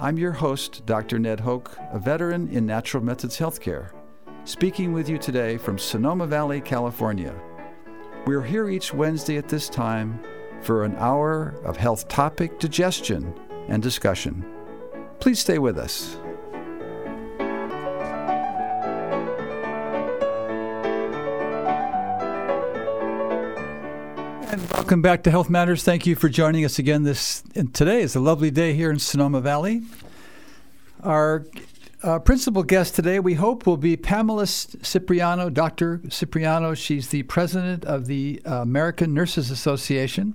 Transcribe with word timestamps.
I'm 0.00 0.16
your 0.16 0.30
host, 0.30 0.86
Dr. 0.86 1.18
Ned 1.18 1.40
Hoke, 1.40 1.76
a 1.90 1.98
veteran 1.98 2.46
in 2.50 2.64
natural 2.64 3.02
methods 3.02 3.36
healthcare, 3.36 3.90
speaking 4.44 4.92
with 4.92 5.08
you 5.08 5.18
today 5.18 5.56
from 5.56 5.76
Sonoma 5.76 6.24
Valley, 6.24 6.60
California. 6.60 7.34
We're 8.24 8.44
here 8.44 8.68
each 8.68 8.94
Wednesday 8.94 9.38
at 9.38 9.48
this 9.48 9.68
time 9.68 10.20
for 10.62 10.84
an 10.84 10.94
hour 10.98 11.56
of 11.64 11.76
health 11.76 12.06
topic 12.06 12.60
digestion 12.60 13.34
and 13.66 13.82
discussion. 13.82 14.44
Please 15.18 15.40
stay 15.40 15.58
with 15.58 15.76
us. 15.76 16.16
Welcome 24.88 25.02
back 25.02 25.22
to 25.22 25.30
Health 25.30 25.50
Matters. 25.50 25.82
Thank 25.82 26.06
you 26.06 26.16
for 26.16 26.30
joining 26.30 26.64
us 26.64 26.78
again. 26.78 27.02
This 27.02 27.42
today 27.74 28.00
is 28.00 28.16
a 28.16 28.20
lovely 28.20 28.50
day 28.50 28.72
here 28.72 28.90
in 28.90 28.98
Sonoma 28.98 29.42
Valley. 29.42 29.82
Our 31.02 31.44
uh, 32.02 32.20
principal 32.20 32.62
guest 32.62 32.96
today, 32.96 33.20
we 33.20 33.34
hope, 33.34 33.66
will 33.66 33.76
be 33.76 33.98
Pamela 33.98 34.46
Cipriano, 34.46 35.50
Dr. 35.50 36.00
Cipriano. 36.08 36.72
She's 36.72 37.08
the 37.08 37.22
president 37.24 37.84
of 37.84 38.06
the 38.06 38.40
uh, 38.46 38.62
American 38.62 39.12
Nurses 39.12 39.50
Association, 39.50 40.34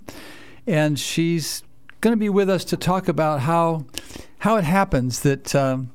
and 0.68 1.00
she's 1.00 1.64
going 2.02 2.14
to 2.14 2.20
be 2.20 2.30
with 2.30 2.48
us 2.48 2.64
to 2.66 2.78
talk 2.78 3.08
about 3.08 3.40
how 3.40 3.88
how 4.38 4.58
it 4.58 4.66
happens 4.66 5.22
that 5.22 5.56
um, 5.56 5.90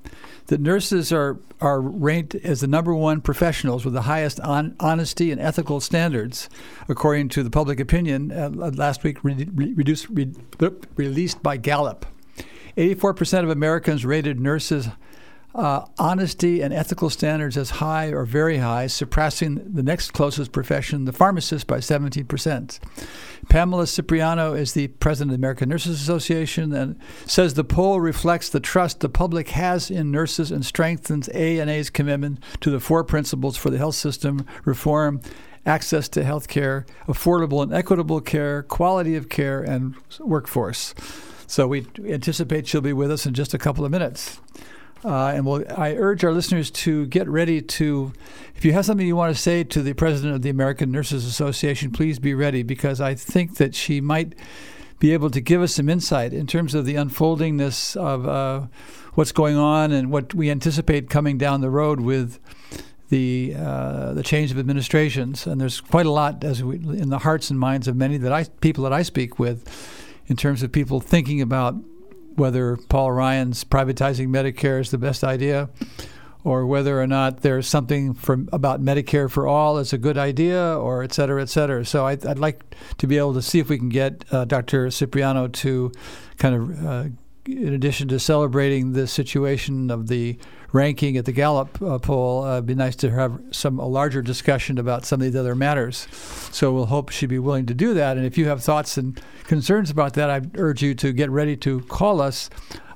that 0.48 0.60
nurses 0.60 1.12
are 1.12 1.38
are 1.60 1.80
ranked 1.80 2.34
as 2.36 2.60
the 2.60 2.66
number 2.66 2.94
one 2.94 3.20
professionals 3.20 3.84
with 3.84 3.92
the 3.92 4.02
highest 4.02 4.38
on, 4.41 4.77
honesty 4.78 5.32
and 5.32 5.40
ethical 5.40 5.80
standards, 5.80 6.48
according 6.88 7.28
to 7.28 7.42
the 7.42 7.50
public 7.50 7.80
opinion 7.80 8.30
uh, 8.30 8.48
last 8.50 9.02
week 9.02 9.24
re- 9.24 9.48
re- 9.55 9.72
reduced, 9.72 10.08
re- 10.10 10.32
released 10.94 11.42
by 11.42 11.56
Gallup. 11.56 12.06
84% 12.77 13.42
of 13.42 13.50
Americans 13.50 14.05
rated 14.05 14.38
nurses 14.38 14.88
uh, 15.54 15.86
honesty 15.98 16.60
and 16.60 16.72
ethical 16.74 17.10
standards 17.10 17.56
as 17.56 17.70
high 17.70 18.08
or 18.08 18.24
very 18.24 18.58
high, 18.58 18.86
surpassing 18.86 19.72
the 19.72 19.82
next 19.82 20.12
closest 20.12 20.52
profession, 20.52 21.05
the 21.05 21.12
pharmacist, 21.12 21.66
by 21.66 21.78
17%. 21.78 22.78
Pamela 23.48 23.86
Cipriano 23.86 24.55
is 24.55 24.74
the 24.74 24.88
president 24.88 25.30
of 25.30 25.38
the 25.38 25.40
American 25.40 25.68
Nurses 25.68 26.00
Association 26.00 26.72
and 26.72 26.98
says 27.27 27.55
the 27.55 27.64
poll 27.64 28.00
reflects 28.00 28.48
the 28.48 28.60
trust 28.60 29.00
the 29.00 29.08
public 29.08 29.48
has 29.50 29.90
in 29.90 30.10
nurses 30.10 30.50
and 30.50 30.64
strengthens 30.64 31.28
ANA's 31.28 31.90
commitment 31.90 32.42
to 32.60 32.70
the 32.70 32.80
four 32.80 33.02
principles 33.02 33.56
for 33.56 33.70
the 33.70 33.78
health 33.78 33.94
system 33.94 34.44
reform 34.64 35.20
access 35.66 36.08
to 36.08 36.24
health 36.24 36.48
care, 36.48 36.86
affordable 37.06 37.62
and 37.62 37.72
equitable 37.72 38.20
care, 38.20 38.62
quality 38.62 39.16
of 39.16 39.28
care, 39.28 39.60
and 39.60 39.94
workforce. 40.18 40.94
So 41.46 41.66
we 41.66 41.86
anticipate 42.06 42.66
she'll 42.66 42.80
be 42.80 42.92
with 42.92 43.10
us 43.10 43.27
in 43.27 43.34
just 43.34 43.55
a 43.55 43.58
couple 43.58 43.84
of 43.84 43.90
minutes. 43.90 44.40
Uh, 45.04 45.28
and 45.28 45.46
we'll, 45.46 45.64
I 45.77 45.94
urge 45.94 46.24
our 46.24 46.33
listeners 46.33 46.70
to 46.73 47.06
get 47.06 47.28
ready 47.28 47.62
to, 47.62 48.12
if 48.56 48.64
you 48.64 48.73
have 48.73 48.84
something 48.84 49.06
you 49.06 49.17
want 49.17 49.34
to 49.34 49.40
say 49.40 49.62
to 49.64 49.83
the 49.83 49.92
president 49.92 50.34
of 50.34 50.42
the 50.42 50.50
American 50.50 50.90
Nurses 50.90 51.24
Association, 51.24 51.92
please 51.92 52.18
be 52.18 52.34
ready 52.34 52.62
because 52.62 53.00
I 53.00 53.14
think 53.14 53.56
that 53.56 53.74
she 53.74 54.00
might 54.00 54.34
be 54.98 55.12
able 55.12 55.30
to 55.30 55.40
give 55.40 55.62
us 55.62 55.74
some 55.74 55.89
insight 55.89 56.33
in 56.33 56.46
terms 56.46 56.74
of 56.74 56.84
the 56.84 56.96
unfoldingness 56.96 57.96
of 57.96 58.27
uh, 58.27 58.67
what's 59.14 59.33
going 59.33 59.56
on 59.56 59.92
and 59.92 60.11
what 60.11 60.34
we 60.34 60.50
anticipate 60.50 61.08
coming 61.08 61.39
down 61.39 61.61
the 61.61 61.70
road 61.70 62.00
with 62.00 62.40
the 63.08 63.55
uh, 63.56 64.12
the 64.12 64.23
change 64.23 64.50
of 64.50 64.58
administrations. 64.58 65.46
And 65.46 65.61
there's 65.61 65.80
quite 65.80 66.06
a 66.06 66.11
lot 66.11 66.44
as 66.44 66.62
we, 66.62 66.77
in 66.77 67.08
the 67.08 67.18
hearts 67.18 67.50
and 67.50 67.58
minds 67.58 67.89
of 67.89 67.96
many 67.96 68.17
that 68.18 68.33
I 68.33 68.44
people 68.61 68.84
that 68.84 68.92
I 68.92 69.02
speak 69.02 69.39
with, 69.39 69.64
in 70.27 70.36
terms 70.36 70.62
of 70.62 70.73
people 70.73 71.00
thinking 71.00 71.40
about 71.40 71.77
whether 72.38 72.76
Paul 72.88 73.12
Ryan's 73.12 73.64
privatizing 73.64 74.28
Medicare 74.28 74.80
is 74.80 74.90
the 74.90 74.98
best 74.98 75.22
idea, 75.24 75.68
or 76.44 76.66
whether 76.66 77.00
or 77.00 77.06
not 77.06 77.42
there's 77.42 77.66
something 77.66 78.14
from 78.14 78.48
about 78.52 78.80
Medicare 78.80 79.28
for 79.28 79.46
all 79.46 79.78
is 79.78 79.92
a 79.92 79.98
good 79.98 80.16
idea, 80.16 80.78
or 80.78 81.02
et 81.02 81.12
cetera, 81.12 81.42
et 81.42 81.48
cetera. 81.48 81.84
So 81.84 82.06
I'd, 82.06 82.24
I'd 82.24 82.38
like 82.38 82.74
to 82.98 83.06
be 83.06 83.18
able 83.18 83.34
to 83.34 83.42
see 83.42 83.58
if 83.58 83.68
we 83.68 83.76
can 83.76 83.88
get 83.88 84.24
uh, 84.32 84.44
Dr. 84.44 84.90
Cipriano 84.90 85.48
to 85.48 85.92
kind 86.38 86.54
of, 86.54 86.86
uh, 86.86 87.04
in 87.48 87.73
addition 87.73 88.09
to 88.09 88.19
celebrating 88.19 88.92
the 88.92 89.07
situation 89.07 89.91
of 89.91 90.09
the 90.09 90.36
ranking 90.73 91.17
at 91.17 91.25
the 91.25 91.33
Gallup 91.33 91.81
uh, 91.81 91.98
poll, 91.98 92.45
uh, 92.45 92.55
it'd 92.55 92.67
be 92.67 92.75
nice 92.75 92.97
to 92.97 93.11
have 93.11 93.41
some 93.51 93.79
a 93.79 93.86
larger 93.86 94.20
discussion 94.20 94.79
about 94.79 95.07
some 95.07 95.20
of 95.20 95.25
these 95.25 95.36
other 95.36 95.55
matters. 95.55 96.07
So 96.53 96.73
we'll 96.73 96.86
hope 96.86 97.11
she'd 97.11 97.27
be 97.27 97.39
willing 97.39 97.67
to 97.67 97.75
do 97.75 97.95
that. 97.95 98.17
And 98.17 98.27
if 98.27 98.36
you 98.36 98.47
have 98.48 98.63
thoughts 98.63 98.98
and 98.98 99.20
concerns 99.45 99.91
about 99.91 100.14
that, 100.14 100.31
I 100.31 100.42
urge 100.57 100.83
you 100.83 100.95
to 100.97 101.13
get 101.13 101.31
ready 101.31 101.57
to 101.59 101.81
call 101.83 102.20
us. 102.20 102.51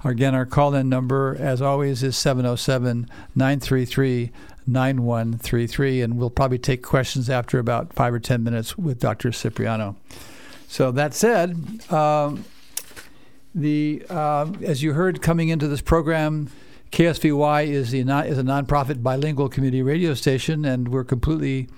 Again, 0.05 0.35
our 0.35 0.45
call 0.45 0.75
in 0.75 0.89
number, 0.89 1.37
as 1.39 1.63
always, 1.63 2.03
is 2.03 2.17
707 2.17 3.09
933 3.35 4.33
9133, 4.67 6.03
and 6.03 6.17
we'll 6.17 6.31
probably 6.31 6.59
take 6.59 6.83
questions 6.83 7.29
after 7.29 7.59
about 7.59 7.93
five 7.93 8.13
or 8.13 8.21
10 8.21 8.43
minutes 8.45 8.77
with 8.79 9.01
Dr. 9.01 9.33
Cipriano. 9.33 9.97
So, 10.69 10.91
that 10.93 11.15
said, 11.15 11.57
um, 11.93 12.45
the 13.55 14.05
uh, 14.09 14.51
as 14.63 14.83
you 14.83 14.93
heard 14.93 15.23
coming 15.23 15.49
into 15.49 15.69
this 15.69 15.81
program, 15.81 16.51
KSVY 16.91 17.69
is, 17.69 17.91
the, 17.91 18.01
is 18.01 18.39
a 18.39 18.43
nonprofit 18.43 19.03
bilingual 19.03 19.49
community 19.49 19.83
radio 19.83 20.15
station, 20.15 20.65
and 20.65 20.89
we're 20.89 21.05
completely 21.05 21.69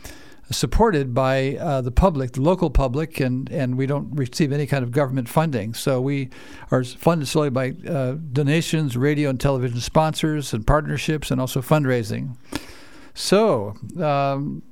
supported 0.50 1.14
by 1.14 1.56
uh, 1.56 1.80
the 1.80 1.90
public, 1.90 2.32
the 2.32 2.40
local 2.40 2.68
public, 2.68 3.20
and, 3.20 3.50
and 3.50 3.78
we 3.78 3.86
don't 3.86 4.10
receive 4.14 4.52
any 4.52 4.66
kind 4.66 4.82
of 4.82 4.90
government 4.90 5.28
funding. 5.28 5.72
So 5.72 6.00
we 6.00 6.30
are 6.70 6.84
funded 6.84 7.28
solely 7.28 7.50
by 7.50 7.74
uh, 7.88 8.16
donations, 8.32 8.96
radio 8.96 9.30
and 9.30 9.40
television 9.40 9.80
sponsors, 9.80 10.52
and 10.52 10.66
partnerships, 10.66 11.30
and 11.30 11.40
also 11.40 11.62
fundraising. 11.62 12.36
So 13.14 13.76
um, 14.00 14.62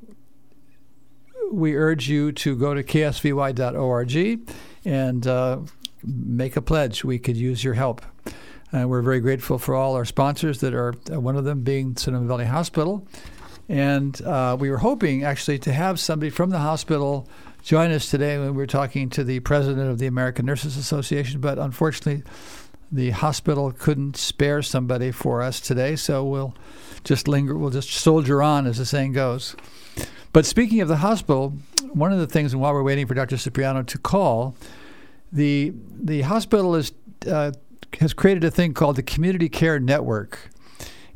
we 1.52 1.76
urge 1.76 2.08
you 2.08 2.32
to 2.32 2.56
go 2.56 2.74
to 2.74 2.82
ksvy.org 2.82 4.50
and 4.84 5.26
uh, 5.26 5.58
make 6.04 6.56
a 6.56 6.62
pledge. 6.62 7.04
We 7.04 7.18
could 7.18 7.36
use 7.36 7.62
your 7.62 7.74
help. 7.74 8.02
And 8.72 8.88
we're 8.88 9.02
very 9.02 9.20
grateful 9.20 9.58
for 9.58 9.74
all 9.74 9.94
our 9.94 10.04
sponsors 10.04 10.60
that 10.60 10.72
are, 10.72 10.94
uh, 11.12 11.20
one 11.20 11.36
of 11.36 11.44
them 11.44 11.62
being 11.62 11.96
Sonoma 11.96 12.26
Valley 12.26 12.46
Hospital. 12.46 13.06
And 13.68 14.20
uh, 14.22 14.56
we 14.58 14.70
were 14.70 14.78
hoping 14.78 15.24
actually 15.24 15.58
to 15.60 15.72
have 15.72 16.00
somebody 16.00 16.30
from 16.30 16.50
the 16.50 16.58
hospital 16.58 17.28
join 17.62 17.92
us 17.92 18.10
today 18.10 18.38
when 18.38 18.48
we 18.48 18.56
were 18.56 18.66
talking 18.66 19.08
to 19.10 19.24
the 19.24 19.40
president 19.40 19.88
of 19.88 19.98
the 19.98 20.06
American 20.06 20.44
Nurses 20.44 20.76
Association, 20.76 21.40
but 21.40 21.58
unfortunately, 21.58 22.24
the 22.90 23.10
hospital 23.10 23.72
couldn't 23.72 24.16
spare 24.16 24.62
somebody 24.62 25.12
for 25.12 25.40
us 25.40 25.60
today, 25.60 25.96
so 25.96 26.24
we'll 26.24 26.54
just 27.04 27.28
linger, 27.28 27.56
we'll 27.56 27.70
just 27.70 27.90
soldier 27.90 28.42
on, 28.42 28.66
as 28.66 28.78
the 28.78 28.84
saying 28.84 29.12
goes. 29.12 29.56
But 30.32 30.44
speaking 30.44 30.80
of 30.80 30.88
the 30.88 30.96
hospital, 30.96 31.54
one 31.92 32.12
of 32.12 32.18
the 32.18 32.26
things, 32.26 32.52
and 32.52 32.60
while 32.60 32.72
we're 32.72 32.82
waiting 32.82 33.06
for 33.06 33.14
Dr. 33.14 33.36
Cipriano 33.36 33.82
to 33.84 33.98
call, 33.98 34.56
the 35.32 35.72
the 36.00 36.22
hospital 36.22 36.74
is 36.74 36.92
uh, 37.26 37.52
has 38.00 38.12
created 38.12 38.44
a 38.44 38.50
thing 38.50 38.74
called 38.74 38.96
the 38.96 39.02
Community 39.02 39.48
Care 39.48 39.80
Network. 39.80 40.50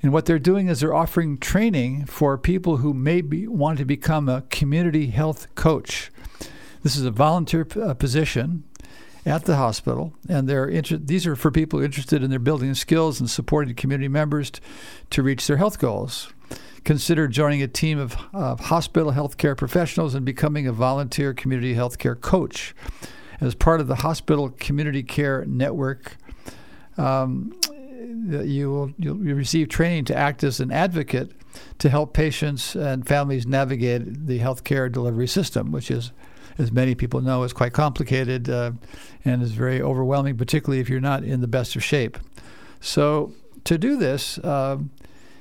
And 0.03 0.13
what 0.13 0.27
they're 0.27 0.39
doing 0.39 0.69
is 0.69 0.81
they're 0.81 0.95
offering 0.95 1.39
training 1.39 2.05
for 2.05 2.37
people 2.39 2.79
who 2.79 2.95
may 2.95 3.23
be, 3.23 3.49
want 3.49 3.79
to 3.79 3.85
become 3.85 4.29
a 4.29 4.43
community 4.43 5.09
health 5.09 5.53
coach. 5.55 6.13
This 6.83 6.97
is 6.97 7.05
a 7.05 7.11
volunteer 7.11 7.67
uh, 7.83 7.95
position 7.95 8.65
at 9.25 9.47
the 9.47 9.57
hospital, 9.57 10.13
and 10.29 10.49
they're 10.49 10.69
inter- 10.69 10.99
these 10.99 11.27
are 11.27 11.35
for 11.35 11.51
people 11.51 11.81
interested 11.81 12.23
in 12.23 12.31
their 12.31 12.39
building 12.39 12.75
skills 12.75 13.19
and 13.19 13.29
supporting 13.29 13.75
community 13.75 14.07
members 14.07 14.53
t- 14.53 14.61
to 15.11 15.23
reach 15.23 15.47
their 15.49 15.57
health 15.57 15.81
goals. 15.81 16.33
Consider 16.85 17.27
joining 17.27 17.63
a 17.63 17.67
team 17.67 17.99
of 17.99 18.17
uh, 18.33 18.55
hospital 18.55 19.13
healthcare 19.13 19.57
professionals 19.57 20.15
and 20.15 20.25
becoming 20.25 20.69
a 20.69 20.73
volunteer 20.73 21.35
community 21.35 21.75
healthcare 21.75 22.21
coach. 22.21 22.77
As 23.41 23.55
part 23.55 23.81
of 23.81 23.87
the 23.87 23.97
Hospital 23.97 24.51
Community 24.59 25.03
Care 25.03 25.45
Network, 25.47 26.17
um, 26.97 27.53
you 28.29 28.71
will 28.71 28.91
you'll 28.99 29.17
receive 29.17 29.69
training 29.69 30.05
to 30.07 30.17
act 30.17 30.43
as 30.43 30.61
an 30.61 30.73
advocate 30.73 31.33
to 31.79 31.89
help 31.89 32.15
patients 32.15 32.75
and 32.75 33.07
families 33.07 33.47
navigate 33.47 34.27
the 34.27 34.39
healthcare 34.39 34.91
delivery 34.91 35.27
system, 35.27 35.73
which 35.73 35.91
is, 35.91 36.13
as 36.59 36.73
many 36.73 36.95
people 36.95 37.21
know, 37.21 37.43
is 37.43 37.53
quite 37.53 37.73
complicated 37.73 38.49
uh, 38.49 38.73
and 39.25 39.43
is 39.43 39.53
very 39.53 39.81
overwhelming, 39.81 40.37
particularly 40.37 40.81
if 40.81 40.89
you're 40.89 41.01
not 41.01 41.25
in 41.25 41.41
the 41.41 41.49
best 41.49 41.77
of 41.77 41.85
shape. 41.85 42.19
So 42.81 43.33
to 43.65 43.79
do 43.79 43.97
this, 43.97 44.39
uh, 44.39 44.79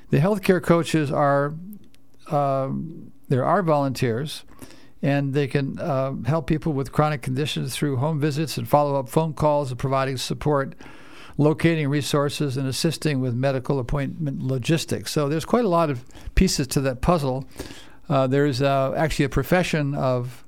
the 0.09 0.19
healthcare 0.19 0.61
coaches 0.61 1.11
are 1.11 1.53
um, 2.31 3.11
there 3.27 3.45
are 3.45 3.63
volunteers, 3.63 4.43
and 5.05 5.35
they 5.35 5.45
can 5.45 5.77
uh, 5.77 6.15
help 6.25 6.47
people 6.47 6.73
with 6.73 6.91
chronic 6.91 7.21
conditions 7.21 7.75
through 7.75 7.97
home 7.97 8.19
visits 8.19 8.57
and 8.57 8.67
follow 8.67 8.99
up 8.99 9.07
phone 9.07 9.35
calls 9.35 9.69
and 9.69 9.77
providing 9.77 10.17
support, 10.17 10.73
locating 11.37 11.87
resources, 11.89 12.57
and 12.57 12.67
assisting 12.67 13.19
with 13.21 13.35
medical 13.35 13.77
appointment 13.77 14.41
logistics. 14.41 15.11
So 15.11 15.29
there's 15.29 15.45
quite 15.45 15.63
a 15.63 15.67
lot 15.67 15.91
of 15.91 16.03
pieces 16.33 16.65
to 16.69 16.81
that 16.81 17.01
puzzle. 17.01 17.45
Uh, 18.09 18.25
there's 18.25 18.63
uh, 18.63 18.95
actually 18.97 19.25
a 19.25 19.29
profession 19.29 19.93
of 19.93 20.43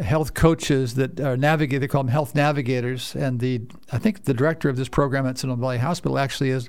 health 0.00 0.34
coaches 0.34 0.94
that 0.94 1.18
are 1.18 1.36
navigate. 1.36 1.80
They 1.80 1.88
call 1.88 2.04
them 2.04 2.12
health 2.12 2.32
navigators, 2.32 3.16
and 3.16 3.40
the 3.40 3.62
I 3.90 3.98
think 3.98 4.22
the 4.22 4.34
director 4.34 4.68
of 4.68 4.76
this 4.76 4.88
program 4.88 5.26
at 5.26 5.36
Sonoma 5.36 5.60
Valley 5.60 5.78
Hospital 5.78 6.16
actually 6.16 6.50
is 6.50 6.68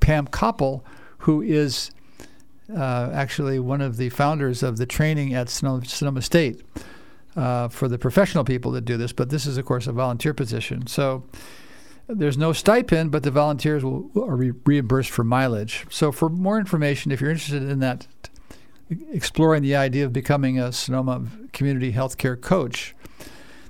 Pam 0.00 0.26
Koppel, 0.26 0.82
who 1.18 1.42
is 1.42 1.92
uh, 2.76 3.10
actually 3.12 3.58
one 3.58 3.80
of 3.80 3.96
the 3.96 4.08
founders 4.10 4.62
of 4.62 4.76
the 4.76 4.86
training 4.86 5.34
at 5.34 5.48
Sonoma, 5.48 5.84
Sonoma 5.84 6.22
State 6.22 6.62
uh, 7.36 7.68
for 7.68 7.88
the 7.88 7.98
professional 7.98 8.44
people 8.44 8.70
that 8.72 8.84
do 8.84 8.96
this. 8.96 9.12
But 9.12 9.30
this 9.30 9.46
is, 9.46 9.56
of 9.56 9.64
course, 9.64 9.86
a 9.86 9.92
volunteer 9.92 10.34
position. 10.34 10.86
So 10.86 11.24
there's 12.08 12.38
no 12.38 12.52
stipend, 12.52 13.10
but 13.10 13.22
the 13.22 13.30
volunteers 13.30 13.84
will 13.84 14.10
are 14.16 14.36
re- 14.36 14.52
reimbursed 14.64 15.10
for 15.10 15.24
mileage. 15.24 15.86
So 15.90 16.12
for 16.12 16.28
more 16.28 16.58
information, 16.58 17.12
if 17.12 17.20
you're 17.20 17.30
interested 17.30 17.62
in 17.62 17.78
that, 17.80 18.06
exploring 19.12 19.62
the 19.62 19.76
idea 19.76 20.04
of 20.04 20.12
becoming 20.12 20.58
a 20.58 20.72
Sonoma 20.72 21.26
community 21.52 21.92
healthcare 21.92 22.40
coach, 22.40 22.94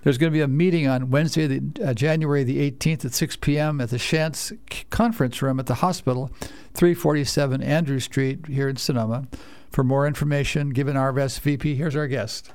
there's 0.02 0.18
going 0.18 0.32
to 0.32 0.36
be 0.36 0.40
a 0.40 0.48
meeting 0.48 0.86
on 0.86 1.10
Wednesday, 1.10 1.46
the, 1.46 1.84
uh, 1.84 1.94
January 1.94 2.44
the 2.44 2.70
18th 2.70 3.04
at 3.04 3.12
6 3.12 3.36
p.m. 3.36 3.80
at 3.80 3.90
the 3.90 3.96
Shantz 3.96 4.56
Conference 4.90 5.42
Room 5.42 5.60
at 5.60 5.66
the 5.66 5.76
hospital, 5.76 6.30
347 6.74 7.60
Andrieux 7.60 8.02
Street 8.02 8.46
here 8.46 8.68
in 8.68 8.76
Sonoma. 8.76 9.28
For 9.70 9.84
more 9.84 10.06
information, 10.06 10.70
given 10.70 10.96
our 10.96 11.12
VP, 11.12 11.74
here's 11.74 11.94
our 11.94 12.08
guest. 12.08 12.50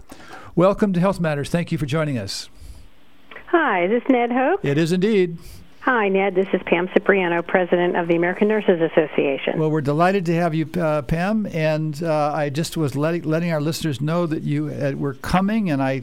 Welcome 0.55 0.91
to 0.93 0.99
Health 0.99 1.19
Matters. 1.19 1.49
Thank 1.49 1.71
you 1.71 1.77
for 1.77 1.85
joining 1.85 2.17
us. 2.17 2.49
Hi, 3.47 3.87
this 3.87 4.03
is 4.03 4.09
Ned 4.09 4.31
Hoke? 4.31 4.59
It 4.63 4.77
is 4.77 4.91
indeed. 4.91 5.37
Hi, 5.85 6.09
Ned. 6.09 6.33
This 6.33 6.47
is 6.51 6.61
Pam 6.65 6.89
Cipriano, 6.93 7.43
President 7.43 7.95
of 7.95 8.07
the 8.07 8.15
American 8.15 8.47
Nurses 8.47 8.81
Association. 8.81 9.59
Well, 9.59 9.69
we're 9.69 9.81
delighted 9.81 10.25
to 10.25 10.33
have 10.33 10.55
you, 10.55 10.67
uh, 10.81 11.03
Pam. 11.03 11.45
And 11.45 12.01
uh, 12.01 12.33
I 12.33 12.49
just 12.49 12.75
was 12.75 12.95
letting, 12.95 13.21
letting 13.21 13.51
our 13.51 13.61
listeners 13.61 14.01
know 14.01 14.25
that 14.25 14.41
you 14.41 14.69
uh, 14.69 14.93
were 14.97 15.13
coming, 15.13 15.69
and 15.69 15.83
I 15.83 16.01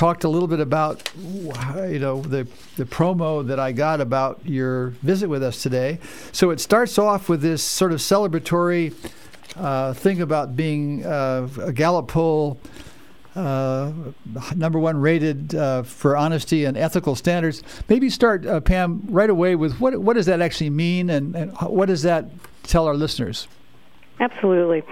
talked 0.00 0.24
a 0.24 0.28
little 0.30 0.48
bit 0.48 0.60
about 0.60 1.12
you 1.14 1.98
know 1.98 2.22
the 2.22 2.48
the 2.76 2.86
promo 2.86 3.46
that 3.46 3.60
I 3.60 3.70
got 3.72 4.00
about 4.00 4.40
your 4.46 4.88
visit 5.02 5.28
with 5.28 5.42
us 5.42 5.62
today. 5.62 5.98
So 6.32 6.48
it 6.48 6.58
starts 6.58 6.96
off 6.98 7.28
with 7.28 7.42
this 7.42 7.62
sort 7.62 7.92
of 7.92 7.98
celebratory 7.98 8.94
uh, 9.56 9.92
thing 9.92 10.22
about 10.22 10.56
being 10.56 11.04
uh, 11.04 11.48
a 11.60 11.72
Gallup 11.74 12.08
poll 12.08 12.58
uh, 13.36 13.92
number 14.56 14.78
one 14.78 14.98
rated 14.98 15.54
uh, 15.54 15.82
for 15.82 16.16
honesty 16.16 16.64
and 16.64 16.78
ethical 16.78 17.14
standards. 17.14 17.62
Maybe 17.86 18.08
start, 18.08 18.46
uh, 18.46 18.60
Pam, 18.60 19.02
right 19.10 19.28
away 19.28 19.54
with 19.54 19.80
what 19.80 19.98
what 19.98 20.14
does 20.14 20.24
that 20.24 20.40
actually 20.40 20.70
mean, 20.70 21.10
and, 21.10 21.36
and 21.36 21.52
what 21.58 21.88
does 21.88 22.00
that 22.04 22.30
tell 22.62 22.86
our 22.86 22.94
listeners? 22.94 23.48
Absolutely. 24.18 24.82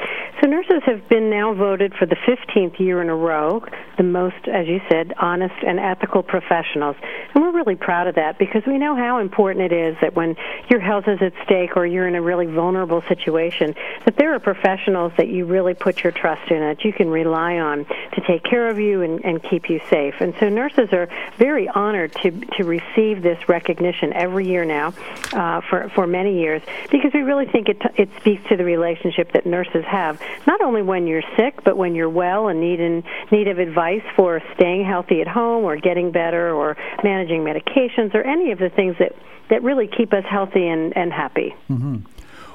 So 0.41 0.47
nurses 0.47 0.83
have 0.87 1.09
been 1.09 1.31
now 1.31 1.53
voted 1.53 1.95
for 1.95 2.07
the 2.07 2.15
15th 2.15 2.79
year 2.79 3.03
in 3.03 3.09
a 3.09 3.17
row 3.17 3.65
the 3.97 4.05
most, 4.05 4.47
as 4.47 4.69
you 4.69 4.81
said, 4.89 5.13
honest 5.19 5.57
and 5.67 5.81
ethical 5.81 6.23
professionals. 6.23 6.95
And 7.35 7.43
we're 7.43 7.51
really 7.51 7.75
proud 7.75 8.07
of 8.07 8.15
that 8.15 8.39
because 8.39 8.63
we 8.65 8.79
know 8.79 8.95
how 8.95 9.19
important 9.19 9.73
it 9.73 9.75
is 9.75 9.97
that 10.01 10.15
when 10.15 10.37
your 10.71 10.79
health 10.79 11.09
is 11.09 11.21
at 11.21 11.33
stake 11.45 11.77
or 11.77 11.85
you're 11.85 12.07
in 12.07 12.15
a 12.15 12.23
really 12.23 12.47
vulnerable 12.47 13.03
situation, 13.09 13.75
that 14.05 14.17
there 14.17 14.33
are 14.33 14.39
professionals 14.39 15.13
that 15.17 15.27
you 15.27 15.45
really 15.45 15.75
put 15.75 16.05
your 16.05 16.13
trust 16.13 16.49
in, 16.53 16.61
that 16.61 16.85
you 16.85 16.93
can 16.93 17.09
rely 17.09 17.59
on 17.59 17.85
to 18.13 18.21
take 18.27 18.45
care 18.45 18.69
of 18.69 18.79
you 18.79 19.03
and, 19.03 19.25
and 19.25 19.43
keep 19.43 19.69
you 19.69 19.81
safe. 19.91 20.15
And 20.21 20.33
so 20.39 20.49
nurses 20.49 20.93
are 20.93 21.09
very 21.37 21.69
honored 21.69 22.15
to, 22.23 22.31
to 22.31 22.65
receive 22.65 23.23
this 23.23 23.49
recognition 23.49 24.13
every 24.13 24.47
year 24.47 24.65
now 24.65 24.95
uh, 25.33 25.61
for, 25.69 25.91
for 25.97 26.07
many 26.07 26.41
years 26.41 26.63
because 26.93 27.13
we 27.13 27.23
really 27.23 27.47
think 27.47 27.69
it, 27.69 27.83
it 27.97 28.09
speaks 28.21 28.49
to 28.49 28.57
the 28.57 28.65
relationship 28.65 29.33
that 29.33 29.45
nurses 29.45 29.85
have 29.85 30.21
not 30.47 30.61
only 30.61 30.83
when 30.83 31.07
you're 31.07 31.23
sick, 31.37 31.63
but 31.65 31.77
when 31.77 31.95
you're 31.95 32.11
well 32.11 32.49
and 32.49 32.61
need 32.61 32.81
in 32.81 33.05
need 33.31 33.49
of 33.49 33.59
advice 33.59 34.03
for 34.17 34.41
staying 34.55 34.85
healthy 34.85 35.21
at 35.21 35.29
home 35.29 35.65
or 35.65 35.77
getting 35.77 36.11
better 36.11 36.55
or 36.55 36.77
managing 37.03 37.43
medications 37.43 38.15
or 38.15 38.23
any 38.23 38.53
of 38.53 38.59
the 38.59 38.71
things 38.71 38.97
that 38.99 39.15
that 39.51 39.63
really 39.63 39.87
keep 39.87 40.13
us 40.13 40.25
healthy 40.29 40.67
and, 40.67 40.97
and 40.97 41.13
happy. 41.13 41.55
Mm-hmm. 41.71 41.99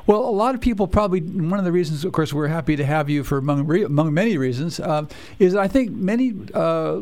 Well, 0.05 0.19
a 0.27 0.31
lot 0.31 0.53
of 0.53 0.61
people 0.61 0.87
probably 0.87 1.21
one 1.21 1.59
of 1.59 1.65
the 1.65 1.71
reasons, 1.71 2.03
of 2.03 2.11
course, 2.11 2.33
we're 2.33 2.47
happy 2.47 2.75
to 2.75 2.85
have 2.85 3.09
you 3.09 3.23
for 3.23 3.37
among 3.37 3.69
among 3.83 4.13
many 4.13 4.37
reasons 4.37 4.79
uh, 4.79 5.05
is 5.39 5.55
I 5.55 5.67
think 5.67 5.91
many. 5.91 6.33
Uh, 6.53 6.99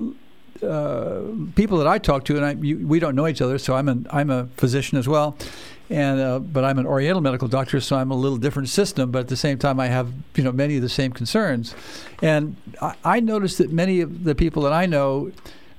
uh, 0.64 1.24
people 1.56 1.80
that 1.80 1.88
I 1.88 1.98
talk 1.98 2.24
to, 2.26 2.36
and 2.38 2.46
I, 2.46 2.52
you, 2.52 2.86
we 2.86 3.00
don't 3.00 3.16
know 3.16 3.28
each 3.28 3.42
other, 3.42 3.58
so 3.58 3.74
I'm 3.74 3.90
an 3.90 4.06
I'm 4.12 4.30
a 4.30 4.46
physician 4.58 5.00
as 5.00 5.08
well, 5.08 5.36
and 5.92 6.20
uh, 6.20 6.40
but 6.40 6.64
I'm 6.64 6.80
an 6.80 6.88
Oriental 6.88 7.22
medical 7.22 7.48
doctor, 7.48 7.80
so 7.82 7.98
I'm 7.98 8.12
a 8.12 8.16
little 8.16 8.38
different 8.38 8.70
system. 8.70 9.12
But 9.12 9.20
at 9.20 9.28
the 9.28 9.36
same 9.36 9.58
time, 9.58 9.80
I 9.80 9.88
have 9.88 10.14
you 10.36 10.44
know 10.44 10.52
many 10.52 10.78
of 10.78 10.82
the 10.82 10.90
same 10.90 11.12
concerns, 11.12 11.76
and 12.22 12.56
I, 12.82 12.96
I 13.04 13.20
noticed 13.20 13.58
that 13.58 13.72
many 13.72 14.02
of 14.02 14.24
the 14.24 14.34
people 14.34 14.64
that 14.64 14.74
I 14.74 14.86
know 14.86 15.32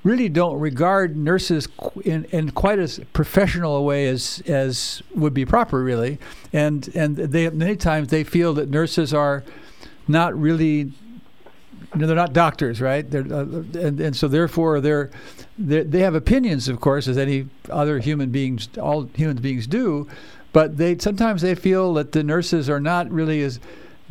really 0.03 0.29
don't 0.29 0.59
regard 0.59 1.15
nurses 1.15 1.67
in, 2.03 2.25
in 2.25 2.51
quite 2.51 2.77
as 2.77 2.99
professional 3.13 3.75
a 3.75 3.81
way 3.81 4.07
as 4.07 4.43
as 4.45 5.01
would 5.15 5.33
be 5.33 5.45
proper, 5.45 5.83
really, 5.83 6.19
and 6.51 6.89
and 6.93 7.15
they 7.15 7.49
many 7.49 7.75
times 7.75 8.09
they 8.09 8.23
feel 8.23 8.53
that 8.53 8.69
nurses 8.69 9.13
are 9.13 9.43
not 10.07 10.39
really 10.39 10.91
you 11.93 12.01
know, 12.01 12.07
they're 12.07 12.15
not 12.15 12.33
doctors, 12.33 12.81
right? 12.81 13.09
They're, 13.09 13.21
uh, 13.21 13.43
and, 13.43 13.99
and 13.99 14.15
so 14.15 14.27
therefore 14.27 14.81
they're, 14.81 15.11
they're, 15.57 15.83
they 15.83 15.99
have 15.99 16.15
opinions, 16.15 16.67
of 16.67 16.79
course, 16.79 17.07
as 17.07 17.17
any 17.17 17.47
other 17.69 17.99
human 17.99 18.29
beings, 18.29 18.69
all 18.81 19.03
human 19.13 19.37
beings 19.37 19.67
do, 19.67 20.07
but 20.51 20.77
they 20.77 20.97
sometimes 20.97 21.41
they 21.41 21.55
feel 21.55 21.93
that 21.95 22.11
the 22.11 22.23
nurses 22.23 22.69
are 22.69 22.79
not 22.79 23.09
really 23.09 23.41
as 23.41 23.59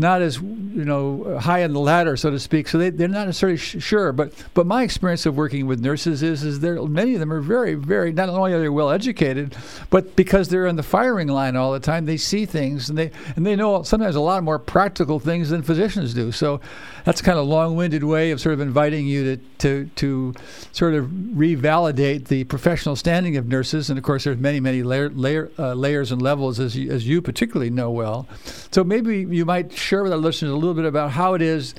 not 0.02 0.20
as 0.20 0.36
you 0.38 0.84
know 0.84 1.38
high 1.38 1.64
on 1.64 1.72
the 1.72 1.80
ladder, 1.80 2.16
so 2.16 2.30
to 2.30 2.38
speak. 2.38 2.68
So 2.68 2.76
they 2.76 2.90
they're 2.90 3.08
not 3.08 3.26
necessarily 3.26 3.56
sh- 3.56 3.76
sure. 3.82 4.12
But 4.12 4.34
but 4.52 4.66
my 4.66 4.82
experience 4.82 5.24
of 5.24 5.36
working 5.36 5.66
with 5.66 5.80
nurses 5.80 6.22
is 6.22 6.44
is 6.44 6.60
there 6.60 6.82
many 6.82 7.14
of 7.14 7.20
them 7.20 7.32
are 7.32 7.40
very 7.40 7.74
very 7.74 8.12
not 8.12 8.28
only 8.28 8.52
are 8.52 8.60
they 8.60 8.68
well 8.68 8.90
educated, 8.90 9.56
but 9.88 10.14
because 10.16 10.48
they're 10.48 10.66
in 10.66 10.76
the 10.76 10.82
firing 10.82 11.28
line 11.28 11.56
all 11.56 11.72
the 11.72 11.80
time, 11.80 12.04
they 12.04 12.18
see 12.18 12.44
things 12.44 12.90
and 12.90 12.98
they 12.98 13.10
and 13.36 13.46
they 13.46 13.56
know 13.56 13.82
sometimes 13.82 14.16
a 14.16 14.20
lot 14.20 14.42
more 14.42 14.58
practical 14.58 15.18
things 15.18 15.48
than 15.48 15.62
physicians 15.62 16.12
do. 16.12 16.32
So 16.32 16.60
that's 17.04 17.22
kind 17.22 17.38
of 17.38 17.46
a 17.46 17.48
long-winded 17.48 18.04
way 18.04 18.30
of 18.30 18.40
sort 18.40 18.52
of 18.52 18.60
inviting 18.60 19.06
you 19.06 19.36
to 19.36 19.42
to 19.58 19.90
to 19.96 20.34
sort 20.72 20.94
of 20.94 21.06
revalidate 21.06 22.28
the 22.28 22.44
professional 22.44 22.96
standing 22.96 23.36
of 23.36 23.46
nurses. 23.46 23.88
And 23.88 23.98
of 23.98 24.04
course, 24.04 24.24
there's 24.24 24.38
many 24.38 24.60
many 24.60 24.82
layer, 24.82 25.08
layer 25.10 25.50
uh, 25.58 25.74
layers 25.74 26.12
and 26.12 26.20
levels 26.20 26.60
as 26.60 26.76
you, 26.76 26.90
as 26.90 27.06
you 27.06 27.22
particularly 27.22 27.70
know 27.70 27.90
well. 27.90 28.26
So 28.70 28.84
maybe 28.84 29.20
you 29.20 29.44
might 29.44 29.72
with 30.00 30.12
our 30.12 30.18
listeners 30.18 30.52
a 30.52 30.54
little 30.54 30.74
bit 30.74 30.84
about 30.84 31.10
how 31.10 31.34
it 31.34 31.42
is 31.42 31.74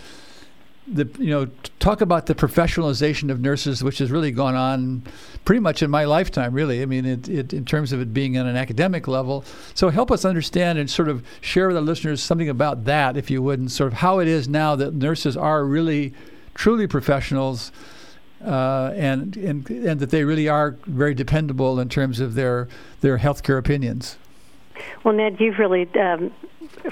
the 0.87 1.09
you 1.17 1.29
know 1.29 1.47
talk 1.79 2.01
about 2.01 2.25
the 2.25 2.35
professionalization 2.35 3.31
of 3.31 3.39
nurses, 3.39 3.83
which 3.83 3.99
has 3.99 4.11
really 4.11 4.31
gone 4.31 4.55
on 4.55 5.03
pretty 5.45 5.59
much 5.59 5.81
in 5.81 5.89
my 5.89 6.03
lifetime. 6.03 6.53
Really, 6.53 6.81
I 6.81 6.85
mean, 6.85 7.05
it, 7.05 7.29
it, 7.29 7.53
in 7.53 7.65
terms 7.65 7.93
of 7.93 8.01
it 8.01 8.13
being 8.13 8.37
on 8.37 8.47
an 8.47 8.55
academic 8.55 9.07
level. 9.07 9.45
So 9.73 9.89
help 9.89 10.11
us 10.11 10.25
understand 10.25 10.77
and 10.79 10.89
sort 10.89 11.07
of 11.07 11.23
share 11.41 11.67
with 11.67 11.77
our 11.77 11.83
listeners 11.83 12.21
something 12.21 12.49
about 12.49 12.85
that, 12.85 13.15
if 13.15 13.31
you 13.31 13.41
would, 13.41 13.59
and 13.59 13.71
sort 13.71 13.93
of 13.93 13.99
how 13.99 14.19
it 14.19 14.27
is 14.27 14.47
now 14.47 14.75
that 14.75 14.93
nurses 14.93 15.37
are 15.37 15.63
really 15.65 16.13
truly 16.53 16.87
professionals. 16.87 17.71
Uh, 18.43 18.91
and, 18.97 19.37
and 19.37 19.69
and 19.69 20.01
that 20.01 20.09
they 20.09 20.25
really 20.25 20.49
are 20.49 20.71
very 20.85 21.13
dependable 21.13 21.79
in 21.79 21.87
terms 21.87 22.19
of 22.19 22.33
their 22.33 22.67
their 22.99 23.17
healthcare 23.17 23.57
opinions. 23.57 24.17
Well, 25.05 25.13
Ned, 25.13 25.39
you've 25.39 25.59
really 25.59 25.87
um, 25.95 26.29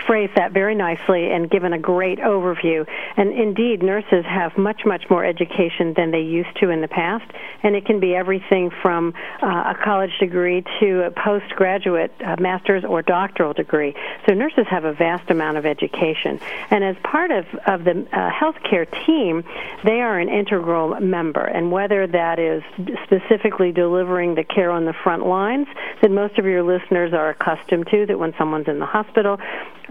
phrased 0.06 0.36
that 0.36 0.52
very 0.52 0.76
nicely 0.76 1.32
and 1.32 1.50
given 1.50 1.74
a 1.74 1.80
great 1.80 2.20
overview. 2.20 2.88
And 3.18 3.32
indeed, 3.32 3.84
nurses 3.84 4.26
have 4.26 4.58
much, 4.58 4.86
much 4.86 5.10
more 5.10 5.26
education 5.26 5.94
than 5.96 6.12
they 6.12 6.22
used 6.22 6.56
to 6.58 6.70
in 6.70 6.82
the 6.82 6.88
past. 6.88 7.30
And 7.64 7.76
it 7.76 7.86
can 7.86 8.00
be 8.00 8.16
everything 8.16 8.72
from 8.82 9.14
uh, 9.42 9.74
a 9.76 9.76
college 9.84 10.18
degree 10.20 10.64
to 10.80 11.04
a 11.04 11.12
postgraduate 11.12 12.14
uh, 12.24 12.38
master's 12.40 12.84
or 12.84 13.02
doctoral 13.02 13.54
degree. 13.54 13.96
So 14.28 14.34
nurses 14.34 14.66
have 14.70 14.86
a 14.86 14.94
vast 14.94 15.30
amount 15.30 15.58
of 15.58 15.66
education. 15.66 16.40
And 16.70 16.84
as 16.84 16.96
part 17.04 17.32
of, 17.32 17.46
of 17.66 17.84
the 17.84 18.08
uh, 18.12 18.32
healthcare 18.32 18.88
team, 19.06 19.44
they 19.84 20.02
are 20.02 20.20
an 20.20 20.30
integral 20.30 21.00
member. 21.00 21.44
And 21.44 21.72
whether 21.72 22.08
that 22.08 22.40
is 22.40 22.64
specifically 23.04 23.72
delivering 23.72 24.36
the 24.36 24.44
care 24.44 24.72
on 24.72 24.86
the 24.86 24.94
front 24.94 25.26
lines 25.26 25.68
that 26.02 26.12
most 26.12 26.38
of 26.38 26.46
your 26.46 26.64
listeners 26.64 27.14
are 27.14 27.30
accustomed 27.30 27.88
to, 27.92 28.06
that 28.06 28.18
when 28.18 28.34
someone's 28.38 28.68
in 28.68 28.80
the 28.80 28.86
hospital, 28.86 29.40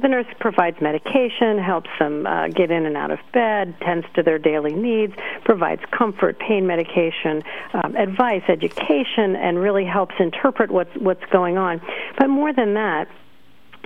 the 0.00 0.08
nurse 0.08 0.26
provides 0.38 0.80
medication, 0.80 1.58
helps 1.58 1.90
them 1.98 2.26
uh, 2.26 2.48
get 2.48 2.70
in 2.70 2.86
and 2.86 2.96
out 2.96 3.10
of 3.10 3.18
bed, 3.32 3.74
tends 3.80 4.06
to 4.14 4.22
their 4.22 4.38
daily 4.38 4.74
needs, 4.74 5.14
provides 5.44 5.82
comfort, 5.96 6.38
pain 6.38 6.66
medication, 6.66 7.42
um, 7.74 7.96
advice, 7.96 8.42
education, 8.48 9.36
and 9.36 9.58
really 9.58 9.84
helps 9.84 10.14
interpret 10.18 10.70
what's 10.70 10.94
what's 10.96 11.24
going 11.32 11.58
on. 11.58 11.80
But 12.18 12.28
more 12.28 12.52
than 12.52 12.74
that, 12.74 13.08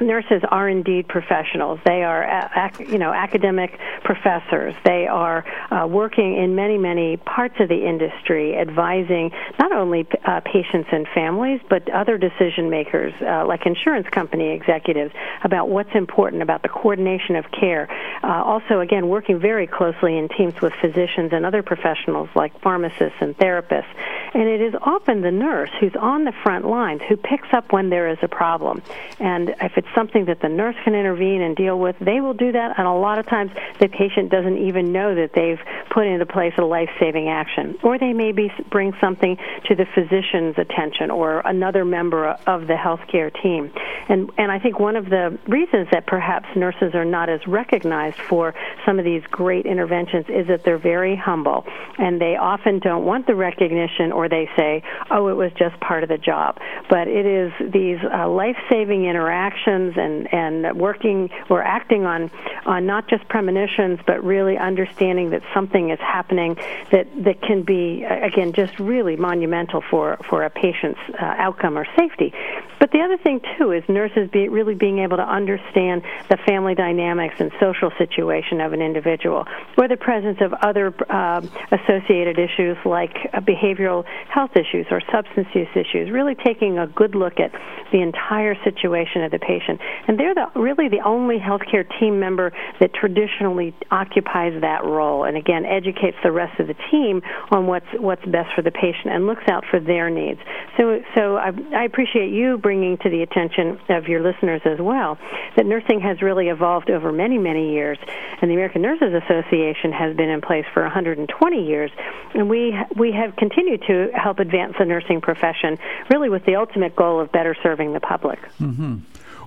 nurses 0.01 0.43
are 0.51 0.69
indeed 0.69 1.09
professionals. 1.09 1.79
They 1.85 2.03
are, 2.03 2.73
you 2.79 2.99
know, 2.99 3.13
academic 3.13 3.79
professors. 4.03 4.75
They 4.85 5.07
are 5.07 5.45
uh, 5.71 5.87
working 5.87 6.37
in 6.37 6.55
many, 6.55 6.79
many 6.79 7.17
parts 7.17 7.55
of 7.61 7.69
the 7.69 7.87
industry, 7.87 8.57
advising 8.57 9.31
not 9.59 9.73
only 9.73 10.07
uh, 10.25 10.41
patients 10.41 10.89
and 10.93 11.07
families, 11.15 11.61
but 11.69 11.89
other 11.91 12.19
decision 12.19 12.71
makers, 12.71 13.13
uh, 13.21 13.47
like 13.47 13.67
insurance 13.67 14.09
company 14.11 14.51
executives, 14.51 15.13
about 15.43 15.69
what's 15.69 15.95
important 15.95 16.43
about 16.43 16.63
the 16.63 16.69
coordination 16.69 17.37
of 17.37 17.45
care. 17.51 17.89
Uh, 18.25 18.43
also, 18.43 18.81
again, 18.81 19.07
working 19.09 19.39
very 19.39 19.67
closely 19.67 20.17
in 20.17 20.31
teams 20.31 20.59
with 20.63 20.73
physicians 20.81 21.35
and 21.35 21.45
other 21.45 21.63
professionals 21.63 22.31
like 22.35 22.59
pharmacists 22.63 23.19
and 23.21 23.37
therapists. 23.37 23.93
And 24.33 24.49
it 24.49 24.63
is 24.63 24.75
often 24.81 25.21
the 25.21 25.31
nurse 25.31 25.69
who's 25.79 25.95
on 25.95 26.25
the 26.25 26.33
front 26.43 26.67
lines 26.67 27.03
who 27.07 27.19
picks 27.19 27.49
up 27.53 27.71
when 27.71 27.91
there 27.91 28.09
is 28.09 28.17
a 28.23 28.29
problem. 28.29 28.81
And 29.21 29.51
if 29.61 29.77
it's 29.77 29.95
something 29.95 30.25
that 30.25 30.41
the 30.41 30.49
nurse 30.49 30.75
can 30.85 30.95
intervene 30.95 31.43
and 31.43 31.55
deal 31.55 31.79
with, 31.79 31.97
they 31.99 32.23
will 32.23 32.33
do 32.33 32.51
that. 32.53 32.79
And 32.79 32.87
a 32.87 32.95
lot 32.95 33.19
of 33.19 33.27
times 33.27 33.53
the 33.79 33.89
patient 33.89 34.31
doesn't 34.31 34.57
even 34.57 34.91
know 34.91 35.15
that 35.15 35.35
they've 35.35 35.61
put 35.91 36.07
into 36.07 36.25
place 36.25 36.55
a 36.57 36.65
life 36.65 36.91
saving 36.99 37.29
action. 37.29 37.79
Or 37.83 37.99
they 37.99 38.15
may 38.15 38.33
be 38.33 38.51
bring 38.71 38.95
something 39.03 39.37
to 39.67 39.75
the 39.75 39.85
physician's 39.95 40.57
attention 40.57 41.11
or 41.11 41.41
another 41.41 41.85
member 41.85 42.29
of 42.47 42.69
the 42.69 42.75
healthcare 42.75 43.31
team. 43.43 43.71
And, 44.09 44.31
and 44.39 44.51
I 44.51 44.59
think 44.61 44.81
one 44.81 44.97
of 44.97 45.11
the 45.11 45.39
reasons 45.47 45.89
that 45.93 46.07
perhaps 46.07 46.49
nurses 46.57 46.95
are 46.95 47.05
not 47.05 47.29
as 47.29 47.47
recognized 47.47 48.14
for 48.29 48.55
some 48.85 48.99
of 48.99 49.05
these 49.05 49.23
great 49.31 49.67
interventions 49.67 50.27
is 50.29 50.47
that 50.49 50.65
they're 50.65 50.79
very 50.79 51.17
humble 51.17 51.65
and 51.99 52.21
they 52.21 52.37
often 52.37 52.79
don't 52.79 53.05
want 53.05 53.27
the 53.27 53.35
recognition 53.35 54.13
or 54.13 54.29
they 54.29 54.49
say, 54.57 54.83
oh, 55.11 55.29
it 55.29 55.35
was 55.35 55.53
just 55.59 55.79
part 55.81 56.03
of 56.03 56.09
the 56.09 56.19
job. 56.19 56.59
But 56.89 57.09
it 57.09 57.27
is 57.27 57.53
these 57.73 57.99
uh, 58.03 58.29
life 58.29 58.57
saving 58.71 59.05
interactions 59.05 59.95
and, 59.97 60.33
and 60.33 60.79
working 60.79 61.31
or 61.49 61.63
acting 61.63 62.05
on, 62.05 62.31
on 62.67 62.87
not 62.87 63.09
just 63.09 63.29
premonitions, 63.29 64.01
but 64.07 64.25
really 64.25 64.57
understanding 64.57 65.31
that 65.31 65.43
something 65.53 65.91
is 65.91 65.99
happening 66.01 66.57
that, 66.91 67.07
that 67.25 67.43
can 67.43 67.63
be, 67.63 68.05
again, 68.05 68.53
just 68.53 68.79
really 68.79 69.17
monumental 69.17 69.83
for, 69.91 70.19
for 70.29 70.45
a 70.45 70.51
patient's 70.51 71.01
uh, 71.21 71.25
outcome 71.25 71.79
or 71.79 71.87
safety. 71.97 72.33
But 72.79 72.91
the 72.91 73.01
other 73.01 73.17
thing, 73.17 73.41
too, 73.57 73.73
is 73.73 73.83
nurses 73.89 74.29
be, 74.31 74.49
really 74.49 74.75
being 74.75 74.99
able 74.99 75.17
to 75.17 75.27
understand 75.27 76.03
the 76.29 76.37
family 76.37 76.75
dynamics 76.75 77.37
and 77.39 77.51
social 77.61 77.91
situation 78.05 78.61
of 78.61 78.73
an 78.73 78.83
individual, 78.83 79.45
or 79.79 79.89
the 79.89 79.97
presence 79.97 80.39
of 80.41 80.53
other 80.71 80.87
uh, 81.11 81.41
associated 81.79 82.39
issues 82.39 82.77
like 82.85 83.15
uh, 83.33 83.41
behavioral 83.41 84.05
health 84.29 84.53
issues 84.57 84.87
or 84.91 85.01
substance 85.13 85.49
use 85.55 85.73
issues, 85.75 86.11
really 86.11 86.35
taking 86.35 86.79
a 86.79 86.87
good 86.87 87.15
look 87.15 87.37
at 87.41 87.53
the 87.93 88.01
entire 88.01 88.55
situation 88.65 89.23
of 89.23 89.31
the 89.31 89.39
patient. 89.39 89.81
And 90.07 90.19
they're 90.19 90.35
the, 90.35 90.47
really 90.59 90.89
the 90.89 91.03
only 91.05 91.39
healthcare 91.39 91.85
team 91.99 92.21
member 92.21 92.53
that 92.81 92.93
traditionally 92.95 93.75
occupies 93.91 94.61
that 94.61 94.85
role, 94.85 95.25
and 95.25 95.37
again, 95.37 95.65
educates 95.65 96.17
the 96.23 96.33
rest 96.33 96.59
of 96.61 96.67
the 96.67 96.77
team 96.91 97.23
on 97.51 97.67
what's, 97.67 97.87
what's 97.99 98.25
best 98.27 98.51
for 98.55 98.63
the 98.63 98.71
patient 98.71 99.09
and 99.15 99.27
looks 99.27 99.45
out 99.49 99.65
for 99.71 99.81
their 99.81 100.11
needs. 100.11 100.41
So, 100.77 101.01
so 101.15 101.37
I, 101.37 101.51
I 101.75 101.85
appreciate 101.85 102.33
you 102.33 102.59
bringing 102.59 102.97
to 102.99 103.11
the 103.11 103.23
attention 103.23 103.79
of 103.89 104.09
your 104.09 104.23
listeners 104.23 104.63
as 104.65 104.79
well 104.81 105.19
that 105.57 105.67
nursing 105.67 106.01
has 106.01 106.23
really 106.23 106.49
evolved 106.49 106.91
over 106.91 107.13
many, 107.13 107.39
many 107.39 107.73
years, 107.73 107.94
and 108.41 108.51
the 108.51 108.55
American 108.55 108.83
Nurses 108.83 109.15
Association 109.15 109.93
has 109.93 110.17
been 110.17 110.29
in 110.29 110.41
place 110.41 110.65
for 110.73 110.83
120 110.83 111.67
years, 111.67 111.91
and 112.35 112.49
we 112.49 112.77
we 112.97 113.13
have 113.13 113.37
continued 113.37 113.83
to 113.87 114.11
help 114.15 114.39
advance 114.39 114.75
the 114.79 114.85
nursing 114.85 115.21
profession, 115.21 115.79
really 116.11 116.29
with 116.29 116.45
the 116.45 116.57
ultimate 116.57 116.95
goal 116.97 117.21
of 117.21 117.31
better 117.33 117.57
serving 117.63 117.93
the 117.93 118.01
public. 118.01 118.39
Mm-hmm. 118.61 118.99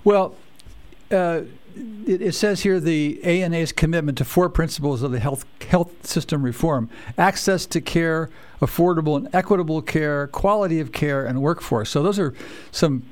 Well. 0.04 0.36
Uh, 1.10 1.44
it, 2.06 2.22
it, 2.22 2.32
says 2.34 2.62
here 2.62 2.80
the 2.80 3.24
ANA's 3.24 3.72
commitment 3.72 4.18
to 4.18 4.26
four 4.26 4.50
principles 4.50 5.04
of 5.04 5.12
the 5.12 5.20
health 5.20 5.46
health 5.70 6.06
system 6.06 6.42
reform: 6.42 6.90
access 7.18 7.66
to 7.68 7.80
care, 7.80 8.30
affordable 8.62 9.16
and 9.16 9.34
equitable 9.34 9.82
care, 9.82 10.28
quality 10.28 10.80
of 10.80 10.92
care, 10.92 11.26
and 11.26 11.42
workforce. 11.42 11.92
So 11.92 12.02
those 12.02 12.20
are 12.20 12.34
some 12.72 13.04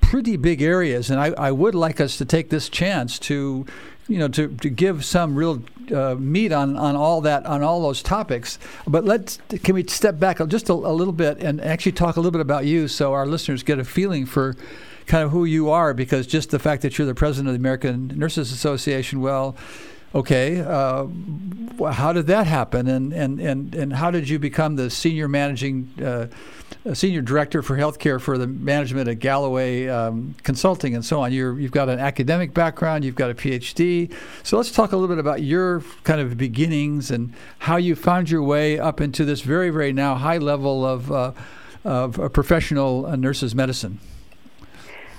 pretty 0.00 0.36
big 0.36 0.62
areas, 0.62 1.10
and 1.10 1.20
I, 1.20 1.28
I 1.38 1.52
would 1.52 1.74
like 1.74 2.00
us 2.00 2.16
to 2.18 2.24
take 2.24 2.50
this 2.50 2.68
chance 2.68 3.18
to, 3.20 3.66
you 4.10 4.18
know, 4.18 4.28
to, 4.28 4.48
to 4.48 4.68
give 4.68 5.04
some 5.04 5.36
real 5.36 5.62
uh, 5.94 6.16
meat 6.16 6.52
on, 6.52 6.76
on 6.76 6.96
all 6.96 7.20
that 7.20 7.46
on 7.46 7.62
all 7.62 7.80
those 7.80 8.02
topics. 8.02 8.58
But 8.86 9.04
let's 9.04 9.38
can 9.62 9.74
we 9.74 9.86
step 9.86 10.18
back 10.18 10.46
just 10.48 10.68
a, 10.68 10.72
a 10.72 10.94
little 10.94 11.12
bit 11.12 11.38
and 11.38 11.60
actually 11.60 11.92
talk 11.92 12.16
a 12.16 12.20
little 12.20 12.32
bit 12.32 12.40
about 12.40 12.66
you, 12.66 12.88
so 12.88 13.12
our 13.12 13.26
listeners 13.26 13.62
get 13.62 13.78
a 13.78 13.84
feeling 13.84 14.26
for 14.26 14.56
kind 15.06 15.24
of 15.24 15.30
who 15.30 15.44
you 15.44 15.70
are, 15.70 15.94
because 15.94 16.26
just 16.26 16.50
the 16.50 16.58
fact 16.58 16.82
that 16.82 16.98
you're 16.98 17.06
the 17.06 17.14
president 17.14 17.48
of 17.48 17.54
the 17.54 17.58
American 17.60 18.08
Nurses 18.08 18.52
Association, 18.52 19.20
well 19.20 19.56
okay, 20.14 20.60
uh, 20.60 21.06
how 21.92 22.12
did 22.12 22.26
that 22.26 22.46
happen, 22.46 22.88
and, 22.88 23.12
and, 23.12 23.40
and, 23.40 23.74
and 23.74 23.92
how 23.92 24.10
did 24.10 24.28
you 24.28 24.38
become 24.38 24.76
the 24.76 24.90
senior 24.90 25.28
managing 25.28 25.90
uh, 26.02 26.26
senior 26.94 27.20
director 27.20 27.62
for 27.62 27.76
healthcare 27.76 28.20
for 28.20 28.38
the 28.38 28.46
management 28.46 29.08
at 29.08 29.18
Galloway 29.18 29.86
um, 29.88 30.34
Consulting 30.42 30.94
and 30.94 31.04
so 31.04 31.20
on? 31.20 31.32
you 31.32 31.56
have 31.56 31.70
got 31.70 31.88
an 31.88 31.98
academic 31.98 32.52
background, 32.52 33.04
you've 33.04 33.14
got 33.14 33.30
a 33.30 33.34
PhD, 33.34 34.12
so 34.42 34.56
let's 34.56 34.72
talk 34.72 34.92
a 34.92 34.96
little 34.96 35.14
bit 35.14 35.20
about 35.20 35.42
your 35.42 35.82
kind 36.04 36.20
of 36.20 36.36
beginnings 36.36 37.10
and 37.10 37.32
how 37.60 37.76
you 37.76 37.94
found 37.94 38.30
your 38.30 38.42
way 38.42 38.78
up 38.78 39.00
into 39.00 39.24
this 39.24 39.40
very 39.42 39.70
very 39.70 39.92
now 39.92 40.14
high 40.14 40.38
level 40.38 40.84
of 40.84 41.10
uh, 41.12 41.32
of 41.84 42.32
professional 42.32 43.06
uh, 43.06 43.16
nurses 43.16 43.54
medicine. 43.54 43.98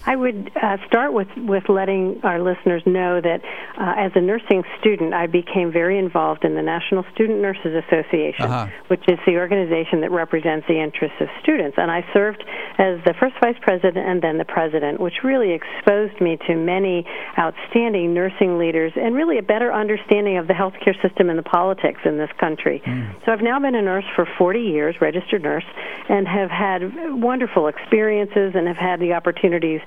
I 0.05 0.15
would 0.15 0.51
uh, 0.55 0.77
start 0.87 1.13
with, 1.13 1.27
with 1.37 1.69
letting 1.69 2.21
our 2.23 2.41
listeners 2.41 2.81
know 2.85 3.21
that 3.21 3.41
uh, 3.77 3.93
as 3.97 4.11
a 4.15 4.21
nursing 4.21 4.63
student, 4.79 5.13
I 5.13 5.27
became 5.27 5.71
very 5.71 5.99
involved 5.99 6.43
in 6.43 6.55
the 6.55 6.61
National 6.61 7.05
Student 7.13 7.39
Nurses 7.39 7.83
Association, 7.87 8.45
uh-huh. 8.45 8.67
which 8.87 9.03
is 9.07 9.19
the 9.25 9.37
organization 9.37 10.01
that 10.01 10.11
represents 10.11 10.65
the 10.67 10.81
interests 10.81 11.17
of 11.21 11.27
students. 11.41 11.77
And 11.77 11.91
I 11.91 12.05
served 12.13 12.43
as 12.79 12.97
the 13.05 13.13
first 13.19 13.35
vice 13.41 13.57
president 13.61 13.97
and 14.07 14.21
then 14.21 14.37
the 14.37 14.45
president, 14.45 14.99
which 14.99 15.23
really 15.23 15.51
exposed 15.53 16.19
me 16.19 16.37
to 16.47 16.55
many 16.55 17.05
outstanding 17.37 18.13
nursing 18.13 18.57
leaders 18.57 18.91
and 18.95 19.13
really 19.13 19.37
a 19.37 19.43
better 19.43 19.71
understanding 19.71 20.37
of 20.37 20.47
the 20.47 20.53
healthcare 20.53 20.99
system 21.01 21.29
and 21.29 21.37
the 21.37 21.43
politics 21.43 22.01
in 22.05 22.17
this 22.17 22.31
country. 22.39 22.81
Mm. 22.85 23.23
So 23.25 23.31
I've 23.31 23.41
now 23.41 23.59
been 23.59 23.75
a 23.75 23.81
nurse 23.81 24.05
for 24.15 24.27
40 24.37 24.59
years, 24.59 24.95
registered 24.99 25.43
nurse, 25.43 25.65
and 26.09 26.27
have 26.27 26.49
had 26.49 26.81
wonderful 27.21 27.67
experiences 27.67 28.53
and 28.55 28.67
have 28.67 28.77
had 28.77 28.99
the 28.99 29.13
opportunities 29.13 29.81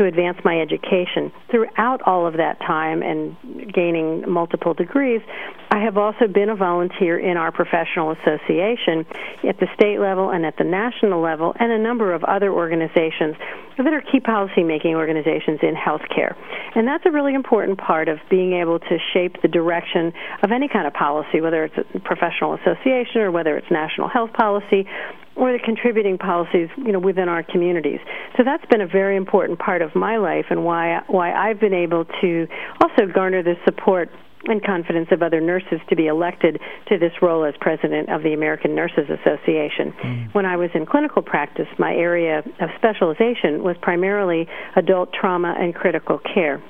to 0.00 0.06
advance 0.06 0.38
my 0.44 0.58
education. 0.58 1.30
Throughout 1.50 2.00
all 2.06 2.26
of 2.26 2.34
that 2.34 2.58
time 2.60 3.02
and 3.02 3.36
gaining 3.72 4.24
multiple 4.26 4.72
degrees, 4.72 5.20
I 5.70 5.84
have 5.84 5.98
also 5.98 6.26
been 6.26 6.48
a 6.48 6.56
volunteer 6.56 7.18
in 7.18 7.36
our 7.36 7.52
professional 7.52 8.10
association 8.12 9.04
at 9.46 9.60
the 9.60 9.68
state 9.74 10.00
level 10.00 10.30
and 10.30 10.46
at 10.46 10.56
the 10.56 10.64
national 10.64 11.20
level, 11.20 11.54
and 11.60 11.70
a 11.70 11.78
number 11.78 12.14
of 12.14 12.24
other 12.24 12.50
organizations 12.50 13.36
that 13.76 13.92
are 13.92 14.00
key 14.00 14.20
policy 14.20 14.64
making 14.64 14.94
organizations 14.94 15.60
in 15.62 15.74
healthcare. 15.74 16.34
And 16.74 16.88
that's 16.88 17.04
a 17.06 17.10
really 17.10 17.34
important 17.34 17.78
part 17.78 18.08
of 18.08 18.18
being 18.30 18.54
able 18.54 18.78
to 18.78 18.98
shape 19.12 19.36
the 19.42 19.48
direction 19.48 20.12
of 20.42 20.50
any 20.50 20.68
kind 20.68 20.86
of 20.86 20.94
policy, 20.94 21.40
whether 21.40 21.64
it's 21.64 21.76
a 21.76 22.00
professional 22.00 22.54
association 22.54 23.20
or 23.20 23.30
whether 23.30 23.56
it's 23.56 23.70
national 23.70 24.08
health 24.08 24.32
policy 24.32 24.86
or 25.36 25.52
the 25.52 25.58
contributing 25.64 26.18
policies, 26.18 26.68
you 26.76 26.92
know, 26.92 26.98
within 26.98 27.28
our 27.28 27.42
communities. 27.42 28.00
So 28.36 28.42
that's 28.44 28.64
been 28.66 28.80
a 28.80 28.86
very 28.86 29.16
important 29.16 29.58
part 29.58 29.80
of 29.80 29.89
my 29.94 30.16
life 30.16 30.46
and 30.50 30.64
why 30.64 31.00
why 31.06 31.32
I've 31.32 31.60
been 31.60 31.74
able 31.74 32.04
to 32.20 32.46
also 32.80 33.06
garner 33.12 33.42
the 33.42 33.54
support 33.64 34.10
and 34.44 34.64
confidence 34.64 35.08
of 35.10 35.22
other 35.22 35.40
nurses 35.40 35.80
to 35.88 35.96
be 35.96 36.06
elected 36.06 36.58
to 36.88 36.98
this 36.98 37.12
role 37.20 37.44
as 37.44 37.54
president 37.60 38.08
of 38.08 38.22
the 38.22 38.32
American 38.32 38.74
Nurses 38.74 39.04
Association. 39.10 39.92
Mm. 39.92 40.34
When 40.34 40.46
I 40.46 40.56
was 40.56 40.70
in 40.74 40.86
clinical 40.86 41.20
practice, 41.20 41.66
my 41.78 41.92
area 41.92 42.38
of 42.38 42.70
specialization 42.76 43.62
was 43.62 43.76
primarily 43.82 44.48
adult 44.76 45.12
trauma 45.12 45.54
and 45.58 45.74
critical 45.74 46.18
care 46.18 46.62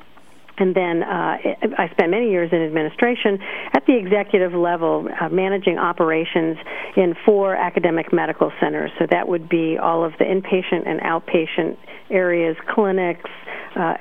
and 0.61 0.75
then 0.75 1.03
uh, 1.03 1.37
I 1.79 1.89
spent 1.93 2.11
many 2.11 2.31
years 2.31 2.51
in 2.53 2.61
administration 2.63 3.39
at 3.73 3.85
the 3.87 3.97
executive 3.97 4.53
level, 4.53 5.09
uh, 5.21 5.29
managing 5.31 5.79
operations 5.79 6.59
in 6.97 7.15
four 7.25 7.57
academic 7.57 8.13
medical 8.13 8.53
centers. 8.61 8.91
So 8.99 9.07
that 9.11 9.27
would 9.27 9.49
be 9.49 9.79
all 9.79 10.05
of 10.05 10.13
the 10.19 10.25
inpatient 10.25 10.87
and 10.87 11.01
outpatient 11.01 11.77
areas, 12.11 12.57
clinics, 12.69 13.31
uh, 13.77 13.95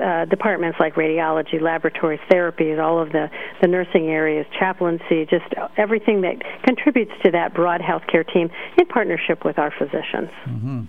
uh, 0.00 0.24
departments 0.26 0.78
like 0.78 0.94
radiology, 0.94 1.60
laboratories, 1.60 2.20
therapies, 2.30 2.82
all 2.82 3.02
of 3.02 3.10
the, 3.10 3.28
the 3.60 3.66
nursing 3.66 4.08
areas, 4.08 4.46
chaplaincy, 4.58 5.26
just 5.28 5.44
everything 5.76 6.20
that 6.20 6.36
contributes 6.64 7.12
to 7.24 7.30
that 7.32 7.52
broad 7.52 7.80
healthcare 7.80 8.24
team 8.32 8.48
in 8.78 8.86
partnership 8.86 9.44
with 9.44 9.58
our 9.58 9.72
physicians. 9.76 10.30
Mm-hmm. 10.46 10.84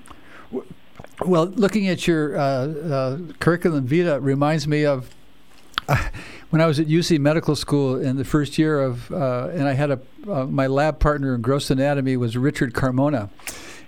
Well, 1.26 1.46
looking 1.48 1.88
at 1.88 2.08
your 2.08 2.38
uh, 2.38 2.42
uh, 2.42 3.18
curriculum 3.40 3.88
vita 3.88 4.20
reminds 4.20 4.68
me 4.68 4.86
of 4.86 5.16
when 6.50 6.62
I 6.62 6.66
was 6.66 6.80
at 6.80 6.88
UC 6.88 7.20
Medical 7.20 7.56
School 7.56 8.00
in 8.00 8.18
the 8.18 8.26
first 8.26 8.58
year 8.58 8.82
of, 8.82 9.12
uh, 9.12 9.50
and 9.52 9.68
I 9.68 9.74
had 9.74 9.92
a 9.92 10.00
uh, 10.30 10.46
my 10.46 10.68
lab 10.68 11.00
partner 11.00 11.34
in 11.36 11.42
gross 11.42 11.70
anatomy 11.70 12.18
was 12.18 12.36
Richard 12.36 12.74
Carmona. 12.74 13.30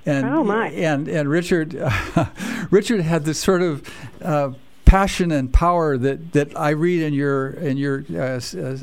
And, 0.06 0.26
oh 0.26 0.44
my! 0.44 0.70
And 0.70 1.08
and 1.08 1.30
Richard, 1.30 1.76
uh, 1.76 2.26
Richard 2.72 3.02
had 3.02 3.26
this 3.26 3.40
sort 3.40 3.62
of 3.62 3.88
uh, 4.22 4.52
passion 4.90 5.32
and 5.32 5.54
power 5.54 5.98
that, 5.98 6.32
that 6.32 6.58
I 6.58 6.72
read 6.72 7.04
in 7.04 7.14
your 7.14 7.52
in 7.52 7.78
your 7.78 8.04
uh, 8.12 8.40
uh, 8.40 8.76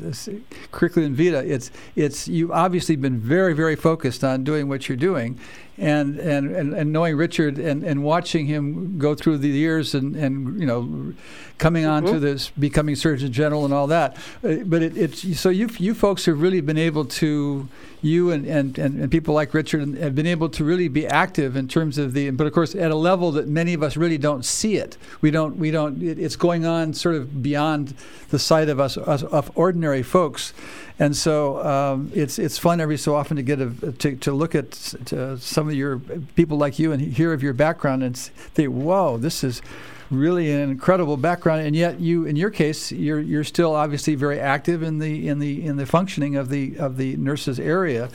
curriculum 0.71 1.15
vitae. 1.15 1.43
It's 1.45 1.69
it's 1.95 2.27
you've 2.27 2.51
obviously 2.51 2.95
been 2.95 3.19
very 3.19 3.53
very 3.53 3.75
focused 3.75 4.23
on 4.23 4.43
doing 4.43 4.69
what 4.69 4.87
you're 4.87 4.95
doing, 4.95 5.39
and 5.77 6.17
and, 6.17 6.55
and, 6.55 6.73
and 6.73 6.91
knowing 6.91 7.15
Richard 7.15 7.59
and, 7.59 7.83
and 7.83 8.03
watching 8.03 8.47
him 8.47 8.97
go 8.97 9.15
through 9.15 9.37
the 9.39 9.49
years 9.49 9.93
and, 9.93 10.15
and 10.15 10.59
you 10.59 10.65
know 10.65 11.13
coming 11.57 11.85
on 11.85 12.03
mm-hmm. 12.03 12.13
to 12.13 12.19
this 12.19 12.49
becoming 12.51 12.95
Surgeon 12.95 13.31
General 13.31 13.65
and 13.65 13.73
all 13.73 13.87
that. 13.87 14.15
Uh, 14.43 14.57
but 14.65 14.81
it, 14.81 14.97
it's 14.97 15.39
so 15.39 15.49
you 15.49 15.69
you 15.77 15.93
folks 15.93 16.25
have 16.25 16.41
really 16.41 16.61
been 16.61 16.77
able 16.77 17.05
to 17.05 17.67
you 18.01 18.31
and, 18.31 18.45
and, 18.45 18.77
and, 18.77 18.99
and, 18.99 19.11
people 19.11 19.33
like 19.33 19.53
Richard 19.53 19.97
have 19.97 20.13
been 20.13 20.27
able 20.27 20.49
to 20.49 20.63
really 20.63 20.87
be 20.87 21.07
active 21.07 21.55
in 21.55 21.67
terms 21.67 21.97
of 21.97 22.13
the, 22.13 22.29
but 22.29 22.45
of 22.45 22.53
course 22.53 22.75
at 22.75 22.91
a 22.91 22.95
level 22.95 23.31
that 23.31 23.47
many 23.47 23.73
of 23.73 23.81
us 23.81 23.97
really 23.97 24.17
don't 24.17 24.45
see 24.45 24.75
it. 24.77 24.97
We 25.21 25.31
don't, 25.31 25.57
we 25.57 25.71
don't, 25.71 26.01
it, 26.01 26.19
it's 26.19 26.35
going 26.35 26.65
on 26.65 26.93
sort 26.93 27.15
of 27.15 27.41
beyond 27.41 27.95
the 28.29 28.39
sight 28.39 28.69
of 28.69 28.79
us, 28.79 28.97
us 28.97 29.23
of 29.23 29.51
ordinary 29.55 30.03
folks. 30.03 30.53
And 30.99 31.15
so 31.15 31.63
um, 31.63 32.11
it's 32.15 32.39
it's 32.39 32.57
fun 32.57 32.81
every 32.81 32.97
so 32.97 33.15
often 33.15 33.37
to 33.37 33.43
get 33.43 33.61
a 33.61 33.69
to, 33.91 34.15
to 34.15 34.31
look 34.31 34.55
at 34.55 34.71
to 35.05 35.37
some 35.37 35.67
of 35.67 35.75
your 35.75 35.99
people 36.35 36.57
like 36.57 36.79
you 36.79 36.91
and 36.91 37.01
hear 37.01 37.33
of 37.33 37.43
your 37.43 37.53
background 37.53 38.03
and 38.03 38.17
think, 38.17 38.69
whoa, 38.69 39.17
this 39.17 39.43
is 39.43 39.61
really 40.09 40.51
an 40.51 40.69
incredible 40.69 41.17
background, 41.17 41.65
and 41.65 41.75
yet 41.75 41.99
you, 41.99 42.25
in 42.25 42.35
your 42.35 42.49
case, 42.49 42.91
you're 42.91 43.19
you're 43.19 43.43
still 43.43 43.75
obviously 43.75 44.15
very 44.15 44.39
active 44.39 44.81
in 44.81 44.97
the 44.99 45.27
in 45.27 45.39
the 45.39 45.63
in 45.65 45.77
the 45.77 45.85
functioning 45.85 46.35
of 46.35 46.49
the 46.49 46.77
of 46.79 46.97
the 46.97 47.15
nurses 47.17 47.59
area 47.59 48.09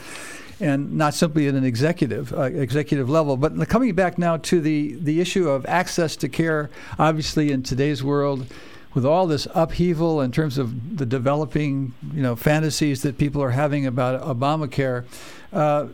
and 0.60 0.92
not 0.92 1.12
simply 1.12 1.48
at 1.48 1.54
an 1.54 1.64
executive 1.64 2.32
uh, 2.32 2.42
executive 2.42 3.10
level. 3.10 3.36
But 3.36 3.68
coming 3.68 3.94
back 3.94 4.18
now 4.18 4.38
to 4.38 4.60
the 4.60 4.94
the 4.94 5.20
issue 5.20 5.48
of 5.48 5.66
access 5.66 6.16
to 6.16 6.28
care, 6.28 6.70
obviously 6.98 7.52
in 7.52 7.62
today's 7.62 8.02
world, 8.02 8.46
with 8.94 9.04
all 9.04 9.26
this 9.26 9.46
upheaval 9.54 10.20
in 10.20 10.32
terms 10.32 10.58
of 10.58 10.98
the 10.98 11.06
developing 11.06 11.94
you 12.12 12.22
know 12.22 12.36
fantasies 12.36 13.02
that 13.02 13.18
people 13.18 13.42
are 13.42 13.50
having 13.50 13.86
about 13.86 14.20
Obamacare. 14.22 15.04
Uh, 15.52 15.86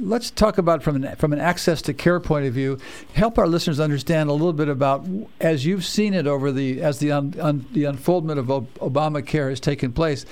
let's 0.00 0.30
talk 0.30 0.58
about 0.58 0.82
from 0.82 0.96
an 0.96 1.16
from 1.16 1.32
an 1.32 1.38
access 1.38 1.82
to 1.82 1.94
care 1.94 2.20
point 2.20 2.46
of 2.46 2.54
view. 2.54 2.78
Help 3.14 3.38
our 3.38 3.46
listeners 3.46 3.78
understand 3.78 4.28
a 4.28 4.32
little 4.32 4.52
bit 4.52 4.68
about 4.68 5.06
as 5.40 5.64
you've 5.64 5.84
seen 5.84 6.14
it 6.14 6.26
over 6.26 6.50
the 6.52 6.80
as 6.80 6.98
the 6.98 7.12
un, 7.12 7.34
un, 7.40 7.66
the 7.72 7.84
unfoldment 7.84 8.38
of 8.38 8.46
Obamacare 8.46 9.50
has 9.50 9.60
taken 9.60 9.92
place. 9.92 10.24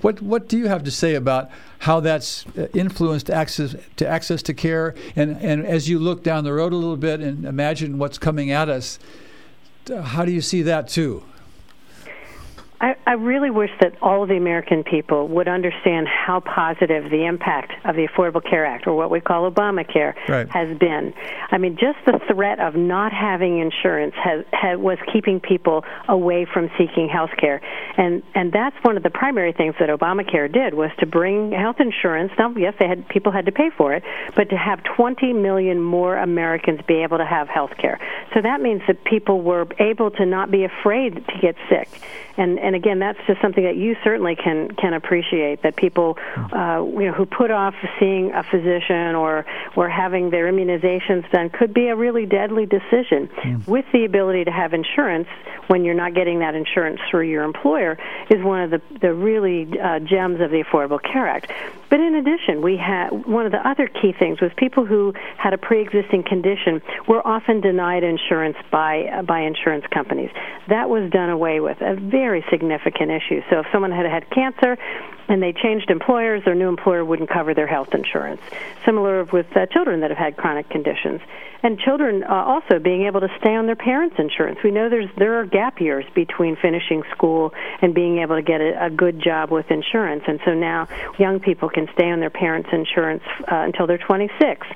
What 0.00 0.20
what 0.20 0.48
do 0.48 0.58
you 0.58 0.68
have 0.68 0.84
to 0.84 0.90
say 0.90 1.14
about 1.14 1.50
how 1.80 2.00
that's 2.00 2.46
uh, 2.58 2.68
influenced 2.74 3.30
access 3.30 3.74
to 3.96 4.06
access 4.06 4.42
to 4.42 4.54
care? 4.54 4.94
And 5.16 5.36
and 5.38 5.64
as 5.64 5.88
you 5.88 5.98
look 5.98 6.22
down 6.22 6.44
the 6.44 6.52
road 6.52 6.72
a 6.72 6.76
little 6.76 6.96
bit 6.96 7.20
and 7.20 7.44
imagine 7.44 7.98
what's 7.98 8.18
coming 8.18 8.50
at 8.50 8.68
us, 8.68 8.98
how 10.04 10.24
do 10.24 10.32
you 10.32 10.40
see 10.40 10.62
that 10.62 10.88
too? 10.88 11.24
I, 12.82 12.96
I 13.06 13.12
really 13.12 13.50
wish 13.50 13.70
that 13.80 13.94
all 14.02 14.24
of 14.24 14.28
the 14.28 14.36
American 14.36 14.82
people 14.82 15.28
would 15.28 15.46
understand 15.46 16.08
how 16.08 16.40
positive 16.40 17.10
the 17.12 17.26
impact 17.26 17.72
of 17.84 17.94
the 17.94 18.08
Affordable 18.08 18.42
Care 18.42 18.66
Act, 18.66 18.88
or 18.88 18.96
what 18.96 19.08
we 19.08 19.20
call 19.20 19.48
Obamacare, 19.48 20.14
right. 20.28 20.48
has 20.50 20.76
been. 20.78 21.14
I 21.52 21.58
mean, 21.58 21.76
just 21.76 21.98
the 22.06 22.18
threat 22.26 22.58
of 22.58 22.74
not 22.74 23.12
having 23.12 23.60
insurance 23.60 24.14
has, 24.16 24.44
has 24.50 24.80
was 24.80 24.98
keeping 25.12 25.38
people 25.38 25.84
away 26.08 26.44
from 26.44 26.70
seeking 26.76 27.08
health 27.08 27.30
care, 27.38 27.60
and 27.96 28.20
and 28.34 28.52
that's 28.52 28.74
one 28.82 28.96
of 28.96 29.04
the 29.04 29.10
primary 29.10 29.52
things 29.52 29.76
that 29.78 29.88
Obamacare 29.88 30.52
did 30.52 30.74
was 30.74 30.90
to 30.98 31.06
bring 31.06 31.52
health 31.52 31.76
insurance. 31.78 32.32
Now, 32.36 32.52
yes, 32.56 32.74
they 32.80 32.88
had 32.88 33.08
people 33.08 33.30
had 33.30 33.46
to 33.46 33.52
pay 33.52 33.70
for 33.70 33.94
it, 33.94 34.02
but 34.34 34.50
to 34.50 34.56
have 34.56 34.82
20 34.96 35.32
million 35.34 35.80
more 35.80 36.16
Americans 36.16 36.80
be 36.88 37.04
able 37.04 37.18
to 37.18 37.26
have 37.26 37.48
health 37.48 37.76
care. 37.78 38.00
So 38.34 38.42
that 38.42 38.60
means 38.60 38.82
that 38.88 39.04
people 39.04 39.40
were 39.40 39.68
able 39.78 40.10
to 40.10 40.26
not 40.26 40.50
be 40.50 40.64
afraid 40.64 41.14
to 41.14 41.38
get 41.40 41.54
sick 41.68 41.88
and 42.36 42.58
and 42.58 42.74
again, 42.74 42.98
that's 42.98 43.18
just 43.26 43.40
something 43.40 43.64
that 43.64 43.76
you 43.76 43.96
certainly 44.02 44.36
can 44.36 44.70
can 44.72 44.94
appreciate 44.94 45.62
that 45.62 45.76
people, 45.76 46.16
uh, 46.36 46.82
you 46.82 47.06
know, 47.06 47.12
who 47.12 47.26
put 47.26 47.50
off 47.50 47.74
seeing 48.00 48.32
a 48.32 48.42
physician 48.42 49.14
or 49.14 49.44
or 49.76 49.88
having 49.88 50.30
their 50.30 50.50
immunizations 50.50 51.30
done 51.30 51.50
could 51.50 51.74
be 51.74 51.88
a 51.88 51.96
really 51.96 52.26
deadly 52.26 52.66
decision. 52.66 53.28
Mm. 53.28 53.66
With 53.66 53.84
the 53.92 54.04
ability 54.04 54.44
to 54.44 54.50
have 54.50 54.72
insurance 54.72 55.28
when 55.68 55.84
you're 55.84 55.94
not 55.94 56.14
getting 56.14 56.40
that 56.40 56.54
insurance 56.54 57.00
through 57.10 57.28
your 57.28 57.44
employer 57.44 57.98
is 58.30 58.42
one 58.42 58.62
of 58.62 58.70
the 58.70 58.80
the 59.00 59.12
really 59.12 59.68
uh, 59.78 59.98
gems 59.98 60.40
of 60.40 60.50
the 60.50 60.62
Affordable 60.62 61.02
Care 61.02 61.28
Act. 61.28 61.52
But 61.90 62.00
in 62.00 62.14
addition, 62.14 62.62
we 62.62 62.78
had 62.78 63.10
one 63.26 63.44
of 63.44 63.52
the 63.52 63.68
other 63.68 63.86
key 63.86 64.12
things 64.18 64.40
was 64.40 64.50
people 64.56 64.86
who 64.86 65.12
had 65.36 65.52
a 65.52 65.58
pre-existing 65.58 66.22
condition 66.22 66.80
were 67.06 67.26
often 67.26 67.60
denied 67.60 68.02
insurance 68.02 68.56
by 68.70 69.04
uh, 69.04 69.22
by 69.22 69.40
insurance 69.40 69.84
companies. 69.92 70.30
That 70.68 70.88
was 70.88 71.10
done 71.10 71.28
away 71.28 71.60
with. 71.60 71.80
A 71.82 71.94
very 71.96 72.21
significant 72.50 73.10
issue. 73.10 73.40
So 73.50 73.60
if 73.60 73.66
someone 73.72 73.90
had 73.90 74.06
had 74.06 74.28
cancer 74.30 74.76
and 75.32 75.42
they 75.42 75.54
changed 75.54 75.90
employers, 75.90 76.44
their 76.44 76.54
new 76.54 76.68
employer 76.68 77.02
wouldn't 77.02 77.30
cover 77.30 77.54
their 77.54 77.66
health 77.66 77.94
insurance. 77.94 78.42
Similar 78.84 79.24
with 79.24 79.46
uh, 79.56 79.64
children 79.66 80.00
that 80.00 80.10
have 80.10 80.18
had 80.18 80.36
chronic 80.36 80.68
conditions 80.68 81.22
and 81.62 81.78
children 81.78 82.24
uh, 82.24 82.34
also 82.34 82.78
being 82.78 83.06
able 83.06 83.20
to 83.20 83.28
stay 83.38 83.54
on 83.54 83.66
their 83.66 83.76
parents' 83.76 84.16
insurance. 84.18 84.58
We 84.64 84.70
know 84.70 84.88
there's 84.88 85.08
there 85.16 85.38
are 85.40 85.46
gap 85.46 85.80
years 85.80 86.04
between 86.14 86.56
finishing 86.56 87.02
school 87.12 87.52
and 87.80 87.94
being 87.94 88.18
able 88.18 88.36
to 88.36 88.42
get 88.42 88.60
a, 88.60 88.86
a 88.86 88.90
good 88.90 89.22
job 89.22 89.50
with 89.50 89.70
insurance, 89.70 90.24
and 90.26 90.40
so 90.44 90.54
now 90.54 90.88
young 91.18 91.40
people 91.40 91.68
can 91.68 91.88
stay 91.94 92.10
on 92.10 92.20
their 92.20 92.30
parents' 92.30 92.70
insurance 92.72 93.22
uh, 93.40 93.56
until 93.56 93.86
they're 93.86 93.98
26. 93.98 94.66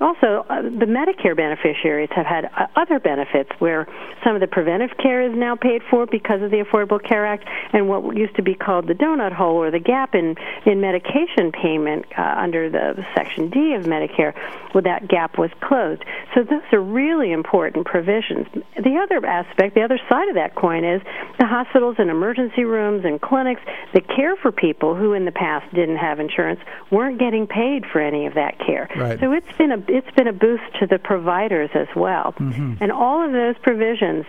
Also, 0.00 0.44
uh, 0.48 0.62
the 0.62 0.86
Medicare 0.86 1.36
beneficiaries 1.36 2.10
have 2.14 2.26
had 2.26 2.44
uh, 2.44 2.66
other 2.76 3.00
benefits 3.00 3.50
where 3.58 3.88
some 4.22 4.34
of 4.34 4.40
the 4.40 4.46
preventive 4.46 4.90
care 4.98 5.22
is 5.22 5.34
now 5.34 5.56
paid 5.56 5.82
for 5.90 6.06
because 6.06 6.42
of 6.42 6.50
the 6.50 6.58
Affordable 6.58 7.02
Care 7.02 7.26
Act, 7.26 7.44
and 7.72 7.88
what 7.88 8.16
used 8.16 8.36
to 8.36 8.42
be 8.42 8.54
called 8.54 8.86
the 8.86 8.94
donut 8.94 9.32
hole 9.32 9.56
or 9.56 9.70
the 9.70 9.80
gap 9.80 10.05
in 10.14 10.36
in 10.64 10.80
medication 10.80 11.52
payment 11.52 12.06
uh, 12.16 12.34
under 12.38 12.70
the 12.70 13.04
Section 13.14 13.50
D 13.50 13.74
of 13.74 13.84
Medicare, 13.84 14.34
well, 14.74 14.82
that 14.82 15.08
gap 15.08 15.38
was 15.38 15.50
closed. 15.60 16.04
So 16.34 16.42
those 16.42 16.62
are 16.72 16.80
really 16.80 17.32
important 17.32 17.86
provisions. 17.86 18.46
The 18.76 18.98
other 19.02 19.24
aspect, 19.26 19.74
the 19.74 19.82
other 19.82 19.98
side 20.08 20.28
of 20.28 20.34
that 20.34 20.54
coin 20.54 20.84
is 20.84 21.02
the 21.38 21.46
hospitals 21.46 21.96
and 21.98 22.10
emergency 22.10 22.64
rooms 22.64 23.04
and 23.04 23.20
clinics 23.20 23.62
that 23.92 24.08
care 24.08 24.36
for 24.36 24.52
people 24.52 24.94
who 24.94 25.12
in 25.12 25.24
the 25.24 25.32
past 25.32 25.72
didn't 25.74 25.96
have 25.96 26.20
insurance 26.20 26.60
weren't 26.90 27.18
getting 27.18 27.46
paid 27.46 27.84
for 27.86 28.00
any 28.00 28.26
of 28.26 28.34
that 28.34 28.58
care. 28.58 28.88
Right. 28.96 29.18
So 29.20 29.32
it's 29.32 29.50
been 29.58 29.72
a 29.72 29.82
it's 29.88 30.10
been 30.16 30.28
a 30.28 30.32
boost 30.32 30.64
to 30.80 30.86
the 30.86 30.98
providers 30.98 31.70
as 31.74 31.88
well. 31.96 32.34
Mm-hmm. 32.38 32.74
And 32.80 32.92
all 32.92 33.24
of 33.24 33.32
those 33.32 33.56
provisions 33.62 34.26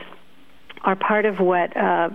are 0.83 0.95
part 0.95 1.25
of 1.25 1.39
what 1.39 1.75
uh, 1.75 2.09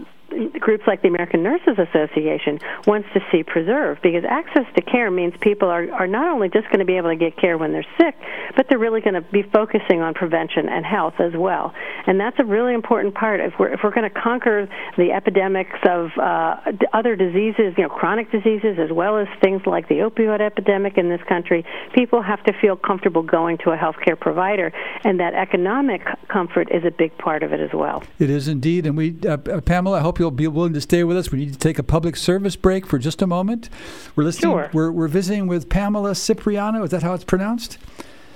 groups 0.58 0.84
like 0.86 1.02
the 1.02 1.08
American 1.08 1.42
Nurses 1.42 1.78
Association 1.78 2.58
wants 2.86 3.08
to 3.14 3.20
see 3.30 3.42
preserved 3.42 4.02
because 4.02 4.24
access 4.28 4.66
to 4.74 4.82
care 4.82 5.10
means 5.10 5.34
people 5.40 5.68
are, 5.68 5.90
are 5.92 6.06
not 6.06 6.28
only 6.28 6.48
just 6.48 6.66
going 6.66 6.78
to 6.78 6.84
be 6.84 6.96
able 6.96 7.10
to 7.10 7.16
get 7.16 7.36
care 7.36 7.58
when 7.58 7.72
they're 7.72 7.86
sick, 7.98 8.14
but 8.56 8.66
they're 8.68 8.78
really 8.78 9.00
going 9.00 9.14
to 9.14 9.20
be 9.20 9.42
focusing 9.42 10.00
on 10.00 10.14
prevention 10.14 10.68
and 10.68 10.84
health 10.84 11.14
as 11.18 11.32
well. 11.34 11.74
And 12.06 12.18
that's 12.18 12.38
a 12.38 12.44
really 12.44 12.74
important 12.74 13.14
part. 13.14 13.40
If 13.40 13.54
we're, 13.58 13.72
if 13.72 13.80
we're 13.82 13.92
going 13.92 14.10
to 14.10 14.20
conquer 14.20 14.68
the 14.96 15.12
epidemics 15.12 15.78
of 15.88 16.10
uh, 16.18 16.56
other 16.92 17.16
diseases, 17.16 17.74
you 17.76 17.84
know, 17.84 17.88
chronic 17.88 18.30
diseases, 18.30 18.78
as 18.78 18.90
well 18.90 19.18
as 19.18 19.28
things 19.40 19.62
like 19.66 19.88
the 19.88 19.96
opioid 19.96 20.40
epidemic 20.40 20.98
in 20.98 21.08
this 21.08 21.22
country, 21.28 21.64
people 21.94 22.22
have 22.22 22.42
to 22.44 22.52
feel 22.60 22.76
comfortable 22.76 23.22
going 23.22 23.58
to 23.58 23.70
a 23.70 23.76
healthcare 23.76 24.18
provider, 24.18 24.72
and 25.04 25.20
that 25.20 25.34
economic 25.34 26.02
comfort 26.28 26.68
is 26.70 26.84
a 26.84 26.90
big 26.90 27.16
part 27.18 27.42
of 27.42 27.52
it 27.52 27.60
as 27.60 27.70
well. 27.72 28.02
It 28.18 28.30
is 28.30 28.48
indeed. 28.48 28.86
And 28.86 28.96
we, 28.96 29.16
uh, 29.26 29.36
Pamela, 29.60 29.98
I 29.98 30.00
hope 30.00 30.18
you'll 30.22 30.30
be 30.30 30.46
willing 30.46 30.72
to 30.72 30.80
stay 30.80 31.02
with 31.02 31.16
us. 31.16 31.32
We 31.32 31.40
need 31.40 31.52
to 31.52 31.58
take 31.58 31.80
a 31.80 31.82
public 31.82 32.16
service 32.16 32.54
break 32.54 32.86
for 32.86 32.96
just 32.96 33.20
a 33.22 33.26
moment. 33.26 33.68
We're 34.14 34.22
listening. 34.22 34.52
Sure. 34.52 34.70
We're, 34.72 34.92
we're 34.92 35.08
visiting 35.08 35.48
with 35.48 35.68
Pamela 35.68 36.14
Cipriano. 36.14 36.84
Is 36.84 36.90
that 36.90 37.02
how 37.02 37.12
it's 37.14 37.24
pronounced? 37.24 37.76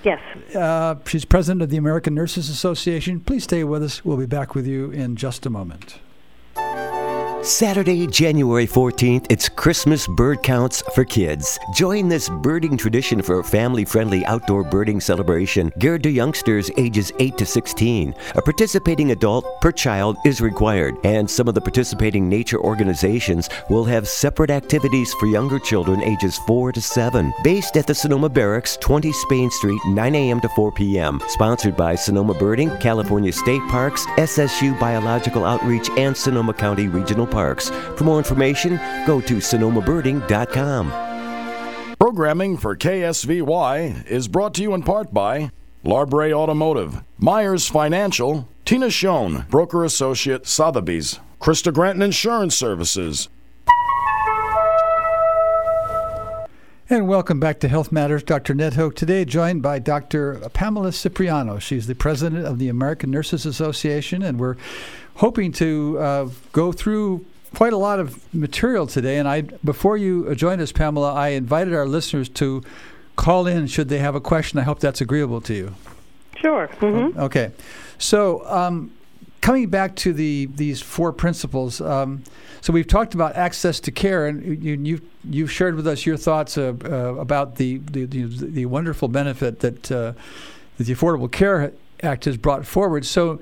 Yes. 0.03 0.21
Uh, 0.53 0.97
she's 1.07 1.25
president 1.25 1.63
of 1.63 1.71
the 1.71 1.77
American 1.77 2.13
Nurses 2.13 2.49
Association. 2.49 3.21
Please 3.21 3.45
stay 3.45 3.63
with 3.63 3.85
us. 3.85 4.05
We'll 4.05 4.17
be 4.17 4.27
back 4.27 4.57
with 4.57 4.67
you 4.67 4.91
in 4.91 5.15
just 5.15 5.47
a 5.47 5.51
moment. 5.51 6.01
Saturday, 7.47 8.09
January 8.09 8.67
14th, 8.67 9.27
it's 9.31 9.49
Christmas 9.49 10.09
bird 10.09 10.43
counts 10.43 10.83
for 10.97 11.05
kids. 11.05 11.61
Join 11.73 12.09
this 12.09 12.29
birding 12.29 12.77
tradition 12.77 13.23
for 13.23 13.39
a 13.39 13.45
family 13.45 13.85
friendly 13.85 14.27
outdoor 14.27 14.65
birding 14.65 15.01
celebration 15.01 15.73
geared 15.79 16.03
to 16.03 16.11
youngsters 16.11 16.73
ages 16.77 17.13
8 17.21 17.39
to 17.39 17.47
16. 17.47 18.17
A 18.35 18.43
participating 18.43 19.13
adult 19.13 19.45
per 19.61 19.71
child 19.71 20.17
is 20.25 20.41
required, 20.41 20.97
and 21.05 21.31
some 21.31 21.47
of 21.47 21.55
the 21.55 21.61
participating 21.61 22.29
nature 22.29 22.59
organizations 22.59 23.49
will 23.71 23.85
have 23.85 24.09
separate 24.09 24.51
activities 24.51 25.15
for 25.15 25.27
younger 25.27 25.61
children 25.61 26.03
ages 26.03 26.39
4 26.49 26.73
to 26.73 26.81
7. 26.81 27.33
Based 27.45 27.77
at 27.77 27.87
the 27.87 27.95
Sonoma 27.95 28.29
Barracks, 28.29 28.77
20 28.79 29.13
Spain 29.13 29.51
Street, 29.53 29.81
9 29.87 30.15
a.m. 30.17 30.41
to 30.41 30.49
4 30.49 30.73
p.m. 30.73 31.21
Sponsored 31.29 31.77
by 31.77 31.95
Sonoma 31.95 32.35
Birding, 32.35 32.77
California 32.79 33.33
State 33.33 33.63
Parks, 33.69 34.05
SSU 34.17 34.79
Biological 34.81 35.45
Outreach, 35.45 35.89
and 35.91 36.17
Sonoma 36.17 36.53
County 36.53 36.89
Regional 36.89 37.36
Parks. 37.37 37.69
For 37.97 38.05
more 38.05 38.17
information, 38.17 38.81
go 39.07 39.21
to 39.21 39.37
sonomabirding.com. 39.37 41.97
Programming 41.99 42.57
for 42.57 42.75
KSVY 42.75 44.07
is 44.07 44.27
brought 44.27 44.55
to 44.55 44.63
you 44.63 44.73
in 44.73 44.83
part 44.83 45.13
by 45.13 45.51
Larbre 45.85 46.33
Automotive, 46.33 47.03
Myers 47.19 47.69
Financial, 47.69 48.49
Tina 48.65 48.89
Schoen, 48.89 49.45
Broker 49.51 49.85
Associate, 49.85 50.47
Sotheby's. 50.47 51.21
Krista 51.39 51.75
Granton 51.75 52.01
Insurance 52.01 52.57
Services. 52.57 53.29
And 56.89 57.09
welcome 57.09 57.39
back 57.39 57.61
to 57.61 57.69
Health 57.69 57.93
Matters. 57.93 58.23
Dr. 58.23 58.55
Ned 58.55 58.75
Hoke 58.75 58.95
today, 58.95 59.25
joined 59.25 59.61
by 59.61 59.79
Dr. 59.79 60.37
Pamela 60.55 60.93
Cipriano. 60.93 61.59
She's 61.59 61.87
the 61.87 61.95
president 61.95 62.47
of 62.47 62.59
the 62.59 62.69
American 62.69 63.11
Nurses 63.11 63.45
Association, 63.45 64.23
and 64.23 64.39
we're 64.39 64.57
hoping 65.17 65.53
to 65.53 65.99
uh, 65.99 66.29
go 66.53 66.73
through 66.73 67.25
quite 67.55 67.73
a 67.73 67.77
lot 67.77 67.99
of 67.99 68.35
material 68.35 68.87
today. 68.87 69.19
And 69.19 69.29
I, 69.29 69.43
before 69.43 69.97
you 69.97 70.35
join 70.35 70.61
us, 70.61 70.73
Pamela, 70.73 71.13
I 71.15 71.29
invited 71.29 71.75
our 71.75 71.87
listeners 71.87 72.29
to 72.31 72.63
call 73.17 73.47
in 73.47 73.67
should 73.67 73.89
they 73.89 73.99
have 73.99 74.15
a 74.15 74.21
question. 74.21 74.59
I 74.59 74.63
hope 74.63 74.81
that's 74.81 75.01
agreeable 75.01 75.41
to 75.43 75.55
you. 75.55 75.75
Sure. 76.37 76.69
Mm-hmm. 76.69 77.19
Okay. 77.19 77.51
So, 77.99 78.47
um, 78.47 78.93
coming 79.41 79.69
back 79.71 79.95
to 79.95 80.13
the 80.13 80.47
these 80.55 80.83
four 80.83 81.13
principles. 81.13 81.81
Um, 81.81 82.25
so 82.61 82.73
we've 82.73 82.87
talked 82.87 83.15
about 83.15 83.37
access 83.37 83.79
to 83.81 83.93
care, 83.93 84.27
and 84.27 84.63
you, 84.63 84.75
you've 84.75 85.03
you've 85.25 85.53
shared 85.53 85.77
with 85.77 85.87
us 85.87 86.05
your 86.05 86.17
thoughts 86.17 86.59
uh, 86.59 86.75
uh, 86.85 87.15
about 87.15 87.57
the, 87.57 87.79
the, 87.79 88.05
the 88.05 88.25
the 88.27 88.67
wonderful 88.67 89.09
benefit 89.09 89.61
that 89.61 89.91
uh, 89.91 90.13
that 90.77 90.85
the 90.85 90.95
Affordable 90.95 91.31
Care 91.31 91.73
Act 92.03 92.25
has 92.27 92.37
brought 92.37 92.67
forward. 92.67 93.07
So, 93.07 93.41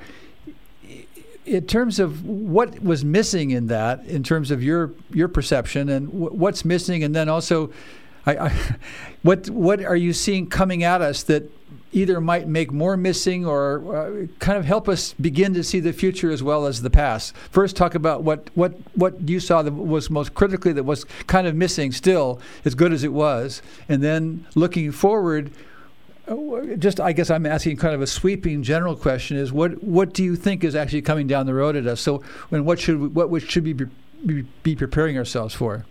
in 1.46 1.66
terms 1.66 1.98
of 1.98 2.24
what 2.24 2.82
was 2.82 3.04
missing 3.04 3.50
in 3.50 3.66
that, 3.68 4.04
in 4.06 4.22
terms 4.22 4.50
of 4.50 4.62
your 4.62 4.92
your 5.10 5.28
perception, 5.28 5.88
and 5.88 6.06
w- 6.08 6.30
what's 6.30 6.64
missing, 6.64 7.04
and 7.04 7.14
then 7.14 7.28
also, 7.28 7.70
I, 8.26 8.36
I, 8.36 8.76
what 9.22 9.48
what 9.50 9.84
are 9.84 9.96
you 9.96 10.12
seeing 10.12 10.48
coming 10.48 10.82
at 10.82 11.02
us 11.02 11.22
that 11.24 11.50
either 11.94 12.20
might 12.20 12.48
make 12.48 12.72
more 12.72 12.96
missing 12.96 13.46
or 13.46 13.96
uh, 13.96 14.26
kind 14.40 14.58
of 14.58 14.64
help 14.64 14.88
us 14.88 15.14
begin 15.14 15.54
to 15.54 15.62
see 15.62 15.80
the 15.80 15.92
future 15.92 16.30
as 16.30 16.42
well 16.42 16.66
as 16.66 16.82
the 16.82 16.90
past. 16.90 17.34
First, 17.50 17.76
talk 17.76 17.94
about 17.94 18.24
what, 18.24 18.50
what, 18.54 18.74
what 18.94 19.28
you 19.28 19.38
saw 19.38 19.62
that 19.62 19.72
was 19.72 20.10
most 20.10 20.34
critically 20.34 20.72
that 20.72 20.82
was 20.82 21.04
kind 21.28 21.46
of 21.46 21.54
missing 21.54 21.92
still, 21.92 22.40
as 22.64 22.74
good 22.74 22.92
as 22.92 23.04
it 23.04 23.12
was, 23.12 23.62
and 23.88 24.02
then 24.02 24.44
looking 24.54 24.90
forward. 24.90 25.52
Just, 26.78 27.00
I 27.00 27.12
guess 27.12 27.30
I'm 27.30 27.44
asking 27.44 27.76
kind 27.76 27.94
of 27.94 28.00
a 28.00 28.06
sweeping 28.06 28.62
general 28.62 28.96
question: 28.96 29.36
Is 29.36 29.52
what 29.52 29.82
what 29.82 30.14
do 30.14 30.24
you 30.24 30.36
think 30.36 30.64
is 30.64 30.74
actually 30.74 31.02
coming 31.02 31.26
down 31.26 31.46
the 31.46 31.54
road 31.54 31.76
at 31.76 31.86
us? 31.86 32.00
So, 32.00 32.22
when 32.48 32.64
what 32.64 32.80
should 32.80 32.98
we, 32.98 33.08
what 33.08 33.42
should 33.42 33.64
we 33.64 33.74
be, 33.74 34.46
be 34.62 34.74
preparing 34.74 35.18
ourselves 35.18 35.54
for? 35.54 35.84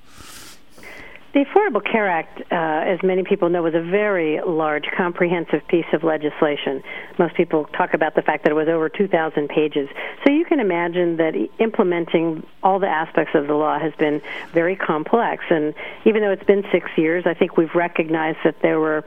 The 1.34 1.46
Affordable 1.46 1.84
Care 1.84 2.08
Act, 2.08 2.42
uh, 2.52 2.56
as 2.56 3.02
many 3.02 3.24
people 3.24 3.50
know, 3.50 3.64
was 3.64 3.74
a 3.74 3.82
very 3.82 4.40
large, 4.46 4.86
comprehensive 4.96 5.68
piece 5.68 5.88
of 5.92 6.04
legislation. 6.04 6.84
Most 7.18 7.34
people 7.34 7.66
talk 7.76 7.96
about 7.96 8.14
the 8.14 8.22
fact 8.22 8.44
that 8.44 8.52
it 8.52 8.54
was 8.54 8.68
over 8.68 8.88
2,000 8.88 9.50
pages. 9.50 9.90
So 10.24 10.32
you 10.32 10.46
can 10.46 10.60
imagine 10.60 11.18
that 11.18 11.34
implementing 11.58 12.46
all 12.62 12.78
the 12.78 12.88
aspects 12.88 13.34
of 13.34 13.48
the 13.48 13.56
law 13.56 13.80
has 13.80 13.94
been 13.96 14.22
very 14.54 14.76
complex. 14.76 15.44
And 15.50 15.74
even 16.06 16.22
though 16.22 16.30
it's 16.30 16.44
been 16.44 16.66
six 16.72 16.92
years, 16.98 17.24
I 17.26 17.34
think 17.34 17.58
we've 17.58 17.74
recognized 17.74 18.38
that 18.44 18.62
there 18.62 18.80
were 18.80 19.04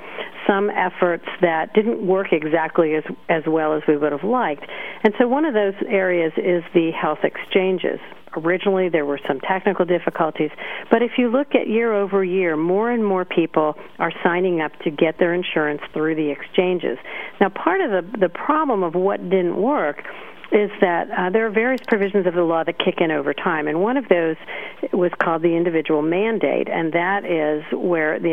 some 0.49 0.69
efforts 0.71 1.27
that 1.43 1.75
didn't 1.75 2.05
work 2.05 2.33
exactly 2.33 2.97
as, 2.97 3.05
as 3.29 3.45
well 3.47 3.73
as 3.73 3.85
we 3.87 3.97
would 3.97 4.11
have 4.11 4.25
liked. 4.25 4.65
And 5.05 5.15
so 5.17 5.29
one 5.29 5.45
of 5.45 5.55
those 5.55 5.75
areas 5.87 6.33
is 6.37 6.65
the 6.75 6.91
health 6.91 7.21
exchanges. 7.23 8.01
Originally, 8.37 8.89
there 8.89 9.07
were 9.07 9.21
some 9.27 9.41
technical 9.41 9.85
difficulties, 9.85 10.51
but 10.91 11.03
if 11.03 11.13
you 11.19 11.29
look 11.29 11.55
at 11.55 11.69
year 11.69 11.93
over 11.95 12.23
year, 12.23 12.57
more 12.57 12.91
and 12.91 13.05
more 13.05 13.25
people 13.25 13.75
are 13.99 14.13
signing 14.23 14.61
up 14.61 14.73
to 14.81 14.91
get 14.91 15.19
their 15.19 15.35
insurance 15.35 15.81
through 15.93 16.15
the 16.15 16.31
exchanges. 16.31 16.99
Now, 17.41 17.49
part 17.49 17.81
of 17.81 17.91
the, 17.91 18.19
the 18.19 18.29
problem 18.29 18.83
of 18.83 18.95
what 18.95 19.31
didn't 19.31 19.57
work 19.57 20.03
is 20.53 20.71
that 20.81 21.11
uh, 21.11 21.31
there 21.31 21.47
are 21.47 21.51
various 21.51 21.81
provisions 21.87 22.27
of 22.27 22.35
the 22.35 22.43
law 22.43 22.63
that 22.63 22.79
kick 22.79 23.01
in 23.01 23.11
over 23.11 23.35
time, 23.35 23.67
and 23.67 23.81
one 23.81 23.97
of 23.97 24.09
those 24.09 24.37
was 24.93 25.11
called 25.21 25.43
the 25.43 25.57
individual 25.57 26.03
mandate, 26.03 26.69
and 26.69 26.93
that 26.93 27.25
is 27.25 27.65
where 27.73 28.21
the, 28.21 28.33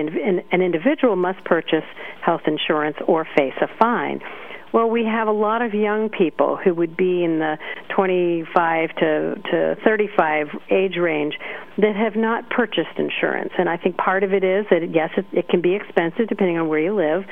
an 0.51 0.61
individual 0.61 1.15
must 1.15 1.43
purchase 1.43 1.85
health 2.21 2.41
insurance 2.45 2.97
or 3.07 3.25
face 3.35 3.55
a 3.61 3.67
fine. 3.79 4.21
Well, 4.73 4.89
we 4.89 5.05
have 5.05 5.27
a 5.27 5.31
lot 5.31 5.61
of 5.61 5.75
young 5.75 6.09
people 6.09 6.57
who 6.57 6.73
would 6.73 6.97
be 6.97 7.23
in 7.23 7.37
the 7.37 7.59
25 7.95 8.89
to, 8.95 9.35
to 9.51 9.75
35 9.85 10.47
age 10.71 10.97
range 10.99 11.35
that 11.77 11.95
have 11.95 12.15
not 12.15 12.49
purchased 12.49 12.97
insurance. 12.97 13.51
And 13.59 13.69
I 13.69 13.77
think 13.77 13.97
part 13.97 14.23
of 14.23 14.33
it 14.33 14.43
is 14.43 14.65
that, 14.71 14.81
yes, 14.91 15.11
it, 15.15 15.25
it 15.31 15.47
can 15.47 15.61
be 15.61 15.75
expensive 15.75 16.27
depending 16.27 16.57
on 16.57 16.69
where 16.69 16.79
you 16.79 16.95
live. 16.95 17.23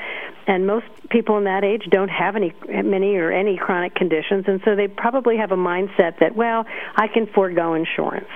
And 0.46 0.68
most 0.68 0.86
people 1.10 1.36
in 1.36 1.44
that 1.44 1.64
age 1.64 1.82
don't 1.90 2.10
have 2.10 2.36
any, 2.36 2.54
many 2.68 3.16
or 3.16 3.32
any 3.32 3.56
chronic 3.56 3.96
conditions. 3.96 4.44
And 4.46 4.60
so 4.64 4.76
they 4.76 4.86
probably 4.86 5.36
have 5.36 5.50
a 5.50 5.56
mindset 5.56 6.20
that, 6.20 6.36
well, 6.36 6.64
I 6.94 7.08
can 7.08 7.26
forego 7.34 7.74
insurance 7.74 8.30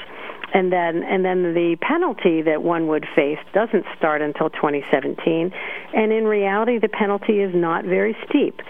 and 0.55 0.73
then 0.73 1.03
and 1.03 1.25
then 1.25 1.55
the 1.55 1.77
penalty 1.81 2.43
that 2.43 2.63
one 2.63 2.87
would 2.87 3.05
face 3.15 3.39
doesn't 3.53 3.85
start 3.99 4.23
until 4.23 4.49
2017 4.51 5.51
and 5.93 6.13
in 6.13 6.25
reality 6.25 6.79
the 6.79 6.89
penalty 6.89 7.41
is 7.41 7.53
not 7.55 7.85
very 7.85 8.17
steep 8.29 8.61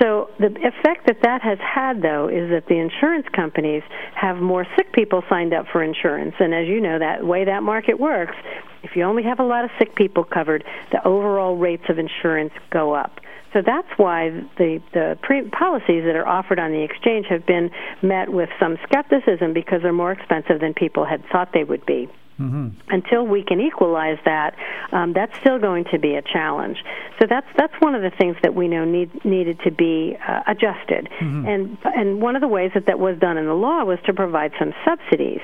so 0.00 0.30
the 0.38 0.46
effect 0.46 1.06
that 1.06 1.18
that 1.22 1.42
has 1.42 1.58
had, 1.58 2.02
though, 2.02 2.28
is 2.28 2.50
that 2.50 2.64
the 2.68 2.78
insurance 2.78 3.26
companies 3.34 3.82
have 4.14 4.36
more 4.36 4.66
sick 4.76 4.92
people 4.92 5.22
signed 5.28 5.54
up 5.54 5.66
for 5.72 5.82
insurance. 5.82 6.34
And 6.38 6.54
as 6.54 6.68
you 6.68 6.80
know, 6.80 6.98
that 6.98 7.24
way 7.24 7.44
that 7.44 7.62
market 7.62 7.98
works, 7.98 8.34
if 8.82 8.94
you 8.94 9.02
only 9.02 9.22
have 9.24 9.40
a 9.40 9.44
lot 9.44 9.64
of 9.64 9.70
sick 9.78 9.94
people 9.96 10.24
covered, 10.24 10.64
the 10.92 11.04
overall 11.06 11.56
rates 11.56 11.84
of 11.88 11.98
insurance 11.98 12.52
go 12.70 12.94
up. 12.94 13.18
So 13.52 13.62
that's 13.64 13.88
why 13.96 14.28
the 14.58 14.78
the 14.92 15.18
pre- 15.22 15.48
policies 15.48 16.04
that 16.04 16.14
are 16.14 16.28
offered 16.28 16.58
on 16.58 16.70
the 16.70 16.82
exchange 16.82 17.26
have 17.30 17.46
been 17.46 17.70
met 18.02 18.30
with 18.30 18.50
some 18.60 18.76
skepticism 18.84 19.54
because 19.54 19.80
they're 19.82 19.92
more 19.92 20.12
expensive 20.12 20.60
than 20.60 20.74
people 20.74 21.06
had 21.06 21.22
thought 21.32 21.50
they 21.54 21.64
would 21.64 21.86
be. 21.86 22.08
Mm-hmm. 22.38 22.68
Until 22.90 23.26
we 23.26 23.42
can 23.42 23.60
equalize 23.60 24.18
that, 24.24 24.54
um, 24.92 25.12
that's 25.12 25.36
still 25.40 25.58
going 25.58 25.84
to 25.90 25.98
be 25.98 26.14
a 26.14 26.22
challenge. 26.22 26.78
So 27.18 27.26
that's 27.28 27.46
that's 27.56 27.74
one 27.80 27.96
of 27.96 28.02
the 28.02 28.12
things 28.16 28.36
that 28.42 28.54
we 28.54 28.68
know 28.68 28.84
need, 28.84 29.24
needed 29.24 29.58
to 29.64 29.72
be 29.72 30.16
uh, 30.26 30.42
adjusted. 30.46 31.08
Mm-hmm. 31.20 31.46
And 31.46 31.78
and 31.84 32.22
one 32.22 32.36
of 32.36 32.40
the 32.40 32.48
ways 32.48 32.70
that 32.74 32.86
that 32.86 33.00
was 33.00 33.18
done 33.18 33.38
in 33.38 33.46
the 33.46 33.54
law 33.54 33.82
was 33.84 33.98
to 34.06 34.14
provide 34.14 34.52
some 34.56 34.72
subsidies, 34.84 35.40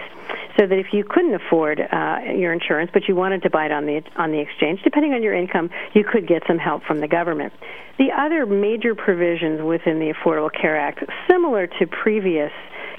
so 0.56 0.68
that 0.68 0.78
if 0.78 0.92
you 0.92 1.02
couldn't 1.02 1.34
afford 1.34 1.80
uh, 1.80 2.18
your 2.36 2.52
insurance 2.52 2.90
but 2.94 3.08
you 3.08 3.16
wanted 3.16 3.42
to 3.42 3.50
buy 3.50 3.66
it 3.66 3.72
on 3.72 3.86
the 3.86 4.00
on 4.16 4.30
the 4.30 4.38
exchange, 4.38 4.80
depending 4.84 5.14
on 5.14 5.22
your 5.22 5.34
income, 5.34 5.70
you 5.94 6.04
could 6.04 6.28
get 6.28 6.42
some 6.46 6.58
help 6.58 6.84
from 6.84 7.00
the 7.00 7.08
government. 7.08 7.52
The 7.98 8.10
other 8.16 8.46
major 8.46 8.94
provisions 8.94 9.62
within 9.62 9.98
the 9.98 10.12
Affordable 10.12 10.50
Care 10.52 10.78
Act, 10.78 11.02
similar 11.28 11.66
to 11.66 11.86
previous 11.86 12.52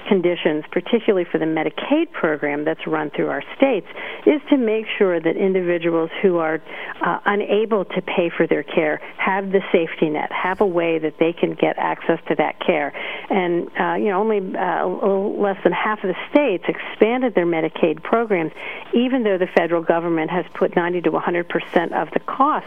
conditions, 0.08 0.64
particularly 0.70 1.26
for 1.30 1.38
the 1.38 1.44
Medicaid 1.44 2.10
program 2.12 2.64
that's 2.64 2.86
run 2.86 3.10
through 3.10 3.28
our 3.28 3.42
states, 3.56 3.86
is 4.26 4.40
to 4.50 4.56
make 4.56 4.86
sure 4.98 5.20
that 5.20 5.36
individuals 5.36 6.10
who 6.22 6.38
are 6.38 6.60
uh, 7.04 7.18
unable 7.26 7.84
to 7.84 8.02
pay 8.02 8.30
for 8.34 8.46
their 8.46 8.62
care 8.62 9.00
have 9.18 9.52
the 9.52 9.60
safety 9.72 10.08
net, 10.08 10.30
have 10.32 10.60
a 10.60 10.66
way 10.66 10.98
that 10.98 11.14
they 11.18 11.32
can 11.32 11.54
get 11.54 11.76
access 11.78 12.18
to 12.28 12.34
that 12.36 12.58
care. 12.60 12.92
And 13.30 13.68
uh, 13.78 13.94
you 13.94 14.06
know, 14.06 14.20
only 14.20 14.38
uh, 14.56 14.86
less 14.86 15.62
than 15.62 15.72
half 15.72 16.02
of 16.04 16.08
the 16.08 16.16
states 16.30 16.64
expanded 16.68 17.34
their 17.34 17.46
Medicaid 17.46 18.02
programs, 18.02 18.52
even 18.94 19.22
though 19.22 19.38
the 19.38 19.48
federal 19.48 19.82
government 19.82 20.30
has 20.30 20.44
put 20.54 20.76
90 20.76 21.02
to 21.02 21.10
100 21.10 21.48
percent 21.48 21.92
of 21.92 22.10
the 22.12 22.20
cost 22.20 22.66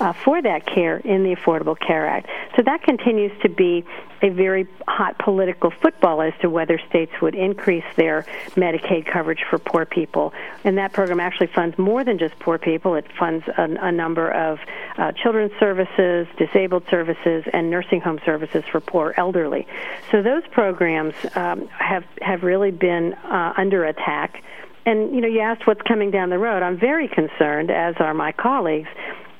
uh, 0.00 0.12
for 0.12 0.40
that 0.42 0.66
care 0.66 0.98
in 0.98 1.22
the 1.22 1.34
Affordable 1.34 1.78
Care 1.78 2.06
Act. 2.06 2.28
So 2.56 2.62
that 2.62 2.82
continues 2.82 3.32
to 3.42 3.48
be 3.48 3.84
a 4.22 4.30
very 4.30 4.66
hot 4.86 5.18
political 5.18 5.70
football 5.70 6.22
as 6.22 6.32
to 6.40 6.50
whether 6.50 6.77
states 6.88 7.12
would 7.20 7.34
increase 7.34 7.84
their 7.96 8.26
Medicaid 8.50 9.06
coverage 9.06 9.44
for 9.48 9.58
poor 9.58 9.84
people. 9.84 10.32
And 10.64 10.78
that 10.78 10.92
program 10.92 11.20
actually 11.20 11.48
funds 11.48 11.78
more 11.78 12.04
than 12.04 12.18
just 12.18 12.38
poor 12.38 12.58
people. 12.58 12.94
It 12.94 13.06
funds 13.18 13.44
a, 13.56 13.62
a 13.62 13.92
number 13.92 14.30
of 14.30 14.58
uh, 14.96 15.12
children's 15.12 15.52
services, 15.58 16.26
disabled 16.36 16.84
services, 16.90 17.44
and 17.52 17.70
nursing 17.70 18.00
home 18.00 18.20
services 18.24 18.64
for 18.70 18.80
poor 18.80 19.14
elderly. 19.16 19.66
So 20.10 20.22
those 20.22 20.42
programs 20.50 21.14
um, 21.34 21.68
have 21.68 22.04
have 22.20 22.42
really 22.42 22.70
been 22.70 23.14
uh, 23.14 23.54
under 23.56 23.84
attack. 23.84 24.42
And 24.86 25.14
you 25.14 25.20
know, 25.20 25.28
you 25.28 25.40
asked 25.40 25.66
what's 25.66 25.82
coming 25.82 26.10
down 26.10 26.30
the 26.30 26.38
road. 26.38 26.62
I'm 26.62 26.78
very 26.78 27.08
concerned, 27.08 27.70
as 27.70 27.96
are 27.98 28.14
my 28.14 28.32
colleagues, 28.32 28.88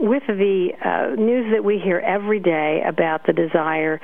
with 0.00 0.22
the 0.26 0.70
uh, 0.84 1.20
news 1.20 1.52
that 1.52 1.64
we 1.64 1.78
hear 1.78 1.98
every 1.98 2.40
day 2.40 2.82
about 2.86 3.26
the 3.26 3.32
desire 3.32 4.00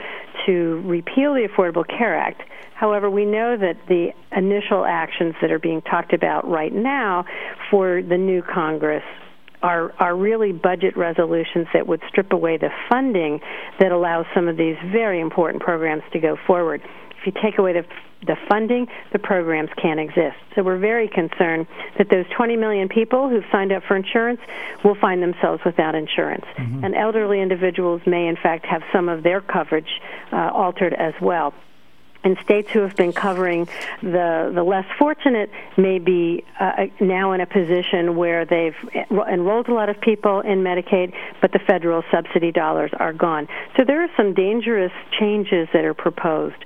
to 0.47 0.83
repeal 0.85 1.35
the 1.35 1.49
Affordable 1.49 1.87
Care 1.87 2.17
Act. 2.17 2.43
However, 2.75 3.09
we 3.09 3.25
know 3.25 3.57
that 3.57 3.77
the 3.89 4.11
initial 4.37 4.85
actions 4.85 5.35
that 5.41 5.51
are 5.53 5.61
being 5.61 5.81
talked 5.83 6.13
about 6.13 6.49
right 6.49 6.73
now 6.73 7.25
for 7.71 8.03
the 8.03 8.19
new 8.19 8.43
Congress 8.43 9.05
are 9.63 9.95
are 9.99 10.15
really 10.15 10.53
budget 10.53 10.97
resolutions 10.97 11.67
that 11.73 11.87
would 11.87 12.03
strip 12.09 12.33
away 12.33 12.59
the 12.59 12.69
funding 12.91 13.41
that 13.81 13.93
allows 13.93 14.27
some 14.35 14.47
of 14.47 14.57
these 14.57 14.77
very 14.93 15.21
important 15.21 15.63
programs 15.63 16.03
to 16.13 16.21
go 16.21 16.37
forward. 16.47 16.83
If 17.19 17.27
you 17.27 17.33
take 17.43 17.59
away 17.59 17.73
the 17.73 17.85
the 18.27 18.37
funding, 18.49 18.87
the 19.13 19.19
programs 19.19 19.71
can't 19.81 20.01
exist. 20.01 20.37
So 20.55 20.63
we're 20.63 20.79
very 20.79 21.09
concerned 21.09 21.67
that 21.99 22.09
those 22.11 22.27
20 22.37 22.57
million 22.57 22.89
people 22.89 23.29
who've 23.29 23.45
signed 23.51 23.73
up 23.73 23.83
for 23.85 23.97
insurance 23.97 24.41
will 24.85 24.95
find 24.95 25.23
themselves 25.23 25.63
without 25.65 25.95
insurance. 25.95 26.45
Mm-hmm. 26.57 26.85
And 26.85 26.95
elderly 26.95 27.41
individuals 27.41 28.03
may, 28.07 28.27
in 28.27 28.37
fact, 28.37 28.67
have 28.67 28.83
some 28.93 29.09
of 29.09 29.23
their 29.23 29.41
coverage 29.41 30.01
uh, 30.33 30.51
altered 30.53 30.95
as 30.95 31.15
well. 31.21 31.55
and 32.25 32.39
states 32.43 32.71
who 32.71 32.81
have 32.81 32.97
been 32.97 33.13
covering 33.13 33.69
the 34.03 34.51
the 34.55 34.63
less 34.63 34.87
fortunate 34.99 35.51
may 35.77 35.99
be 35.99 36.43
uh, 36.59 36.87
now 36.99 37.33
in 37.33 37.41
a 37.41 37.47
position 37.47 38.17
where 38.17 38.45
they've 38.47 38.77
enrolled 39.31 39.69
a 39.69 39.75
lot 39.75 39.89
of 39.91 40.01
people 40.01 40.41
in 40.41 40.65
Medicaid, 40.65 41.13
but 41.41 41.53
the 41.53 41.59
federal 41.59 42.03
subsidy 42.11 42.51
dollars 42.51 42.91
are 42.99 43.13
gone. 43.13 43.47
So 43.77 43.85
there 43.85 44.03
are 44.03 44.09
some 44.17 44.33
dangerous 44.33 44.93
changes 45.21 45.69
that 45.75 45.85
are 45.85 45.95
proposed 45.95 46.65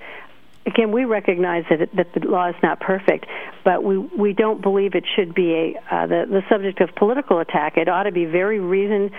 again, 0.68 0.92
we 0.92 1.04
recognize 1.04 1.64
that, 1.70 1.80
it, 1.80 1.96
that 1.96 2.12
the 2.14 2.28
law 2.28 2.48
is 2.48 2.54
not 2.62 2.80
perfect, 2.80 3.26
but 3.64 3.82
we, 3.82 3.98
we 3.98 4.32
don't 4.32 4.62
believe 4.62 4.94
it 4.94 5.04
should 5.16 5.34
be 5.34 5.52
a, 5.52 5.94
uh, 5.94 6.06
the, 6.06 6.24
the 6.28 6.42
subject 6.48 6.80
of 6.80 6.90
political 6.94 7.40
attack. 7.40 7.76
It 7.76 7.88
ought 7.88 8.04
to 8.04 8.12
be 8.12 8.26
very 8.26 8.60
reasoned, 8.60 9.10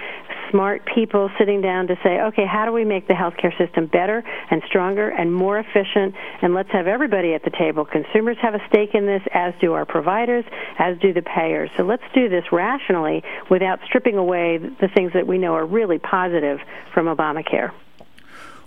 smart 0.51 0.88
people 0.93 1.29
sitting 1.38 1.62
down 1.62 1.88
to 1.88 1.95
say, 2.03 2.21
okay, 2.21 2.45
how 2.45 2.65
do 2.65 2.71
we 2.71 2.85
make 2.85 3.07
the 3.07 3.13
healthcare 3.13 3.55
system 3.57 3.88
better 3.88 4.23
and 4.51 4.62
stronger 4.67 5.09
and 5.09 5.33
more 5.33 5.59
efficient? 5.59 6.15
And 6.41 6.53
let's 6.53 6.71
have 6.71 6.88
everybody 6.88 7.33
at 7.33 7.43
the 7.43 7.51
table. 7.51 7.85
Consumers 7.85 8.38
have 8.41 8.53
a 8.53 8.62
stake 8.69 8.93
in 8.93 9.05
this, 9.05 9.21
as 9.33 9.53
do 9.59 9.73
our 9.73 9.85
providers, 9.85 10.45
as 10.77 10.97
do 10.99 11.13
the 11.13 11.23
payers. 11.23 11.69
So 11.77 11.83
let's 11.83 12.03
do 12.13 12.29
this 12.29 12.45
rationally 12.51 13.23
without 13.49 13.79
stripping 13.85 14.17
away 14.17 14.57
the 14.57 14.89
things 14.93 15.13
that 15.13 15.25
we 15.25 15.38
know 15.38 15.55
are 15.55 15.65
really 15.65 15.99
positive 15.99 16.59
from 16.93 17.07
Obamacare. 17.07 17.71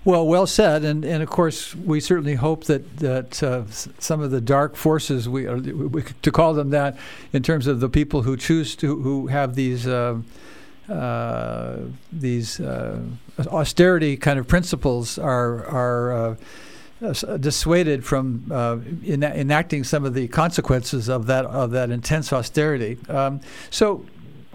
Well, 0.04 0.26
well 0.26 0.48
said, 0.48 0.82
and 0.84 1.04
and 1.04 1.22
of 1.22 1.30
course 1.30 1.76
we 1.76 2.00
certainly 2.00 2.34
hope 2.34 2.64
that 2.64 2.96
that 2.96 3.42
uh, 3.42 3.66
some 3.70 4.20
of 4.20 4.32
the 4.32 4.40
dark 4.40 4.74
forces 4.74 5.28
we, 5.28 5.46
we, 5.46 6.02
to 6.22 6.32
call 6.32 6.54
them 6.54 6.70
that 6.70 6.96
in 7.32 7.44
terms 7.44 7.68
of 7.68 7.78
the 7.78 7.88
people 7.88 8.22
who 8.22 8.36
choose 8.36 8.74
to 8.76 9.00
who 9.00 9.28
have 9.28 9.54
these. 9.54 9.86
Uh, 9.86 10.18
uh, 10.88 11.78
these 12.12 12.58
uh, 12.58 13.00
austerity 13.46 14.16
kind 14.16 14.38
of 14.38 14.48
principles 14.48 15.16
are 15.16 15.64
are 15.66 16.12
uh, 16.12 16.36
uh, 17.00 17.36
dissuaded 17.36 18.04
from 18.04 18.44
en- 19.06 19.22
enacting 19.22 19.84
some 19.84 20.04
of 20.04 20.12
the 20.12 20.26
consequences 20.26 21.08
of 21.08 21.26
that 21.26 21.46
of 21.46 21.70
that 21.70 21.90
intense 21.90 22.32
austerity. 22.32 22.98
Um, 23.08 23.40
so, 23.70 24.04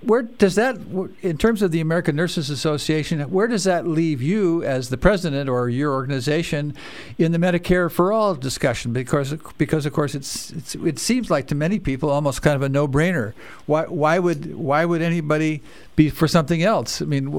where 0.01 0.21
does 0.21 0.55
that, 0.55 0.77
in 1.21 1.37
terms 1.37 1.61
of 1.63 1.71
the 1.71 1.81
American 1.81 2.15
Nurses 2.15 2.49
Association, 2.51 3.19
where 3.31 3.47
does 3.47 3.63
that 3.63 3.87
leave 3.87 4.21
you 4.21 4.63
as 4.63 4.89
the 4.89 4.97
president 4.97 5.49
or 5.49 5.69
your 5.69 5.91
organization 5.91 6.75
in 7.17 7.31
the 7.31 7.39
Medicare 7.39 7.91
for 7.91 8.11
All 8.11 8.35
discussion? 8.35 8.93
Because, 8.93 9.33
because 9.57 9.87
of 9.87 9.93
course, 9.93 10.13
it's, 10.13 10.51
it's 10.51 10.75
it 10.75 10.99
seems 10.99 11.31
like 11.31 11.47
to 11.47 11.55
many 11.55 11.79
people 11.79 12.11
almost 12.11 12.43
kind 12.43 12.55
of 12.55 12.61
a 12.61 12.69
no-brainer. 12.69 13.33
Why, 13.65 13.85
why 13.85 14.19
would 14.19 14.55
why 14.55 14.85
would 14.85 15.01
anybody 15.01 15.61
be 15.95 16.11
for 16.11 16.27
something 16.27 16.61
else? 16.61 17.01
I 17.01 17.05
mean, 17.05 17.33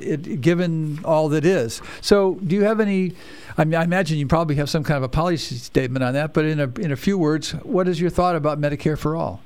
it, 0.00 0.40
given 0.40 1.00
all 1.04 1.28
that 1.30 1.44
is. 1.44 1.82
So, 2.00 2.34
do 2.46 2.54
you 2.54 2.62
have 2.62 2.78
any? 2.78 3.14
I, 3.58 3.64
mean, 3.64 3.74
I 3.74 3.82
imagine 3.82 4.18
you 4.18 4.26
probably 4.28 4.54
have 4.56 4.70
some 4.70 4.84
kind 4.84 4.96
of 4.96 5.02
a 5.02 5.08
policy 5.08 5.56
statement 5.56 6.04
on 6.04 6.14
that. 6.14 6.32
But 6.32 6.44
in 6.44 6.60
a 6.60 6.70
in 6.78 6.92
a 6.92 6.96
few 6.96 7.18
words, 7.18 7.52
what 7.64 7.88
is 7.88 8.00
your 8.00 8.10
thought 8.10 8.36
about 8.36 8.60
Medicare 8.60 8.96
for 8.96 9.16
All? 9.16 9.40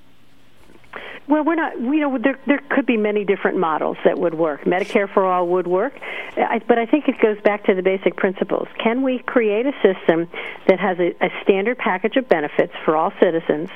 Well, 1.29 1.45
we're 1.45 1.57
not. 1.57 1.79
You 1.79 2.01
know, 2.01 2.19
there 2.19 2.39
there 2.47 2.61
could 2.71 2.87
be 2.87 2.97
many 2.97 3.25
different 3.25 3.59
models 3.59 3.99
that 4.05 4.19
would 4.19 4.35
work. 4.35 4.65
Medicare 4.65 5.13
for 5.13 5.27
all 5.27 5.47
would 5.49 5.67
work, 5.67 5.93
I, 6.37 6.61
but 6.67 6.79
I 6.79 6.87
think 6.87 7.07
it 7.07 7.21
goes 7.21 7.39
back 7.43 7.65
to 7.65 7.75
the 7.75 7.83
basic 7.83 8.17
principles. 8.17 8.67
Can 8.83 9.03
we 9.03 9.19
create 9.19 9.67
a 9.67 9.73
system 9.83 10.29
that 10.67 10.81
has 10.81 10.99
a, 10.99 11.15
a 11.23 11.29
standard 11.43 11.77
package 11.77 12.17
of 12.17 12.29
benefits 12.29 12.73
for 12.85 12.97
all 12.97 13.13
citizens? 13.21 13.69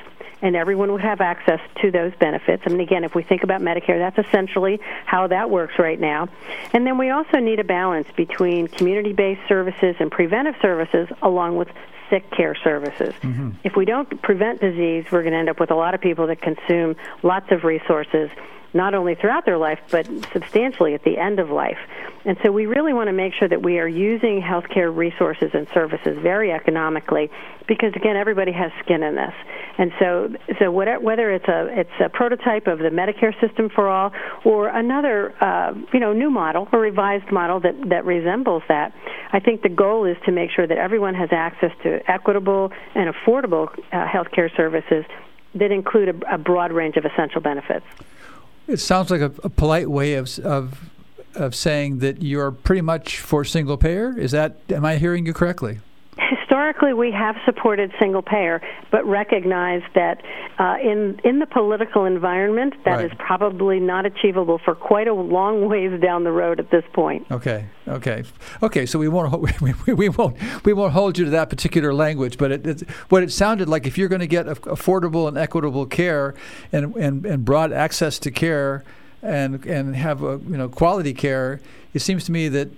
And 0.42 0.57
everyone 0.57 0.92
would 0.92 1.00
have 1.00 1.20
access 1.20 1.61
to 1.81 1.90
those 1.90 2.12
benefits. 2.16 2.64
I 2.66 2.70
mean, 2.70 2.81
again, 2.81 3.05
if 3.05 3.14
we 3.14 3.22
think 3.22 3.44
about 3.44 3.61
Medicare, 3.61 3.98
that's 3.98 4.26
essentially 4.26 4.81
how 5.07 5.28
that 5.28 5.48
works 5.48 5.78
right 5.78 5.98
now. 5.98 6.28
And 6.72 6.87
then 6.87 6.98
we 6.98 7.11
also 7.11 7.38
need 7.38 7.61
a 7.61 7.64
balance 7.64 8.09
between 8.16 8.66
community 8.68 9.12
based 9.12 9.40
services 9.48 9.96
and 10.00 10.11
preventive 10.11 10.57
services, 10.61 11.09
along 11.22 11.57
with 11.57 11.68
sick 12.11 12.31
care 12.31 12.55
services. 12.57 13.14
Mm-hmm. 13.22 13.50
If 13.64 13.76
we 13.76 13.87
don't 13.87 14.20
prevent 14.20 14.61
disease, 14.61 15.07
we're 15.11 15.22
going 15.22 15.33
to 15.33 15.38
end 15.38 15.48
up 15.48 15.61
with 15.61 15.70
a 15.70 15.76
lot 15.76 15.94
of 15.94 16.00
people 16.00 16.26
that 16.26 16.42
consume 16.42 16.96
lots 17.22 17.50
of 17.50 17.64
resources 17.64 18.28
not 18.74 18.94
only 18.94 19.14
throughout 19.14 19.44
their 19.44 19.58
life, 19.58 19.78
but 19.90 20.06
substantially 20.32 20.94
at 20.94 21.04
the 21.04 21.18
end 21.18 21.38
of 21.38 21.50
life. 21.50 21.78
And 22.24 22.37
so 22.42 22.52
we 22.52 22.66
really 22.66 22.92
want 22.92 23.08
to 23.08 23.12
make 23.12 23.35
sure 23.35 23.48
that 23.48 23.62
we 23.62 23.78
are 23.78 23.88
using 23.88 24.40
healthcare 24.40 24.94
resources 24.94 25.50
and 25.54 25.66
services 25.74 26.18
very 26.22 26.52
economically 26.52 27.30
because 27.66 27.92
again 27.94 28.16
everybody 28.16 28.52
has 28.52 28.70
skin 28.85 29.02
in 29.02 29.16
this. 29.16 29.35
And 29.78 29.92
so 29.98 30.35
so 30.58 30.70
whether 30.70 31.30
it's 31.30 31.48
a 31.48 31.80
it's 31.80 32.00
a 32.00 32.08
prototype 32.08 32.66
of 32.66 32.78
the 32.78 32.90
Medicare 32.90 33.38
system 33.40 33.70
for 33.70 33.88
all 33.88 34.12
or 34.44 34.68
another 34.68 35.35
uh, 35.42 35.74
you 35.92 36.00
know 36.00 36.12
new 36.12 36.30
model, 36.30 36.68
a 36.72 36.78
revised 36.78 37.30
model 37.32 37.61
that 37.61 37.74
that 37.88 38.04
resembles 38.04 38.62
that, 38.68 38.94
I 39.32 39.40
think 39.40 39.62
the 39.62 39.68
goal 39.68 40.04
is 40.04 40.16
to 40.26 40.32
make 40.32 40.50
sure 40.50 40.66
that 40.66 40.78
everyone 40.78 41.14
has 41.14 41.30
access 41.32 41.72
to 41.82 42.08
equitable 42.11 42.72
and 42.94 43.12
affordable 43.12 43.68
uh, 43.92 44.06
healthcare 44.06 44.54
services 44.56 45.04
that 45.54 45.70
include 45.70 46.08
a, 46.08 46.35
a 46.35 46.38
broad 46.38 46.72
range 46.72 46.96
of 46.96 47.04
essential 47.04 47.40
benefits. 47.40 47.87
It 48.68 48.79
sounds 48.79 49.11
like 49.11 49.20
a, 49.20 49.33
a 49.42 49.48
polite 49.48 49.90
way 49.90 50.14
of, 50.14 50.38
of 50.40 50.90
of 51.35 51.55
saying 51.55 51.98
that 52.01 52.22
you're 52.22 52.51
pretty 52.51 52.83
much 52.83 53.18
for 53.18 53.44
single 53.44 53.77
payer. 53.77 54.16
Is 54.18 54.33
that 54.33 54.57
am 54.70 54.85
I 54.85 54.96
hearing 54.96 55.27
you 55.27 55.33
correctly? 55.33 55.81
Historically 56.52 56.92
we 56.92 57.10
have 57.10 57.36
supported 57.46 57.90
single 58.00 58.20
payer, 58.22 58.60
but 58.90 59.06
recognize 59.06 59.82
that 59.94 60.22
uh, 60.58 60.76
in 60.82 61.18
in 61.24 61.38
the 61.38 61.46
political 61.46 62.04
environment 62.04 62.74
that 62.84 62.96
right. 62.96 63.06
is 63.06 63.12
probably 63.18 63.80
not 63.80 64.04
achievable 64.04 64.60
for 64.62 64.74
quite 64.74 65.08
a 65.08 65.14
long 65.14 65.68
ways 65.68 65.98
down 66.00 66.24
the 66.24 66.30
road 66.30 66.60
at 66.60 66.70
this 66.70 66.84
point. 66.92 67.26
Okay, 67.30 67.66
okay, 67.88 68.22
okay. 68.62 68.84
So 68.84 68.98
we 68.98 69.08
won't 69.08 69.32
we, 69.86 69.94
we 69.94 70.08
won't 70.10 70.36
we 70.64 70.72
won't 70.74 70.92
hold 70.92 71.16
you 71.16 71.24
to 71.24 71.30
that 71.30 71.48
particular 71.48 71.94
language, 71.94 72.36
but 72.36 72.52
it, 72.52 72.66
it 72.66 72.90
what 73.08 73.22
it 73.22 73.32
sounded 73.32 73.68
like 73.68 73.86
if 73.86 73.96
you're 73.96 74.08
going 74.08 74.20
to 74.20 74.26
get 74.26 74.46
affordable 74.46 75.28
and 75.28 75.38
equitable 75.38 75.86
care 75.86 76.34
and, 76.70 76.94
and 76.96 77.24
and 77.24 77.44
broad 77.46 77.72
access 77.72 78.18
to 78.18 78.30
care 78.30 78.84
and 79.22 79.64
and 79.64 79.96
have 79.96 80.22
a 80.22 80.38
you 80.46 80.58
know 80.58 80.68
quality 80.68 81.14
care, 81.14 81.60
it 81.94 82.00
seems 82.00 82.24
to 82.24 82.32
me 82.32 82.48
that 82.48 82.68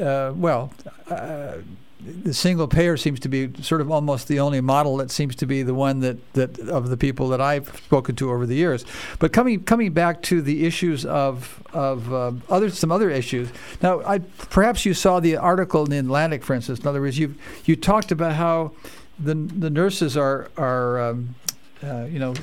uh, 0.00 0.32
well. 0.36 0.72
Uh, 1.10 1.56
the 2.04 2.34
single 2.34 2.68
payer 2.68 2.96
seems 2.96 3.18
to 3.20 3.28
be 3.28 3.50
sort 3.62 3.80
of 3.80 3.90
almost 3.90 4.28
the 4.28 4.38
only 4.40 4.60
model 4.60 4.98
that 4.98 5.10
seems 5.10 5.34
to 5.36 5.46
be 5.46 5.62
the 5.62 5.74
one 5.74 6.00
that, 6.00 6.32
that 6.34 6.58
of 6.60 6.90
the 6.90 6.96
people 6.96 7.28
that 7.28 7.40
I've 7.40 7.74
spoken 7.78 8.14
to 8.16 8.30
over 8.30 8.44
the 8.44 8.54
years. 8.54 8.84
But 9.18 9.32
coming 9.32 9.64
coming 9.64 9.92
back 9.92 10.22
to 10.22 10.42
the 10.42 10.66
issues 10.66 11.06
of 11.06 11.62
of 11.72 12.12
uh, 12.12 12.32
other 12.50 12.68
some 12.70 12.92
other 12.92 13.10
issues. 13.10 13.48
Now, 13.82 14.02
I, 14.04 14.18
perhaps 14.18 14.84
you 14.84 14.92
saw 14.92 15.20
the 15.20 15.36
article 15.36 15.84
in 15.84 15.90
the 15.90 15.98
Atlantic, 15.98 16.44
for 16.44 16.54
instance. 16.54 16.80
In 16.80 16.86
other 16.86 17.00
words, 17.00 17.18
you 17.18 17.34
you 17.64 17.76
talked 17.76 18.12
about 18.12 18.32
how 18.32 18.72
the 19.18 19.34
the 19.34 19.70
nurses 19.70 20.16
are 20.16 20.50
are 20.58 21.00
um, 21.00 21.34
uh, 21.82 22.04
you 22.04 22.18
know 22.18 22.34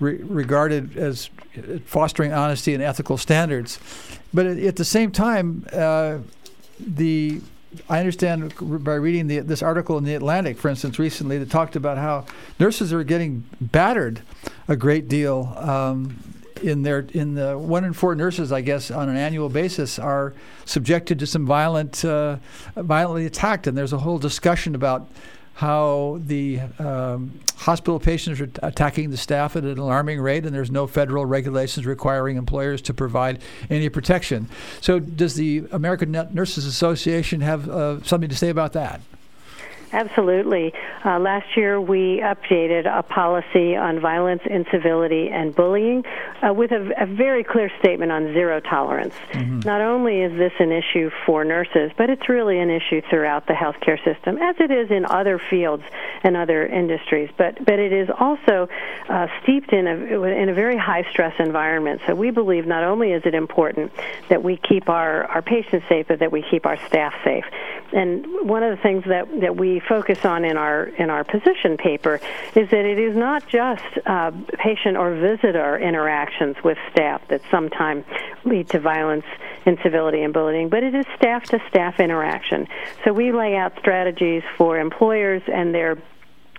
re- 0.00 0.22
regarded 0.22 0.96
as 0.96 1.28
fostering 1.84 2.32
honesty 2.32 2.72
and 2.72 2.82
ethical 2.82 3.18
standards, 3.18 3.78
but 4.32 4.46
at, 4.46 4.58
at 4.58 4.76
the 4.76 4.84
same 4.84 5.10
time. 5.10 5.66
Uh, 5.72 6.18
the 6.80 7.40
I 7.88 8.00
understand 8.00 8.54
by 8.84 8.94
reading 8.94 9.26
the, 9.26 9.40
this 9.40 9.62
article 9.62 9.98
in 9.98 10.04
the 10.04 10.14
Atlantic, 10.14 10.58
for 10.58 10.68
instance, 10.68 10.98
recently 10.98 11.38
that 11.38 11.50
talked 11.50 11.76
about 11.76 11.98
how 11.98 12.26
nurses 12.58 12.92
are 12.92 13.04
getting 13.04 13.44
battered 13.60 14.22
a 14.68 14.76
great 14.76 15.08
deal. 15.08 15.52
Um, 15.56 16.18
in 16.62 16.82
their 16.82 17.00
in 17.12 17.34
the 17.34 17.58
one 17.58 17.84
in 17.84 17.92
four 17.92 18.14
nurses, 18.14 18.50
I 18.50 18.62
guess, 18.62 18.90
on 18.90 19.08
an 19.08 19.16
annual 19.16 19.48
basis, 19.48 19.98
are 19.98 20.32
subjected 20.64 21.18
to 21.18 21.26
some 21.26 21.44
violent, 21.44 22.04
uh, 22.04 22.36
violently 22.74 23.26
attacked, 23.26 23.66
and 23.66 23.76
there's 23.76 23.92
a 23.92 23.98
whole 23.98 24.18
discussion 24.18 24.74
about 24.74 25.08
how 25.54 26.20
the 26.24 26.60
um, 26.80 27.38
hospital 27.56 28.00
patients 28.00 28.40
are 28.40 28.50
attacking 28.62 29.10
the 29.10 29.16
staff 29.16 29.54
at 29.54 29.64
an 29.64 29.78
alarming 29.78 30.20
rate, 30.20 30.44
and 30.44 30.54
there's 30.54 30.70
no 30.70 30.86
federal 30.86 31.24
regulations 31.24 31.86
requiring 31.86 32.36
employers 32.36 32.82
to 32.82 32.94
provide 32.94 33.40
any 33.70 33.88
protection. 33.88 34.48
So, 34.80 34.98
does 34.98 35.34
the 35.34 35.64
American 35.70 36.10
Nurses 36.10 36.66
Association 36.66 37.40
have 37.40 37.68
uh, 37.68 38.02
something 38.02 38.28
to 38.28 38.36
say 38.36 38.48
about 38.48 38.72
that? 38.72 39.00
Absolutely. 39.92 40.72
Uh, 41.04 41.18
last 41.18 41.56
year, 41.56 41.80
we 41.80 42.20
updated 42.20 42.86
a 42.86 43.02
policy 43.02 43.76
on 43.76 44.00
violence, 44.00 44.42
incivility, 44.44 45.30
and 45.30 45.54
bullying 45.54 46.04
uh, 46.42 46.52
with 46.52 46.72
a, 46.72 47.02
a, 47.02 47.06
very 47.06 47.44
clear 47.44 47.70
statement 47.78 48.10
on 48.10 48.32
zero 48.32 48.60
tolerance. 48.60 49.14
Mm-hmm. 49.32 49.60
Not 49.60 49.80
only 49.80 50.22
is 50.22 50.32
this 50.36 50.52
an 50.58 50.72
issue 50.72 51.10
for 51.24 51.44
nurses, 51.44 51.92
but 51.96 52.10
it's 52.10 52.28
really 52.28 52.58
an 52.58 52.70
issue 52.70 53.02
throughout 53.08 53.46
the 53.46 53.52
healthcare 53.52 54.02
system, 54.04 54.38
as 54.38 54.56
it 54.58 54.70
is 54.70 54.90
in 54.90 55.04
other 55.06 55.38
fields 55.38 55.84
and 56.22 56.36
other 56.36 56.66
industries. 56.66 57.30
But 57.36 57.64
but 57.64 57.78
it 57.78 57.92
is 57.92 58.08
also 58.18 58.68
uh, 59.08 59.28
steeped 59.42 59.72
in 59.72 59.86
a 59.86 60.22
in 60.22 60.48
a 60.48 60.54
very 60.54 60.76
high 60.76 61.06
stress 61.10 61.34
environment. 61.38 62.00
So 62.06 62.14
we 62.14 62.30
believe 62.30 62.66
not 62.66 62.84
only 62.84 63.12
is 63.12 63.22
it 63.24 63.34
important 63.34 63.92
that 64.28 64.42
we 64.42 64.56
keep 64.56 64.88
our 64.88 65.24
our 65.26 65.42
patients 65.42 65.86
safe, 65.88 66.08
but 66.08 66.18
that 66.18 66.32
we 66.32 66.44
keep 66.50 66.66
our 66.66 66.78
staff 66.86 67.14
safe. 67.22 67.44
And 67.94 68.26
one 68.48 68.62
of 68.64 68.76
the 68.76 68.82
things 68.82 69.04
that, 69.04 69.28
that 69.40 69.56
we 69.56 69.80
focus 69.88 70.24
on 70.24 70.44
in 70.44 70.56
our 70.56 70.84
in 70.84 71.10
our 71.10 71.24
position 71.24 71.76
paper 71.76 72.20
is 72.54 72.70
that 72.70 72.84
it 72.84 72.98
is 72.98 73.16
not 73.16 73.46
just 73.48 73.84
uh, 74.06 74.30
patient 74.58 74.96
or 74.96 75.14
visitor 75.14 75.78
interactions 75.78 76.56
with 76.64 76.78
staff 76.90 77.26
that 77.28 77.40
sometimes 77.50 78.04
lead 78.44 78.68
to 78.70 78.78
violence, 78.78 79.24
incivility, 79.66 80.22
and 80.22 80.32
bullying, 80.32 80.68
but 80.68 80.82
it 80.82 80.94
is 80.94 81.06
staff 81.16 81.44
to 81.44 81.60
staff 81.68 82.00
interaction. 82.00 82.66
So 83.04 83.12
we 83.12 83.32
lay 83.32 83.56
out 83.56 83.72
strategies 83.78 84.42
for 84.56 84.78
employers 84.78 85.42
and 85.52 85.74
their 85.74 85.96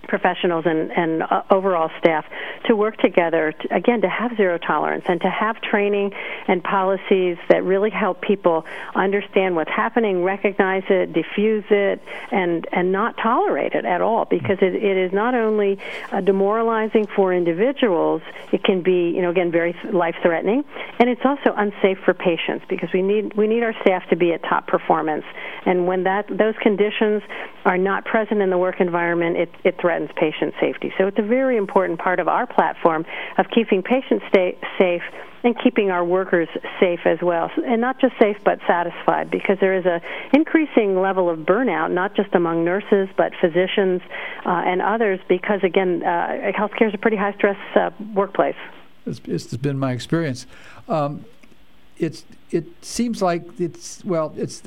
professionals 0.08 0.66
and, 0.66 0.92
and 0.92 1.24
uh, 1.24 1.44
overall 1.50 1.90
staff 2.00 2.26
to 2.66 2.76
work 2.76 2.98
together 2.98 3.52
to, 3.52 3.76
again 3.76 4.02
to 4.02 4.10
have 4.10 4.36
zero 4.38 4.58
tolerance 4.58 5.06
and 5.08 5.22
to 5.22 5.30
have 5.30 5.62
training 5.62 6.14
and 6.48 6.64
policies 6.64 7.38
that 7.50 7.64
really 7.64 7.90
help 7.90 8.22
people 8.22 8.66
understand 8.96 9.56
what's 9.56 9.72
happening 9.72 10.24
recognize 10.24 10.84
it 10.90 11.14
diffuse 11.14 11.66
it 11.70 12.02
and 12.32 12.68
and 12.72 12.92
not 12.92 13.18
tolerate 13.18 13.74
it 13.74 13.86
at 13.86 14.02
all. 14.02 14.26
Because 14.26 14.58
it, 14.62 14.76
it 14.76 14.98
is 14.98 15.12
not 15.14 15.36
only 15.36 15.78
uh, 16.12 16.22
demoralizing 16.22 17.08
for 17.08 17.34
individuals 17.34 18.22
it 18.52 18.64
can 18.64 18.82
be 18.82 19.10
you 19.10 19.22
know 19.22 19.30
again 19.30 19.52
very 19.52 19.76
life 19.92 20.16
threatening 20.22 20.64
and 21.00 21.10
it's 21.10 21.26
also 21.26 21.54
unsafe 21.56 21.98
for 22.04 22.14
patients 22.14 22.66
because 22.70 22.92
we 22.94 23.02
need 23.02 23.34
we 23.34 23.48
need 23.48 23.64
our 23.64 23.74
staff 23.82 24.08
to 24.10 24.16
be 24.16 24.34
at 24.34 24.44
top 24.44 24.68
performance. 24.68 25.26
And 25.66 25.88
when 25.88 26.04
that 26.04 26.28
those 26.30 26.56
conditions 26.62 27.24
are 27.66 27.78
not 27.78 28.06
present 28.06 28.42
in 28.42 28.50
the 28.50 28.58
work 28.58 28.80
environment 28.80 29.38
it, 29.38 29.50
it 29.64 29.80
threatens 29.80 29.95
threatens 29.96 30.10
patient 30.16 30.54
safety. 30.60 30.94
So 30.98 31.08
it's 31.08 31.20
a 31.20 31.28
very 31.28 31.58
important 31.58 32.00
part 32.00 32.20
of 32.20 32.28
our 32.28 32.48
platform 32.48 33.06
of 33.38 33.46
keeping 33.54 33.82
patients 33.82 34.26
stay 34.30 34.58
safe 34.80 35.02
and 35.44 35.56
keeping 35.64 35.92
our 35.92 36.04
workers 36.04 36.48
safe 36.80 37.02
as 37.06 37.20
well. 37.22 37.52
And 37.66 37.80
not 37.80 38.00
just 38.00 38.14
safe 38.20 38.38
but 38.44 38.60
satisfied 38.68 39.30
because 39.30 39.58
there 39.62 39.78
is 39.78 39.86
a 39.86 40.02
increasing 40.34 41.00
level 41.00 41.30
of 41.30 41.40
burnout 41.40 41.92
not 41.92 42.16
just 42.16 42.34
among 42.34 42.66
nurses 42.66 43.08
but 43.16 43.32
physicians 43.40 44.02
uh, 44.46 44.64
and 44.66 44.82
others 44.82 45.20
because 45.30 45.62
again 45.64 46.02
uh, 46.04 46.52
healthcare 46.58 46.88
is 46.88 46.94
a 46.94 46.98
pretty 46.98 47.18
high 47.18 47.34
stress 47.34 47.58
uh, 47.76 47.92
workplace. 48.14 48.56
It's, 49.06 49.22
it's 49.26 49.58
been 49.58 49.78
my 49.78 49.92
experience. 49.92 50.48
Um, 50.88 51.26
it's 51.98 52.26
it 52.52 52.66
seems 52.84 53.22
like 53.22 53.44
it's 53.60 54.04
well 54.04 54.34
it's 54.36 54.62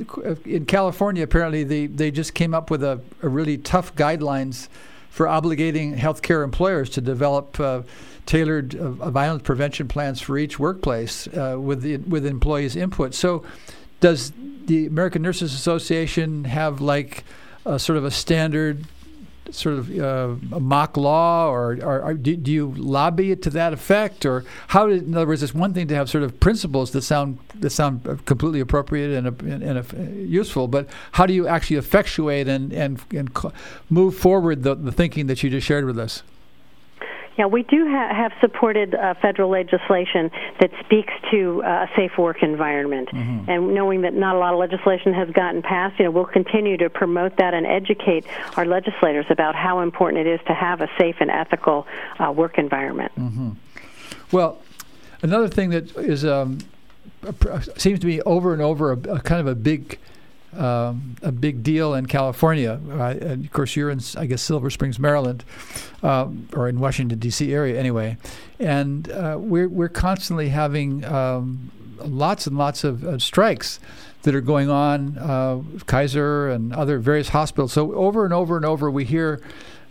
in 0.45 0.65
California 0.65 1.23
apparently 1.23 1.63
they 1.63 1.87
they 1.87 2.11
just 2.11 2.33
came 2.35 2.55
up 2.55 2.71
with 2.71 2.83
a, 2.83 3.01
a 3.23 3.29
really 3.29 3.59
tough 3.59 3.95
guidelines 3.95 4.69
for 5.11 5.27
obligating 5.27 5.97
healthcare 5.97 6.45
employers 6.45 6.91
to 6.91 7.01
develop 7.01 7.59
uh, 7.59 7.83
tailored 8.27 8.75
uh, 8.75 8.91
violence 9.11 9.43
prevention 9.43 9.89
plans 9.89 10.21
for 10.21 10.39
each 10.39 10.59
workplace 10.59 11.27
uh, 11.29 11.57
with 11.59 11.83
the, 11.83 11.97
with 11.97 12.27
employees' 12.27 12.77
input. 12.77 13.15
So, 13.15 13.45
does 14.01 14.33
the 14.67 14.87
American 14.87 15.23
Nurses 15.23 15.55
Association 15.55 16.45
have 16.45 16.81
like 16.81 17.25
a 17.65 17.79
sort 17.79 17.97
of 17.97 18.05
a 18.05 18.11
standard 18.11 18.85
sort 19.51 19.77
of 19.77 19.99
uh, 19.99 20.59
mock 20.59 20.97
law, 20.97 21.49
or, 21.49 21.79
or, 21.83 22.03
or 22.03 22.15
do, 22.15 22.37
do, 22.37 22.51
you 22.51 22.75
lobby 22.77 23.31
it 23.31 23.43
to 23.43 23.51
that 23.51 23.73
effect, 23.73 24.27
or 24.27 24.45
how? 24.69 24.87
Did, 24.87 25.05
in 25.05 25.17
other 25.17 25.27
words, 25.27 25.43
it's 25.43 25.55
one 25.55 25.75
thing 25.75 25.89
to 25.89 25.95
have 25.95 26.11
sort 26.11 26.25
of 26.25 26.39
principles 26.41 26.91
that 26.93 27.03
sound 27.03 27.39
that 27.57 27.71
sound 27.71 28.25
completely 28.25 28.61
appropriate 28.61 29.11
and, 29.11 29.41
and, 29.43 29.63
and 29.63 30.29
useful, 30.29 30.69
but 30.69 30.89
how 31.13 31.27
do 31.27 31.33
you 31.33 31.49
actually 31.49 31.77
effectuate 31.77 32.49
and 32.49 32.73
and, 32.73 33.01
and 33.13 33.31
move 33.91 34.17
forward 34.17 34.63
the, 34.63 34.75
the 34.75 34.93
thinking 34.93 35.27
that 35.27 35.43
you 35.43 35.51
just 35.51 35.67
shared 35.67 35.85
with 35.85 35.99
us? 35.99 36.23
Yeah, 37.39 37.47
we 37.47 37.63
do 37.63 37.87
ha- 37.89 38.13
have 38.13 38.33
supported 38.41 38.97
uh, 38.97 39.15
federal 39.23 39.49
legislation 39.49 40.31
that 40.59 40.73
speaks 40.85 41.13
to 41.31 41.63
uh, 41.63 41.87
a 41.87 41.91
safe 41.95 42.19
work 42.19 42.43
environment. 42.43 43.11
Mm-hmm. 43.11 43.49
And 43.49 43.75
knowing 43.75 44.01
that 44.03 44.13
not 44.13 44.35
a 44.35 44.39
lot 44.39 44.55
of 44.55 44.59
legislation 44.59 45.15
has 45.15 45.31
gotten 45.31 45.63
passed, 45.63 46.01
you 46.01 46.05
know, 46.05 46.11
we'll 46.11 46.25
continue 46.25 46.77
to 46.79 46.91
promote 46.91 47.37
that 47.37 47.55
and 47.55 47.65
educate 47.65 48.27
our 48.57 48.67
legislators 48.67 49.27
about 49.31 49.55
how 49.55 49.81
important 49.81 50.27
it 50.27 50.31
is 50.31 50.41
to 50.49 50.53
have 50.53 50.81
a 50.81 50.89
safe 50.99 51.15
and 51.21 51.31
ethical 51.31 51.87
uh, 52.19 52.33
work 52.33 52.59
environment. 52.59 53.13
Mm-hmm. 53.17 53.51
Well, 54.33 54.59
another 55.23 55.49
thing 55.49 55.71
that 55.71 55.97
is 55.97 56.25
um, 56.25 56.59
seems 57.77 58.01
to 58.01 58.07
be 58.07 58.21
over 58.23 58.53
and 58.53 58.61
over 58.61 58.93
a, 58.93 58.97
a 58.97 59.21
kind 59.21 59.41
of 59.41 59.47
a 59.47 59.55
big 59.55 60.01
um, 60.57 61.17
a 61.23 61.33
big 61.33 61.63
deal 61.63 61.95
in 61.95 62.07
California. 62.07 62.81
Uh, 62.91 63.15
and 63.21 63.45
of 63.45 63.53
course, 63.53 63.77
you're 63.77 63.91
in, 63.91 64.01
I 64.17 64.27
guess, 64.27 64.43
Silver 64.43 64.71
Springs, 64.71 64.99
Maryland, 64.99 65.45
uh, 66.03 66.29
or 66.55 66.69
in 66.69 66.81
Washington 66.81 67.19
D.C. 67.19 67.53
area 67.53 67.79
anyway. 67.79 68.17
And 68.59 69.11
uh, 69.11 69.37
we're 69.39 69.69
we're 69.69 69.89
constantly 69.89 70.49
having 70.49 71.05
um, 71.05 71.71
lots 72.01 72.47
and 72.47 72.57
lots 72.57 72.85
of 72.85 73.05
uh, 73.05 73.19
strikes 73.19 73.81
that 74.23 74.35
are 74.35 74.41
going 74.41 74.69
on, 74.69 75.17
uh, 75.19 75.61
Kaiser 75.87 76.49
and 76.49 76.73
other 76.73 76.99
various 76.99 77.29
hospitals. 77.31 77.73
So 77.73 77.95
over 77.95 78.25
and 78.25 78.35
over 78.35 78.57
and 78.57 78.65
over, 78.65 78.91
we 78.91 79.05
hear. 79.05 79.41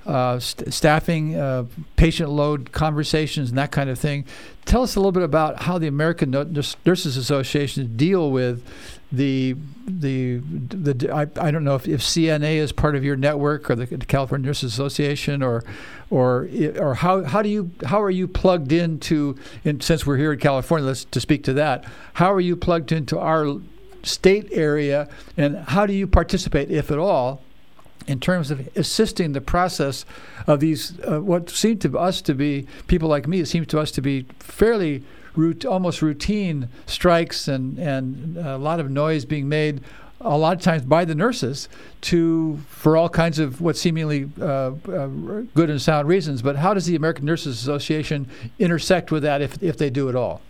Uh, 0.08 0.40
st- 0.40 0.74
staffing, 0.74 1.36
uh, 1.36 1.66
patient 1.98 2.30
load 2.30 2.72
conversations, 2.72 3.50
and 3.50 3.58
that 3.58 3.72
kind 3.72 3.90
of 3.90 4.00
thing. 4.00 4.24
Tell 4.64 4.82
us 4.82 4.96
a 4.96 5.00
little 5.00 5.12
bit 5.12 5.24
about 5.24 5.64
how 5.64 5.78
the 5.78 5.88
American 5.88 6.32
Nurses 6.32 7.18
Association 7.18 7.98
deal 7.98 8.32
with 8.32 8.64
the 9.12 9.56
the 9.86 10.38
the 10.38 11.12
I, 11.14 11.48
I 11.48 11.52
don't 11.52 11.64
know 11.64 11.76
if, 11.76 11.88
if 11.88 12.02
CNA 12.02 12.56
is 12.56 12.72
part 12.72 12.96
of 12.96 13.04
your 13.04 13.16
network 13.16 13.70
or 13.70 13.76
the 13.76 13.86
California 13.86 14.48
Nurses 14.48 14.74
Association 14.74 15.42
or 15.42 15.64
or 16.10 16.48
or 16.78 16.96
how 16.96 17.24
how 17.24 17.42
do 17.42 17.50
you 17.50 17.72
how 17.86 18.02
are 18.02 18.10
you 18.10 18.28
plugged 18.28 18.72
into 18.72 19.38
and 19.64 19.82
since 19.82 20.06
we're 20.06 20.18
here 20.18 20.34
in 20.34 20.40
California 20.40 20.86
let's 20.86 21.06
to 21.06 21.22
speak 21.22 21.44
to 21.44 21.54
that 21.54 21.86
how 22.14 22.32
are 22.32 22.42
you 22.42 22.56
plugged 22.56 22.92
into 22.92 23.18
our 23.18 23.60
state 24.04 24.48
area 24.52 25.08
and 25.38 25.58
how 25.58 25.86
do 25.86 25.94
you 25.94 26.08
participate 26.08 26.70
if 26.70 26.92
at 26.92 26.98
all 26.98 27.42
in 28.08 28.20
terms 28.20 28.52
of 28.52 28.70
assisting 28.76 29.34
the 29.34 29.42
process 29.42 30.06
of 30.48 30.60
these 30.60 31.00
uh, 31.02 31.20
what 31.20 31.50
seem 31.50 31.78
to 31.80 31.98
us 31.98 32.22
to 32.22 32.34
be 32.34 32.68
people 32.88 33.10
like 33.10 33.28
me 33.28 33.40
it 33.40 33.48
seems 33.48 33.68
to 33.68 33.80
us 33.80 33.92
to 33.92 34.02
be 34.02 34.26
fairly 34.40 35.04
root, 35.38 35.66
almost 35.66 36.02
routine 36.02 36.68
strikes 36.86 37.48
and, 37.48 37.78
and 37.78 38.38
a 38.38 38.58
lot 38.58 38.80
of 38.80 38.90
noise 38.90 39.24
being 39.24 39.48
made 39.48 39.82
a 40.20 40.38
lot 40.38 40.58
of 40.58 40.64
times 40.64 40.84
by 40.84 41.06
the 41.06 41.14
nurses 41.14 41.70
to 42.02 42.60
for 42.70 42.98
all 42.98 43.08
kinds 43.08 43.38
of 43.38 43.62
what 43.62 43.78
seemingly 43.78 44.30
uh, 44.42 44.72
uh, 44.72 45.08
good 45.54 45.70
and 45.70 45.80
sound 45.80 46.08
reasons. 46.08 46.42
But 46.42 46.56
how 46.56 46.74
does 46.74 46.88
the 46.88 46.96
American 46.96 47.26
Nurses 47.26 47.62
Association 47.62 48.28
intersect 48.58 49.12
with 49.12 49.22
that 49.24 49.44
if, 49.44 49.62
if 49.62 49.78
they 49.78 49.92
do 49.92 50.10
at 50.10 50.16
all? 50.16 50.42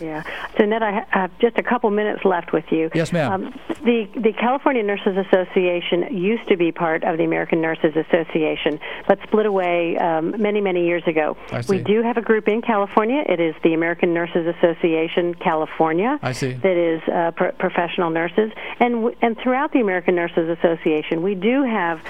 Yeah. 0.00 0.22
So, 0.58 0.64
Ned, 0.64 0.82
I 0.82 1.04
have 1.10 1.36
just 1.38 1.58
a 1.58 1.62
couple 1.62 1.90
minutes 1.90 2.24
left 2.24 2.52
with 2.52 2.64
you. 2.70 2.90
Yes, 2.94 3.12
ma'am. 3.12 3.32
Um, 3.32 3.54
the 3.84 4.08
the 4.14 4.32
California 4.32 4.82
Nurses 4.82 5.16
Association 5.16 6.16
used 6.16 6.46
to 6.48 6.56
be 6.56 6.72
part 6.72 7.04
of 7.04 7.18
the 7.18 7.24
American 7.24 7.60
Nurses 7.60 7.94
Association, 7.96 8.78
but 9.08 9.18
split 9.24 9.46
away 9.46 9.96
um, 9.98 10.40
many 10.40 10.60
many 10.60 10.86
years 10.86 11.02
ago. 11.06 11.36
I 11.50 11.60
see. 11.60 11.76
We 11.76 11.82
do 11.82 12.02
have 12.02 12.16
a 12.16 12.22
group 12.22 12.48
in 12.48 12.62
California. 12.62 13.22
It 13.28 13.40
is 13.40 13.54
the 13.62 13.74
American 13.74 14.14
Nurses 14.14 14.46
Association 14.58 15.34
California. 15.34 16.18
I 16.22 16.32
see. 16.32 16.52
That 16.52 16.76
is 16.76 17.02
uh, 17.08 17.32
pro- 17.32 17.52
professional 17.52 18.10
nurses, 18.10 18.50
and 18.80 18.94
w- 18.94 19.16
and 19.20 19.36
throughout 19.38 19.72
the 19.72 19.80
American 19.80 20.14
Nurses 20.14 20.48
Association, 20.58 21.22
we 21.22 21.34
do 21.34 21.62
have 21.64 22.00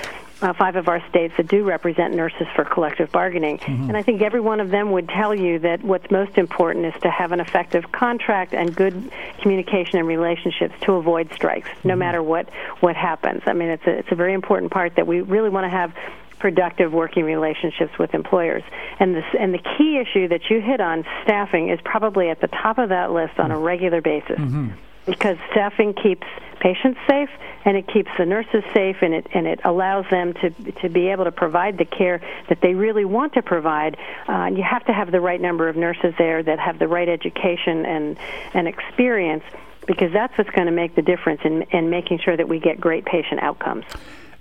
uh, 0.42 0.52
five 0.52 0.76
of 0.76 0.88
our 0.88 1.06
states 1.08 1.34
that 1.36 1.46
do 1.46 1.64
represent 1.64 2.14
nurses 2.14 2.46
for 2.54 2.64
collective 2.64 3.10
bargaining. 3.12 3.58
Mm-hmm. 3.58 3.88
And 3.88 3.96
I 3.96 4.02
think 4.02 4.22
every 4.22 4.40
one 4.40 4.60
of 4.60 4.70
them 4.70 4.90
would 4.92 5.08
tell 5.08 5.34
you 5.34 5.60
that 5.60 5.82
what's 5.82 6.10
most 6.10 6.36
important 6.36 6.86
is 6.86 7.00
to 7.02 7.10
have 7.10 7.32
an 7.32 7.40
effective 7.40 7.90
contract 7.92 8.52
and 8.52 8.74
good 8.74 9.10
communication 9.40 9.98
and 9.98 10.08
relationships 10.08 10.74
to 10.82 10.94
avoid 10.94 11.32
strikes, 11.32 11.68
mm-hmm. 11.68 11.88
no 11.88 11.96
matter 11.96 12.22
what 12.22 12.48
what 12.80 12.96
happens. 12.96 13.42
I 13.46 13.52
mean, 13.52 13.68
it's 13.68 13.86
a, 13.86 13.98
it's 13.98 14.12
a 14.12 14.16
very 14.16 14.34
important 14.34 14.72
part 14.72 14.96
that 14.96 15.06
we 15.06 15.20
really 15.20 15.48
want 15.48 15.64
to 15.64 15.70
have 15.70 15.94
productive 16.38 16.92
working 16.92 17.24
relationships 17.24 17.96
with 17.98 18.14
employers. 18.14 18.64
And 18.98 19.14
this 19.14 19.24
and 19.38 19.54
the 19.54 19.62
key 19.78 19.98
issue 19.98 20.28
that 20.28 20.50
you 20.50 20.60
hit 20.60 20.80
on, 20.80 21.04
staffing, 21.22 21.70
is 21.70 21.78
probably 21.84 22.30
at 22.30 22.40
the 22.40 22.48
top 22.48 22.78
of 22.78 22.88
that 22.88 23.12
list 23.12 23.38
on 23.38 23.52
a 23.52 23.58
regular 23.58 24.00
basis. 24.00 24.38
Mm-hmm 24.38 24.70
because 25.06 25.36
staffing 25.50 25.94
keeps 25.94 26.26
patients 26.60 26.98
safe 27.08 27.30
and 27.64 27.76
it 27.76 27.86
keeps 27.86 28.10
the 28.18 28.24
nurses 28.24 28.62
safe 28.72 28.96
and 29.02 29.14
it 29.14 29.26
and 29.34 29.46
it 29.46 29.60
allows 29.64 30.04
them 30.10 30.32
to 30.34 30.50
to 30.50 30.88
be 30.88 31.08
able 31.08 31.24
to 31.24 31.32
provide 31.32 31.76
the 31.78 31.84
care 31.84 32.20
that 32.48 32.60
they 32.60 32.74
really 32.74 33.04
want 33.04 33.34
to 33.34 33.42
provide. 33.42 33.96
Uh, 34.28 34.50
you 34.54 34.62
have 34.62 34.84
to 34.86 34.92
have 34.92 35.10
the 35.10 35.20
right 35.20 35.40
number 35.40 35.68
of 35.68 35.76
nurses 35.76 36.14
there 36.18 36.42
that 36.42 36.58
have 36.58 36.78
the 36.78 36.88
right 36.88 37.08
education 37.08 37.84
and 37.84 38.16
and 38.54 38.68
experience 38.68 39.44
because 39.86 40.12
that's 40.12 40.36
what's 40.38 40.50
going 40.50 40.66
to 40.66 40.72
make 40.72 40.94
the 40.94 41.02
difference 41.02 41.40
in 41.44 41.62
in 41.70 41.90
making 41.90 42.18
sure 42.18 42.36
that 42.36 42.48
we 42.48 42.58
get 42.60 42.80
great 42.80 43.04
patient 43.04 43.42
outcomes. 43.42 43.84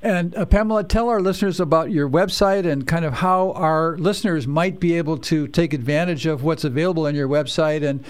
And 0.04 0.36
uh, 0.36 0.46
Pamela, 0.48 0.84
tell 0.84 1.10
our 1.10 1.22
listeners 1.22 1.60
about 1.60 1.92
your 1.92 2.10
website 2.10 2.66
and 2.66 2.88
kind 2.88 3.06
of 3.06 3.14
how 3.14 3.52
our 3.52 3.98
listeners 3.98 4.48
might 4.48 4.80
be 4.80 4.98
able 4.98 5.18
to 5.20 5.48
take 5.48 5.74
advantage 5.74 6.26
of 6.26 6.44
what's 6.44 6.64
available 6.64 7.06
on 7.06 7.14
your 7.14 7.28
website 7.28 7.88
and 7.88 8.04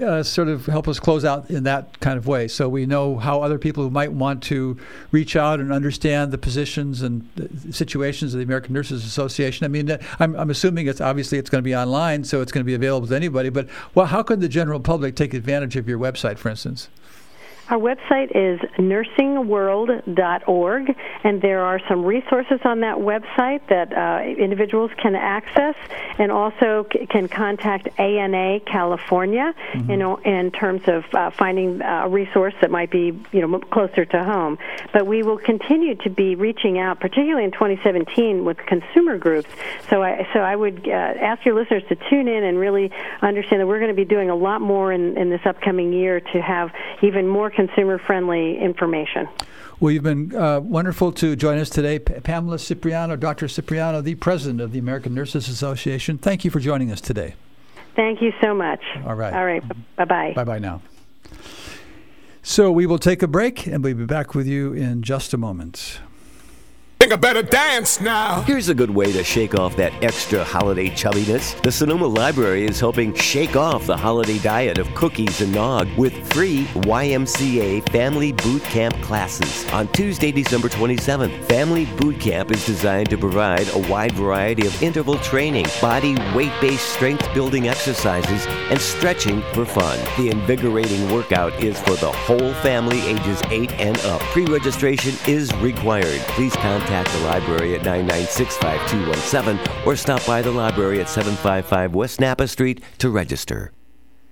uh, 0.00 0.22
sort 0.22 0.48
of 0.48 0.66
help 0.66 0.88
us 0.88 0.98
close 0.98 1.24
out 1.24 1.50
in 1.50 1.64
that 1.64 2.00
kind 2.00 2.18
of 2.18 2.26
way. 2.26 2.48
So 2.48 2.68
we 2.68 2.86
know 2.86 3.16
how 3.16 3.42
other 3.42 3.58
people 3.58 3.84
who 3.84 3.90
might 3.90 4.12
want 4.12 4.42
to 4.44 4.76
reach 5.12 5.36
out 5.36 5.60
and 5.60 5.72
understand 5.72 6.32
the 6.32 6.38
positions 6.38 7.02
and 7.02 7.28
the 7.36 7.72
situations 7.72 8.34
of 8.34 8.38
the 8.38 8.44
American 8.44 8.74
Nurses 8.74 9.04
Association. 9.04 9.64
I 9.64 9.68
mean, 9.68 9.96
I'm, 10.18 10.34
I'm 10.36 10.50
assuming 10.50 10.86
it's 10.86 11.00
obviously 11.00 11.38
it's 11.38 11.50
going 11.50 11.62
to 11.62 11.64
be 11.64 11.76
online, 11.76 12.24
so 12.24 12.40
it's 12.40 12.52
going 12.52 12.64
to 12.64 12.66
be 12.66 12.74
available 12.74 13.06
to 13.08 13.16
anybody. 13.16 13.50
But 13.50 13.68
well, 13.94 14.06
how 14.06 14.22
could 14.22 14.40
the 14.40 14.48
general 14.48 14.80
public 14.80 15.14
take 15.16 15.34
advantage 15.34 15.76
of 15.76 15.88
your 15.88 15.98
website, 15.98 16.38
for 16.38 16.48
instance? 16.48 16.88
Our 17.70 17.78
website 17.78 18.32
is 18.34 18.60
nursingworld.org, 18.78 20.96
and 21.24 21.40
there 21.40 21.64
are 21.64 21.80
some 21.88 22.04
resources 22.04 22.60
on 22.64 22.80
that 22.80 22.98
website 22.98 23.66
that 23.68 23.96
uh, 23.96 24.20
individuals 24.22 24.90
can 24.98 25.14
access, 25.14 25.74
and 26.18 26.30
also 26.30 26.86
c- 26.92 27.06
can 27.06 27.28
contact 27.28 27.88
ANA 27.98 28.60
California, 28.60 29.54
mm-hmm. 29.72 29.90
you 29.90 29.96
know, 29.96 30.16
in 30.16 30.50
terms 30.50 30.82
of 30.88 31.06
uh, 31.14 31.30
finding 31.30 31.80
a 31.80 32.06
resource 32.06 32.52
that 32.60 32.70
might 32.70 32.90
be, 32.90 33.18
you 33.32 33.46
know, 33.46 33.58
closer 33.58 34.04
to 34.04 34.22
home. 34.22 34.58
But 34.92 35.06
we 35.06 35.22
will 35.22 35.38
continue 35.38 35.94
to 35.96 36.10
be 36.10 36.34
reaching 36.34 36.78
out, 36.78 37.00
particularly 37.00 37.44
in 37.44 37.52
2017, 37.52 38.44
with 38.44 38.58
consumer 38.58 39.16
groups. 39.16 39.48
So 39.88 40.02
I, 40.02 40.28
so 40.34 40.40
I 40.40 40.54
would 40.54 40.86
uh, 40.86 40.90
ask 40.90 41.46
your 41.46 41.54
listeners 41.54 41.84
to 41.88 41.96
tune 42.10 42.28
in 42.28 42.44
and 42.44 42.58
really 42.58 42.90
understand 43.22 43.62
that 43.62 43.66
we're 43.66 43.80
going 43.80 43.88
to 43.88 43.96
be 43.96 44.04
doing 44.04 44.28
a 44.28 44.36
lot 44.36 44.60
more 44.60 44.92
in, 44.92 45.16
in 45.16 45.30
this 45.30 45.40
upcoming 45.46 45.94
year 45.94 46.20
to 46.20 46.42
have 46.42 46.70
even 47.02 47.26
more 47.26 47.52
consumer 47.54 47.98
friendly 47.98 48.58
information. 48.58 49.28
Well, 49.80 49.90
you've 49.90 50.02
been 50.02 50.34
uh, 50.34 50.60
wonderful 50.60 51.12
to 51.12 51.36
join 51.36 51.58
us 51.58 51.68
today. 51.68 51.98
P- 51.98 52.14
Pamela 52.20 52.58
Cipriano, 52.58 53.16
Dr. 53.16 53.48
Cipriano, 53.48 54.00
the 54.00 54.14
president 54.14 54.60
of 54.60 54.72
the 54.72 54.78
American 54.78 55.14
Nurses 55.14 55.48
Association. 55.48 56.16
Thank 56.16 56.44
you 56.44 56.50
for 56.50 56.60
joining 56.60 56.92
us 56.92 57.00
today. 57.00 57.34
Thank 57.96 58.22
you 58.22 58.32
so 58.42 58.54
much. 58.54 58.80
All 59.04 59.14
right. 59.14 59.32
All 59.32 59.44
right. 59.44 59.62
Bye 59.96 60.04
bye. 60.04 60.32
Bye 60.34 60.44
bye 60.44 60.58
now. 60.58 60.80
So 62.42 62.70
we 62.70 62.86
will 62.86 62.98
take 62.98 63.22
a 63.22 63.26
break 63.28 63.66
and 63.66 63.82
we'll 63.82 63.94
be 63.94 64.04
back 64.04 64.34
with 64.34 64.46
you 64.46 64.72
in 64.72 65.02
just 65.02 65.32
a 65.32 65.38
moment. 65.38 66.00
Think 67.04 67.12
I 67.12 67.16
better 67.16 67.42
dance 67.42 68.00
now. 68.00 68.40
Here's 68.46 68.70
a 68.70 68.74
good 68.74 68.88
way 68.88 69.12
to 69.12 69.22
shake 69.22 69.54
off 69.54 69.76
that 69.76 69.92
extra 70.02 70.42
holiday 70.42 70.88
chubbiness. 70.88 71.60
The 71.60 71.70
Sonoma 71.70 72.06
Library 72.06 72.64
is 72.64 72.80
helping 72.80 73.12
shake 73.12 73.56
off 73.56 73.84
the 73.84 73.94
holiday 73.94 74.38
diet 74.38 74.78
of 74.78 74.88
cookies 74.94 75.42
and 75.42 75.52
nog 75.52 75.86
with 75.98 76.14
free 76.32 76.64
YMCA 76.72 77.86
Family 77.90 78.32
Boot 78.32 78.62
Camp 78.62 78.94
classes 79.02 79.70
on 79.70 79.86
Tuesday, 79.88 80.32
December 80.32 80.70
27th. 80.70 81.44
Family 81.44 81.84
Boot 81.98 82.18
Camp 82.18 82.50
is 82.50 82.64
designed 82.64 83.10
to 83.10 83.18
provide 83.18 83.68
a 83.74 83.78
wide 83.90 84.12
variety 84.12 84.66
of 84.66 84.82
interval 84.82 85.18
training, 85.18 85.66
body 85.82 86.16
weight 86.34 86.58
based 86.62 86.88
strength 86.94 87.28
building 87.34 87.68
exercises, 87.68 88.46
and 88.70 88.80
stretching 88.80 89.42
for 89.52 89.66
fun. 89.66 89.98
The 90.16 90.30
invigorating 90.30 91.12
workout 91.12 91.52
is 91.62 91.78
for 91.80 91.96
the 91.96 92.10
whole 92.10 92.54
family 92.62 93.02
ages 93.02 93.42
8 93.50 93.70
and 93.72 93.98
up. 94.06 94.22
Pre 94.32 94.46
registration 94.46 95.12
is 95.28 95.54
required. 95.56 96.20
Please 96.28 96.56
contact 96.56 96.93
contact 96.94 97.16
the 97.16 97.24
library 97.24 97.74
at 97.74 97.84
996 97.84 98.56
5217 98.58 99.86
or 99.86 99.96
stop 99.96 100.24
by 100.26 100.40
the 100.40 100.50
library 100.50 101.00
at 101.00 101.08
755 101.08 101.92
West 101.92 102.20
Napa 102.20 102.46
Street 102.46 102.80
to 102.98 103.10
register. 103.10 103.72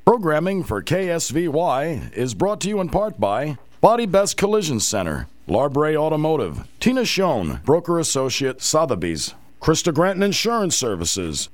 Programming 0.05 0.63
for 0.63 0.81
KSVY 0.81 2.13
is 2.13 2.35
brought 2.35 2.61
to 2.61 2.69
you 2.69 2.81
in 2.81 2.89
part 2.89 3.19
by 3.19 3.59
Body 3.81 4.07
Best 4.07 4.37
Collision 4.37 4.79
Center, 4.79 5.27
Larbre 5.49 5.97
Automotive, 5.97 6.69
Tina 6.79 7.05
Schoen, 7.05 7.61
Broker 7.65 7.99
Associate, 7.99 8.61
Sotheby's, 8.63 9.35
Krista 9.61 9.93
Granton 9.93 10.23
Insurance 10.23 10.77
Services. 10.77 11.49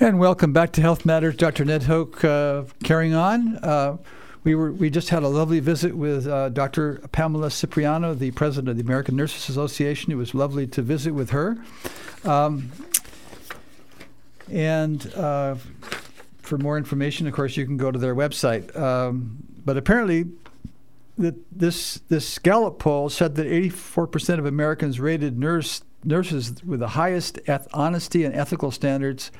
And 0.00 0.18
welcome 0.18 0.54
back 0.54 0.72
to 0.72 0.80
Health 0.80 1.04
Matters. 1.04 1.36
Dr. 1.36 1.66
Ned 1.66 1.82
Hoke 1.82 2.24
uh, 2.24 2.64
carrying 2.82 3.14
on. 3.14 3.56
Uh, 3.56 3.96
we 4.48 4.54
were 4.54 4.72
we 4.72 4.88
just 4.88 5.10
had 5.10 5.22
a 5.24 5.28
lovely 5.28 5.60
visit 5.60 5.94
with 5.94 6.26
uh, 6.26 6.48
Dr. 6.48 7.06
Pamela 7.12 7.50
Cipriano, 7.50 8.14
the 8.14 8.30
president 8.30 8.70
of 8.70 8.76
the 8.78 8.82
American 8.82 9.14
Nurses 9.14 9.50
Association. 9.50 10.10
It 10.10 10.14
was 10.14 10.34
lovely 10.34 10.66
to 10.68 10.80
visit 10.80 11.12
with 11.12 11.30
her. 11.30 11.58
Um, 12.24 12.72
and 14.50 15.12
uh, 15.14 15.56
for 16.38 16.56
more 16.56 16.78
information, 16.78 17.26
of 17.26 17.34
course, 17.34 17.58
you 17.58 17.66
can 17.66 17.76
go 17.76 17.90
to 17.90 17.98
their 17.98 18.14
website. 18.14 18.74
Um, 18.74 19.36
but 19.66 19.76
apparently, 19.76 20.24
that 21.18 21.34
this 21.52 22.00
this 22.08 22.38
Gallup 22.38 22.78
poll 22.78 23.10
said 23.10 23.34
that 23.34 23.46
84% 23.46 24.38
of 24.38 24.46
Americans 24.46 24.98
rated 24.98 25.38
nurse 25.38 25.82
nurses 26.08 26.64
with 26.64 26.80
the 26.80 26.88
highest 26.88 27.38
eth- 27.46 27.68
honesty 27.72 28.24
and 28.24 28.34
ethical 28.34 28.70
standards 28.70 29.30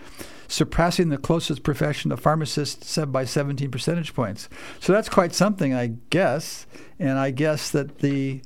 surpassing 0.49 1.11
the 1.11 1.19
closest 1.19 1.63
profession 1.63 2.11
of 2.11 2.21
pharmacists 2.21 2.97
by 3.09 3.25
17 3.25 3.71
percentage 3.71 4.15
points. 4.15 4.49
So 4.81 4.93
that's 4.93 5.09
quite 5.09 5.35
something, 5.35 5.75
I 5.75 5.89
guess. 6.11 6.67
And 6.99 7.19
I 7.19 7.31
guess 7.31 7.71
that 7.71 7.99
the 7.99 8.41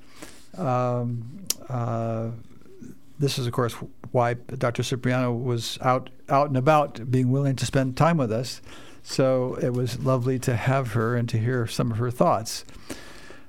um, 0.58 1.46
uh, 1.68 2.30
this 3.18 3.38
is, 3.38 3.46
of 3.46 3.52
course, 3.52 3.74
why 4.10 4.34
Dr. 4.34 4.82
Cipriano 4.82 5.32
was 5.32 5.78
out 5.80 6.10
out 6.28 6.48
and 6.48 6.56
about, 6.56 7.10
being 7.10 7.30
willing 7.30 7.56
to 7.56 7.66
spend 7.66 7.96
time 7.96 8.16
with 8.16 8.32
us. 8.32 8.60
So 9.02 9.54
it 9.60 9.72
was 9.72 10.00
lovely 10.00 10.38
to 10.40 10.56
have 10.56 10.92
her 10.92 11.16
and 11.16 11.28
to 11.28 11.38
hear 11.38 11.66
some 11.66 11.90
of 11.90 11.98
her 11.98 12.10
thoughts. 12.10 12.64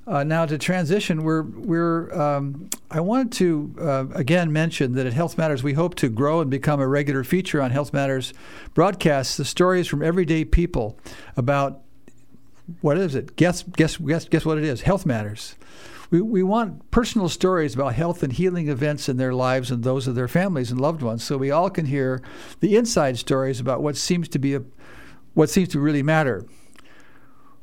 Uh, 0.05 0.23
now 0.23 0.45
to 0.45 0.57
transition, 0.57 1.23
we're 1.23 1.43
we're. 1.43 2.13
Um, 2.13 2.69
I 2.91 2.99
wanted 2.99 3.31
to 3.33 3.75
uh, 3.79 4.05
again 4.13 4.51
mention 4.51 4.93
that 4.95 5.05
at 5.05 5.13
Health 5.13 5.37
Matters 5.37 5.63
we 5.63 5.73
hope 5.73 5.95
to 5.95 6.09
grow 6.09 6.41
and 6.41 6.51
become 6.51 6.81
a 6.81 6.87
regular 6.87 7.23
feature 7.23 7.61
on 7.61 7.71
Health 7.71 7.93
Matters 7.93 8.33
broadcasts. 8.73 9.37
The 9.37 9.45
stories 9.45 9.87
from 9.87 10.03
everyday 10.03 10.43
people 10.43 10.99
about 11.37 11.81
what 12.81 12.97
is 12.97 13.15
it? 13.15 13.37
Guess 13.37 13.63
guess 13.63 13.95
guess 13.95 14.27
guess 14.27 14.45
what 14.45 14.57
it 14.57 14.65
is? 14.65 14.81
Health 14.81 15.05
Matters. 15.05 15.55
We, 16.11 16.21
we 16.21 16.43
want 16.43 16.91
personal 16.91 17.29
stories 17.29 17.73
about 17.73 17.95
health 17.95 18.23
and 18.23 18.33
healing 18.33 18.67
events 18.67 19.07
in 19.07 19.15
their 19.15 19.33
lives 19.33 19.71
and 19.71 19.83
those 19.83 20.05
of 20.05 20.15
their 20.15 20.27
families 20.27 20.69
and 20.69 20.79
loved 20.81 21.01
ones, 21.01 21.23
so 21.23 21.37
we 21.37 21.49
all 21.49 21.69
can 21.69 21.85
hear 21.85 22.21
the 22.59 22.75
inside 22.75 23.17
stories 23.17 23.61
about 23.61 23.81
what 23.81 23.95
seems 23.95 24.27
to 24.29 24.37
be 24.37 24.53
a, 24.53 24.63
what 25.33 25.49
seems 25.49 25.69
to 25.69 25.79
really 25.79 26.03
matter. 26.03 26.45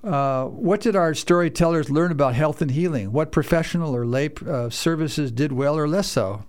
Uh, 0.03 0.46
what 0.46 0.80
did 0.80 0.96
our 0.96 1.12
storytellers 1.14 1.90
learn 1.90 2.11
about 2.11 2.34
health 2.34 2.62
and 2.62 2.70
healing? 2.70 3.12
What 3.12 3.32
professional 3.32 3.94
or 3.94 4.07
lay 4.07 4.30
uh, 4.46 4.70
services 4.70 5.30
did 5.30 5.53
well 5.53 5.76
or 5.76 5.86
less 5.86 6.09
so? 6.09 6.44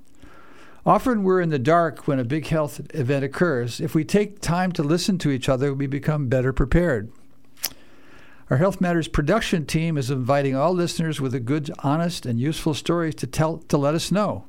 Often 0.86 1.24
we're 1.24 1.42
in 1.42 1.50
the 1.50 1.60
dark 1.60 2.08
when 2.08 2.18
a 2.18 2.24
big 2.24 2.48
health 2.48 2.82
event 2.94 3.24
occurs. 3.24 3.80
If 3.80 3.94
we 3.94 4.04
take 4.04 4.40
time 4.40 4.72
to 4.74 4.84
listen 4.84 5.18
to 5.20 5.30
each 5.30 5.50
other, 5.50 5.74
we 5.74 5.86
become 5.86 6.28
better 6.28 6.54
prepared. 6.54 7.12
Our 8.50 8.58
Health 8.58 8.82
Matters 8.82 9.08
production 9.08 9.66
team 9.66 9.98
is 9.98 10.10
inviting 10.10 10.56
all 10.56 10.74
listeners 10.74 11.22
with 11.22 11.36
a 11.36 11.40
good, 11.40 11.72
honest, 11.80 12.26
and 12.26 12.40
useful 12.40 12.74
stories 12.74 13.16
to 13.16 13.28
tell 13.28 13.60
to 13.60 13.78
let 13.78 13.96
us 13.96 14.12
know. 14.12 14.46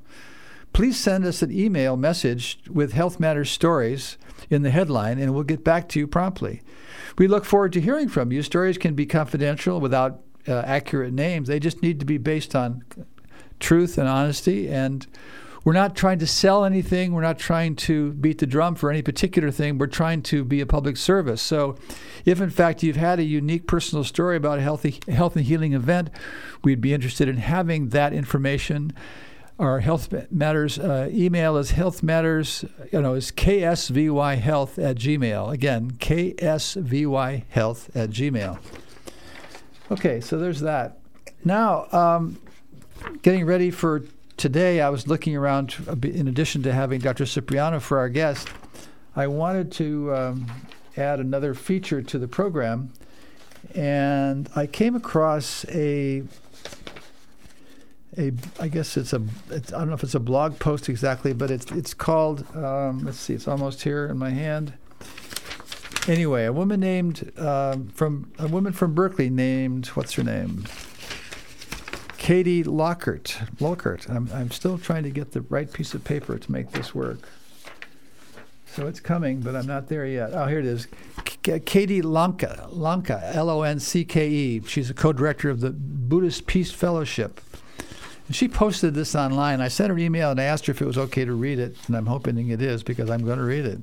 Please 0.72 0.98
send 0.98 1.26
us 1.26 1.42
an 1.42 1.52
email 1.52 1.96
message 1.96 2.58
with 2.70 2.92
Health 2.92 3.20
Matters 3.20 3.50
stories 3.50 4.16
in 4.48 4.62
the 4.62 4.70
headline, 4.70 5.18
and 5.18 5.34
we'll 5.34 5.42
get 5.42 5.62
back 5.62 5.88
to 5.90 5.98
you 5.98 6.06
promptly. 6.06 6.62
We 7.18 7.28
look 7.28 7.44
forward 7.44 7.74
to 7.74 7.80
hearing 7.80 8.08
from 8.08 8.32
you. 8.32 8.42
Stories 8.42 8.78
can 8.78 8.94
be 8.94 9.04
confidential 9.04 9.80
without 9.80 10.20
uh, 10.48 10.62
accurate 10.64 11.12
names. 11.12 11.48
They 11.48 11.60
just 11.60 11.82
need 11.82 12.00
to 12.00 12.06
be 12.06 12.16
based 12.16 12.56
on 12.56 12.84
truth 13.60 13.98
and 13.98 14.08
honesty. 14.08 14.68
And 14.68 15.06
we're 15.62 15.74
not 15.74 15.94
trying 15.94 16.18
to 16.20 16.26
sell 16.26 16.64
anything. 16.64 17.12
We're 17.12 17.20
not 17.20 17.38
trying 17.38 17.76
to 17.76 18.12
beat 18.14 18.38
the 18.38 18.46
drum 18.46 18.74
for 18.74 18.90
any 18.90 19.02
particular 19.02 19.50
thing. 19.50 19.78
We're 19.78 19.86
trying 19.86 20.22
to 20.22 20.42
be 20.42 20.60
a 20.60 20.66
public 20.66 20.96
service. 20.96 21.40
So, 21.40 21.76
if 22.24 22.40
in 22.40 22.50
fact 22.50 22.82
you've 22.82 22.96
had 22.96 23.18
a 23.20 23.24
unique 23.24 23.66
personal 23.66 24.04
story 24.04 24.36
about 24.36 24.58
a 24.58 24.62
healthy 24.62 24.98
health 25.08 25.36
and 25.36 25.44
healing 25.44 25.74
event, 25.74 26.10
we'd 26.64 26.80
be 26.80 26.94
interested 26.94 27.28
in 27.28 27.36
having 27.36 27.90
that 27.90 28.12
information. 28.12 28.92
Our 29.58 29.80
Health 29.80 30.12
Matters 30.30 30.78
uh, 30.78 31.08
email 31.12 31.56
is 31.56 31.72
Health 31.72 32.02
Matters, 32.02 32.64
you 32.90 33.00
know, 33.00 33.14
is 33.14 33.30
ksvyhealth 33.30 34.82
at 34.82 34.96
gmail. 34.96 35.52
Again, 35.52 35.92
ksvyhealth 35.92 37.94
at 37.94 38.10
gmail. 38.10 38.58
Okay, 39.90 40.20
so 40.20 40.38
there's 40.38 40.60
that. 40.60 40.98
Now, 41.44 41.86
um, 41.92 42.38
getting 43.20 43.44
ready 43.44 43.70
for 43.70 44.04
today, 44.36 44.80
I 44.80 44.88
was 44.88 45.06
looking 45.06 45.36
around, 45.36 45.74
in 46.02 46.28
addition 46.28 46.62
to 46.62 46.72
having 46.72 47.00
Dr. 47.00 47.26
Cipriano 47.26 47.78
for 47.78 47.98
our 47.98 48.08
guest, 48.08 48.48
I 49.14 49.26
wanted 49.26 49.70
to 49.72 50.14
um, 50.14 50.46
add 50.96 51.20
another 51.20 51.52
feature 51.52 52.00
to 52.00 52.18
the 52.18 52.26
program. 52.26 52.92
And 53.74 54.48
I 54.56 54.66
came 54.66 54.96
across 54.96 55.64
a 55.68 56.22
a 58.18 58.32
I 58.60 58.68
guess 58.68 58.96
it's 58.96 59.12
a 59.12 59.22
it's, 59.50 59.72
I 59.72 59.78
don't 59.78 59.88
know 59.88 59.94
if 59.94 60.02
it's 60.02 60.14
a 60.14 60.20
blog 60.20 60.58
post 60.58 60.88
exactly, 60.88 61.32
but 61.32 61.50
it's 61.50 61.70
it's 61.72 61.94
called 61.94 62.44
um, 62.56 63.04
let's 63.04 63.18
see, 63.18 63.34
it's 63.34 63.48
almost 63.48 63.82
here 63.82 64.06
in 64.06 64.18
my 64.18 64.30
hand. 64.30 64.74
Anyway, 66.08 66.44
a 66.44 66.52
woman 66.52 66.80
named 66.80 67.32
um, 67.38 67.88
from 67.88 68.32
a 68.38 68.48
woman 68.48 68.72
from 68.72 68.94
Berkeley 68.94 69.30
named 69.30 69.86
what's 69.88 70.14
her 70.14 70.24
name? 70.24 70.64
Katie 72.18 72.62
Lockhart. 72.62 73.38
Lockhart. 73.60 74.08
I'm 74.08 74.28
I'm 74.32 74.50
still 74.50 74.78
trying 74.78 75.04
to 75.04 75.10
get 75.10 75.32
the 75.32 75.42
right 75.42 75.72
piece 75.72 75.94
of 75.94 76.04
paper 76.04 76.38
to 76.38 76.52
make 76.52 76.72
this 76.72 76.94
work. 76.94 77.28
So 78.66 78.86
it's 78.86 79.00
coming, 79.00 79.40
but 79.40 79.54
I'm 79.54 79.66
not 79.66 79.88
there 79.88 80.06
yet. 80.06 80.30
Oh, 80.32 80.46
here 80.46 80.58
it 80.58 80.64
is. 80.64 80.88
K- 81.42 81.60
Katie 81.60 82.00
Loncke, 82.00 82.72
Loncke, 82.72 83.20
L 83.34 83.50
O 83.50 83.62
N 83.62 83.78
C 83.78 84.04
K 84.04 84.28
E. 84.28 84.62
She's 84.66 84.88
a 84.88 84.94
co-director 84.94 85.50
of 85.50 85.60
the 85.60 85.70
Buddhist 85.70 86.46
Peace 86.46 86.70
Fellowship. 86.70 87.40
And 88.32 88.36
she 88.38 88.48
posted 88.48 88.94
this 88.94 89.14
online. 89.14 89.60
I 89.60 89.68
sent 89.68 89.90
her 89.90 89.94
an 89.94 90.00
email 90.00 90.30
and 90.30 90.40
I 90.40 90.44
asked 90.44 90.64
her 90.64 90.70
if 90.70 90.80
it 90.80 90.86
was 90.86 90.96
okay 90.96 91.22
to 91.22 91.34
read 91.34 91.58
it, 91.58 91.76
and 91.86 91.94
I'm 91.94 92.06
hoping 92.06 92.48
it 92.48 92.62
is 92.62 92.82
because 92.82 93.10
I'm 93.10 93.26
going 93.26 93.36
to 93.36 93.44
read 93.44 93.66
it 93.66 93.82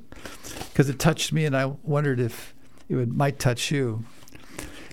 because 0.70 0.88
it 0.88 0.98
touched 0.98 1.32
me, 1.32 1.44
and 1.44 1.56
I 1.56 1.66
wondered 1.84 2.18
if 2.18 2.52
it 2.88 2.96
would, 2.96 3.12
might 3.12 3.38
touch 3.38 3.70
you. 3.70 4.04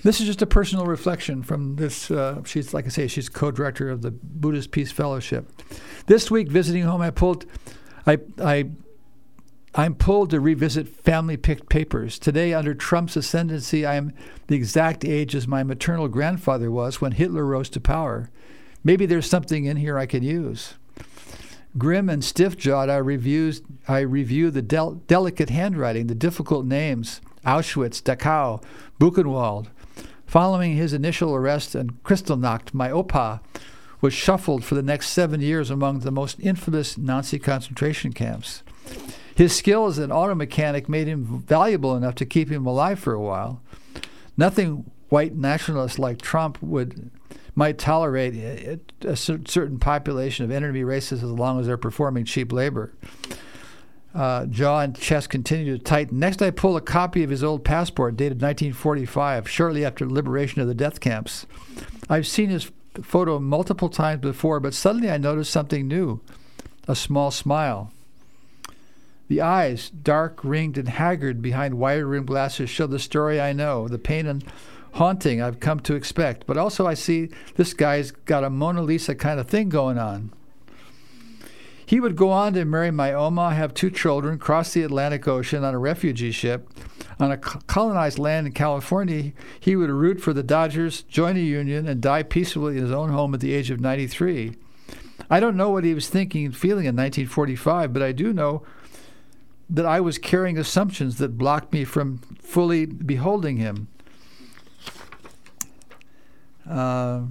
This 0.04 0.20
is 0.20 0.28
just 0.28 0.44
a 0.44 0.46
personal 0.46 0.86
reflection 0.86 1.42
from 1.42 1.76
this. 1.78 2.12
Uh, 2.12 2.44
she's, 2.44 2.72
like 2.72 2.86
I 2.86 2.90
say, 2.90 3.08
she's 3.08 3.30
co 3.30 3.50
director 3.50 3.90
of 3.90 4.04
the 4.04 4.12
Buddhist 4.12 4.70
Peace 4.70 4.92
Fellowship. 4.92 5.52
This 6.06 6.30
week, 6.30 6.50
visiting 6.50 6.84
home, 6.84 7.02
I 7.02 7.10
pulled, 7.10 7.48
I, 8.06 8.20
I, 8.40 8.70
I'm 9.74 9.96
pulled 9.96 10.30
to 10.30 10.40
revisit 10.40 10.88
family 10.88 11.36
picked 11.36 11.68
papers. 11.68 12.20
Today, 12.20 12.54
under 12.54 12.76
Trump's 12.76 13.16
ascendancy, 13.16 13.88
I 13.88 13.96
am 13.96 14.14
the 14.46 14.56
exact 14.56 15.04
age 15.04 15.34
as 15.34 15.48
my 15.48 15.64
maternal 15.64 16.10
grandfather 16.10 16.70
was 16.70 17.02
when 17.02 17.14
Hitler 17.14 17.44
rose 17.44 17.72
to 17.72 17.80
power. 17.80 18.30
Maybe 18.84 19.06
there's 19.06 19.30
something 19.30 19.66
in 19.66 19.78
here 19.78 19.98
I 19.98 20.06
could 20.06 20.24
use. 20.24 20.76
Grim 21.78 22.10
and 22.10 22.24
stiff 22.24 22.58
jawed, 22.58 22.90
I, 22.90 22.96
I 22.96 24.00
review 24.00 24.52
the 24.52 24.62
del- 24.62 24.96
delicate 25.08 25.50
handwriting, 25.50 26.08
the 26.08 26.16
difficult 26.16 26.66
names 26.66 27.22
Auschwitz, 27.46 28.02
Dachau, 28.02 28.64
Buchenwald. 29.00 29.68
Following 30.26 30.76
his 30.76 30.92
initial 30.92 31.34
arrest 31.36 31.76
and 31.76 32.04
Kristallnacht, 32.04 32.74
my 32.74 32.90
opa 32.90 33.40
was 34.02 34.14
shuffled 34.14 34.64
for 34.64 34.76
the 34.76 34.84
next 34.84 35.10
seven 35.10 35.42
years 35.42 35.70
among 35.70 36.00
the 36.00 36.12
most 36.12 36.40
infamous 36.40 36.98
Nazi 36.98 37.40
concentration 37.40 38.12
camps. 38.12 38.64
His 39.36 39.56
skill 39.56 39.86
as 39.86 39.98
an 39.98 40.12
auto 40.12 40.36
mechanic 40.36 40.90
made 40.90 41.08
him 41.08 41.24
valuable 41.24 41.96
enough 41.96 42.16
to 42.16 42.26
keep 42.26 42.50
him 42.50 42.66
alive 42.66 43.00
for 43.00 43.14
a 43.14 43.22
while. 43.22 43.62
Nothing 44.36 44.90
white 45.10 45.36
nationalists 45.36 46.00
like 46.00 46.22
Trump 46.22 46.62
would 46.62 47.12
might 47.58 47.80
tolerate 47.80 48.36
a, 49.02 49.16
certain 49.16 49.80
population 49.80 50.46
of 50.46 50.52
enemy 50.52 50.84
races 50.84 51.24
as 51.24 51.32
long 51.32 51.60
as 51.60 51.66
they're 51.66 51.76
performing 51.76 52.24
cheap 52.24 52.54
labor. 52.54 52.94
Uh, 54.14 54.46
jaw 54.46 54.82
and 54.82 54.96
chest 54.96 55.32
continue 55.32 55.76
to 55.76 55.84
tighten. 55.84 56.20
Next, 56.20 56.40
I 56.40 56.52
pull 56.52 56.78
a 56.78 56.82
copy 56.82 57.24
of 57.24 57.32
his 57.32 57.44
old 57.44 57.66
passport 57.66 58.16
dated 58.16 58.44
1945, 58.44 59.50
shortly 59.50 59.84
after 59.84 60.08
liberation 60.08 60.62
of 60.62 60.68
the 60.68 60.76
death 60.76 61.00
camps. 61.00 61.48
I've 62.08 62.28
seen 62.28 62.50
his 62.50 62.72
photo 63.02 63.40
multiple 63.40 63.90
times 63.90 64.22
before, 64.22 64.60
but 64.60 64.76
suddenly 64.76 65.10
I 65.10 65.18
noticed 65.18 65.52
something 65.52 65.88
new 65.88 66.22
a 66.88 66.96
small 66.96 67.32
smile. 67.32 67.92
The 69.30 69.42
eyes, 69.42 69.90
dark, 69.90 70.40
ringed, 70.44 70.78
and 70.78 70.88
haggard 70.88 71.42
behind 71.42 71.80
wire 71.80 72.06
rimmed 72.06 72.28
glasses, 72.28 72.70
show 72.70 72.86
the 72.86 73.00
story 73.00 73.42
I 73.42 73.52
know, 73.52 73.88
the 73.88 73.98
pain 73.98 74.28
and 74.28 74.44
haunting 74.98 75.42
I've 75.42 75.60
come 75.60 75.80
to 75.82 75.96
expect. 75.96 76.46
But 76.46 76.58
also, 76.58 76.86
I 76.88 76.96
see 76.96 77.30
this 77.56 77.74
guy's 77.74 78.12
got 78.12 78.44
a 78.44 78.50
Mona 78.50 78.82
Lisa 78.82 79.16
kind 79.16 79.40
of 79.40 79.48
thing 79.48 79.70
going 79.70 79.98
on. 79.98 80.34
He 81.86 82.00
would 82.00 82.18
go 82.18 82.32
on 82.32 82.54
to 82.54 82.66
marry 82.66 82.92
my 82.92 83.14
Oma, 83.14 83.54
have 83.54 83.74
two 83.74 83.90
children, 83.90 84.38
cross 84.38 84.74
the 84.74 84.84
Atlantic 84.84 85.28
Ocean 85.28 85.64
on 85.64 85.74
a 85.74 85.80
refugee 85.80 86.32
ship. 86.32 86.70
On 87.20 87.32
a 87.32 87.38
colonized 87.38 88.20
land 88.20 88.46
in 88.46 88.54
California, 88.54 89.32
he 89.60 89.76
would 89.76 89.90
root 89.90 90.20
for 90.20 90.34
the 90.34 90.44
Dodgers, 90.44 91.04
join 91.04 91.38
a 91.38 91.40
union, 91.40 91.88
and 91.88 92.02
die 92.02 92.24
peacefully 92.24 92.78
in 92.78 92.84
his 92.84 92.92
own 92.92 93.10
home 93.10 93.34
at 93.34 93.40
the 93.40 93.54
age 93.54 93.72
of 93.72 93.80
93. 93.80 94.56
I 95.30 95.40
don't 95.40 95.56
know 95.56 95.70
what 95.70 95.84
he 95.84 95.94
was 95.94 96.10
thinking 96.10 96.46
and 96.46 96.56
feeling 96.56 96.86
in 96.86 96.96
1945, 96.96 97.94
but 97.94 98.04
I 98.04 98.12
do 98.12 98.34
know 98.34 98.64
that 99.70 99.86
I 99.86 100.00
was 100.00 100.18
carrying 100.18 100.58
assumptions 100.58 101.18
that 101.18 101.38
blocked 101.38 101.72
me 101.72 101.86
from 101.86 102.18
fully 102.42 102.86
beholding 102.86 103.58
him. 103.58 103.88
Uh, 106.70 107.22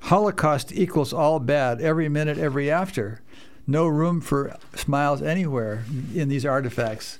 Holocaust 0.00 0.72
equals 0.72 1.12
all 1.12 1.38
bad, 1.38 1.80
every 1.80 2.08
minute, 2.08 2.38
every 2.38 2.70
after. 2.70 3.20
No 3.66 3.86
room 3.86 4.20
for 4.20 4.56
smiles 4.74 5.22
anywhere 5.22 5.84
in 6.14 6.28
these 6.28 6.44
artifacts. 6.44 7.18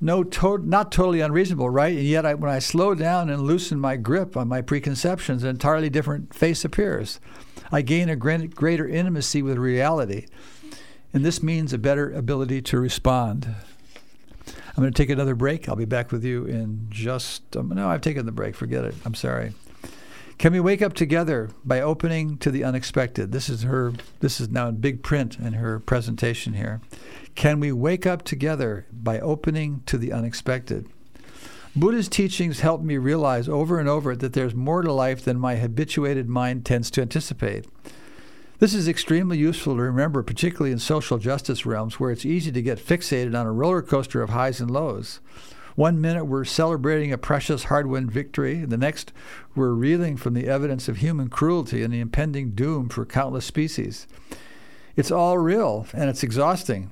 No, 0.00 0.24
to- 0.24 0.58
not 0.58 0.90
totally 0.92 1.20
unreasonable, 1.20 1.70
right? 1.70 1.96
And 1.96 2.06
yet, 2.06 2.26
I, 2.26 2.34
when 2.34 2.50
I 2.50 2.58
slow 2.58 2.94
down 2.94 3.30
and 3.30 3.42
loosen 3.42 3.78
my 3.78 3.96
grip 3.96 4.36
on 4.36 4.48
my 4.48 4.60
preconceptions, 4.62 5.42
an 5.42 5.50
entirely 5.50 5.90
different 5.90 6.34
face 6.34 6.64
appears. 6.64 7.20
I 7.70 7.82
gain 7.82 8.08
a 8.08 8.16
greater 8.16 8.88
intimacy 8.88 9.42
with 9.42 9.56
reality, 9.56 10.26
and 11.14 11.24
this 11.24 11.42
means 11.42 11.72
a 11.72 11.78
better 11.78 12.10
ability 12.10 12.62
to 12.62 12.80
respond. 12.80 13.54
I'm 14.70 14.82
going 14.82 14.92
to 14.92 15.02
take 15.02 15.10
another 15.10 15.34
break. 15.34 15.68
I'll 15.68 15.76
be 15.76 15.84
back 15.84 16.12
with 16.12 16.24
you 16.24 16.44
in 16.46 16.86
just. 16.90 17.56
Um, 17.56 17.70
no, 17.70 17.88
I've 17.88 18.00
taken 18.00 18.26
the 18.26 18.32
break. 18.32 18.54
Forget 18.54 18.84
it. 18.84 18.94
I'm 19.04 19.14
sorry. 19.14 19.52
Can 20.38 20.52
we 20.52 20.60
wake 20.60 20.80
up 20.80 20.94
together 20.94 21.50
by 21.64 21.82
opening 21.82 22.38
to 22.38 22.50
the 22.50 22.64
unexpected? 22.64 23.30
This 23.30 23.50
is 23.50 23.62
her. 23.64 23.92
This 24.20 24.40
is 24.40 24.48
now 24.48 24.68
in 24.68 24.76
big 24.76 25.02
print 25.02 25.38
in 25.38 25.54
her 25.54 25.80
presentation 25.80 26.54
here. 26.54 26.80
Can 27.34 27.60
we 27.60 27.72
wake 27.72 28.06
up 28.06 28.22
together 28.22 28.86
by 28.90 29.20
opening 29.20 29.82
to 29.86 29.98
the 29.98 30.12
unexpected? 30.12 30.88
Buddha's 31.76 32.08
teachings 32.08 32.60
help 32.60 32.80
me 32.80 32.96
realize 32.96 33.48
over 33.48 33.78
and 33.78 33.88
over 33.88 34.16
that 34.16 34.32
there's 34.32 34.54
more 34.54 34.82
to 34.82 34.92
life 34.92 35.24
than 35.24 35.38
my 35.38 35.56
habituated 35.56 36.28
mind 36.28 36.64
tends 36.64 36.90
to 36.92 37.02
anticipate. 37.02 37.66
This 38.60 38.74
is 38.74 38.88
extremely 38.88 39.38
useful 39.38 39.74
to 39.76 39.80
remember, 39.80 40.22
particularly 40.22 40.70
in 40.70 40.78
social 40.78 41.16
justice 41.16 41.64
realms 41.64 41.98
where 41.98 42.10
it's 42.10 42.26
easy 42.26 42.52
to 42.52 42.60
get 42.60 42.78
fixated 42.78 43.34
on 43.34 43.46
a 43.46 43.52
roller 43.52 43.80
coaster 43.80 44.20
of 44.20 44.28
highs 44.28 44.60
and 44.60 44.70
lows. 44.70 45.20
One 45.76 45.98
minute 45.98 46.26
we're 46.26 46.44
celebrating 46.44 47.10
a 47.10 47.16
precious 47.16 47.64
hard 47.64 47.86
won 47.86 48.10
victory, 48.10 48.66
the 48.66 48.76
next 48.76 49.14
we're 49.54 49.72
reeling 49.72 50.18
from 50.18 50.34
the 50.34 50.46
evidence 50.46 50.88
of 50.88 50.98
human 50.98 51.30
cruelty 51.30 51.82
and 51.82 51.90
the 51.90 52.00
impending 52.00 52.50
doom 52.50 52.90
for 52.90 53.06
countless 53.06 53.46
species. 53.46 54.06
It's 54.94 55.10
all 55.10 55.38
real 55.38 55.86
and 55.94 56.10
it's 56.10 56.22
exhausting. 56.22 56.90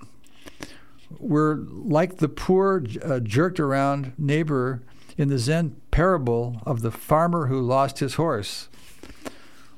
We're 1.18 1.56
like 1.56 2.16
the 2.16 2.30
poor, 2.30 2.82
uh, 3.04 3.20
jerked 3.20 3.60
around 3.60 4.14
neighbor 4.16 4.84
in 5.18 5.28
the 5.28 5.38
Zen 5.38 5.76
parable 5.90 6.62
of 6.64 6.80
the 6.80 6.90
farmer 6.90 7.48
who 7.48 7.60
lost 7.60 7.98
his 7.98 8.14
horse. 8.14 8.70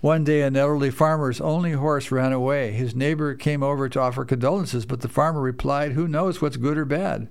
One 0.01 0.25
day, 0.25 0.41
an 0.43 0.57
elderly 0.57 0.91
farmer's 0.91 1.43
only 1.43 1.73
horse 1.73 2.11
ran 2.11 2.33
away. 2.33 2.73
His 2.73 2.95
neighbor 2.95 3.35
came 3.35 3.63
over 3.63 3.87
to 3.89 4.01
offer 4.01 4.25
condolences, 4.25 4.87
but 4.87 5.03
the 5.03 5.09
farmer 5.09 5.43
replied, 5.43 5.93
Who 5.93 6.09
knows 6.09 6.41
what's 6.41 6.57
good 6.57 6.79
or 6.79 6.87
bad? 6.87 7.29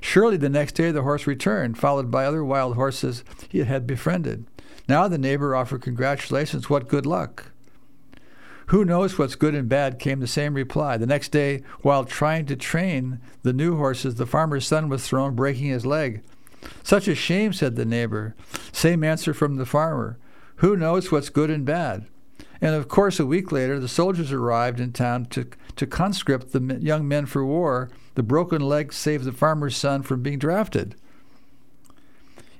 Surely 0.00 0.36
the 0.36 0.48
next 0.48 0.76
day 0.76 0.92
the 0.92 1.02
horse 1.02 1.26
returned, 1.26 1.78
followed 1.78 2.10
by 2.10 2.24
other 2.24 2.44
wild 2.44 2.76
horses 2.76 3.24
he 3.48 3.58
had 3.58 3.88
befriended. 3.88 4.46
Now 4.88 5.08
the 5.08 5.18
neighbor 5.18 5.56
offered 5.56 5.82
congratulations. 5.82 6.70
What 6.70 6.88
good 6.88 7.06
luck! 7.06 7.50
Who 8.66 8.84
knows 8.84 9.18
what's 9.18 9.34
good 9.34 9.54
and 9.54 9.68
bad? 9.68 9.98
came 9.98 10.20
the 10.20 10.26
same 10.28 10.54
reply. 10.54 10.96
The 10.96 11.06
next 11.06 11.30
day, 11.30 11.62
while 11.82 12.04
trying 12.04 12.46
to 12.46 12.56
train 12.56 13.20
the 13.42 13.52
new 13.52 13.76
horses, 13.76 14.14
the 14.14 14.26
farmer's 14.26 14.66
son 14.66 14.88
was 14.88 15.06
thrown, 15.06 15.34
breaking 15.34 15.66
his 15.66 15.86
leg. 15.86 16.22
Such 16.82 17.06
a 17.08 17.14
shame, 17.14 17.52
said 17.52 17.74
the 17.74 17.84
neighbor. 17.84 18.34
Same 18.72 19.04
answer 19.04 19.34
from 19.34 19.56
the 19.56 19.66
farmer. 19.66 20.18
Who 20.56 20.76
knows 20.76 21.12
what's 21.12 21.28
good 21.28 21.50
and 21.50 21.64
bad? 21.64 22.06
And 22.60 22.74
of 22.74 22.88
course, 22.88 23.20
a 23.20 23.26
week 23.26 23.52
later, 23.52 23.78
the 23.78 23.88
soldiers 23.88 24.32
arrived 24.32 24.80
in 24.80 24.92
town 24.92 25.26
to, 25.26 25.46
to 25.76 25.86
conscript 25.86 26.52
the 26.52 26.78
young 26.80 27.06
men 27.06 27.26
for 27.26 27.44
war. 27.44 27.90
The 28.14 28.22
broken 28.22 28.62
leg 28.62 28.92
saved 28.92 29.24
the 29.24 29.32
farmer's 29.32 29.76
son 29.76 30.02
from 30.02 30.22
being 30.22 30.38
drafted. 30.38 30.94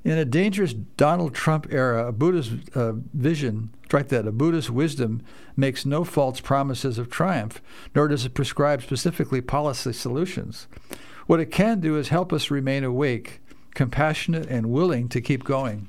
In 0.05 0.19
a 0.19 0.25
dangerous 0.25 0.73
Donald 0.73 1.35
Trump 1.35 1.67
era, 1.71 2.07
a 2.07 2.13
Buddhist 2.13 2.53
uh, 2.77 2.93
vision, 3.13 3.71
strike 3.87 4.09
that, 4.09 4.27
a 4.27 4.33
Buddhist 4.33 4.71
wisdom 4.71 5.23
makes 5.57 5.85
no 5.85 6.05
false 6.05 6.39
promises 6.41 6.99
of 6.99 7.11
triumph, 7.11 7.61
nor 7.95 8.07
does 8.07 8.25
it 8.25 8.35
prescribe 8.35 8.83
specifically 8.83 9.41
policy 9.41 9.93
solutions. 9.93 10.69
What 11.27 11.41
it 11.41 11.51
can 11.51 11.81
do 11.81 11.99
is 11.99 12.11
help 12.11 12.33
us 12.33 12.53
remain 12.53 12.85
awake, 12.85 13.41
compassionate, 13.75 14.47
and 14.47 14.71
willing 14.71 15.09
to 15.09 15.21
keep 15.21 15.43
going. 15.43 15.89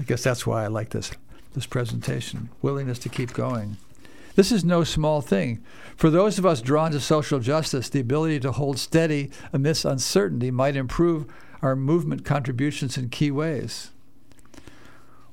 I 0.00 0.02
guess 0.04 0.22
that's 0.22 0.46
why 0.46 0.64
I 0.64 0.68
like 0.68 0.90
this 0.90 1.10
this 1.52 1.66
presentation. 1.66 2.48
Willingness 2.62 2.98
to 3.00 3.08
keep 3.08 3.32
going. 3.32 3.76
This 4.36 4.52
is 4.52 4.64
no 4.64 4.84
small 4.84 5.20
thing. 5.20 5.62
For 5.96 6.08
those 6.08 6.38
of 6.38 6.46
us 6.46 6.62
drawn 6.62 6.92
to 6.92 7.00
social 7.00 7.40
justice, 7.40 7.88
the 7.88 8.00
ability 8.00 8.40
to 8.40 8.52
hold 8.52 8.78
steady 8.78 9.30
amidst 9.52 9.84
uncertainty 9.84 10.50
might 10.50 10.76
improve 10.76 11.26
our 11.60 11.76
movement 11.76 12.24
contributions 12.24 12.96
in 12.96 13.10
key 13.10 13.30
ways. 13.30 13.90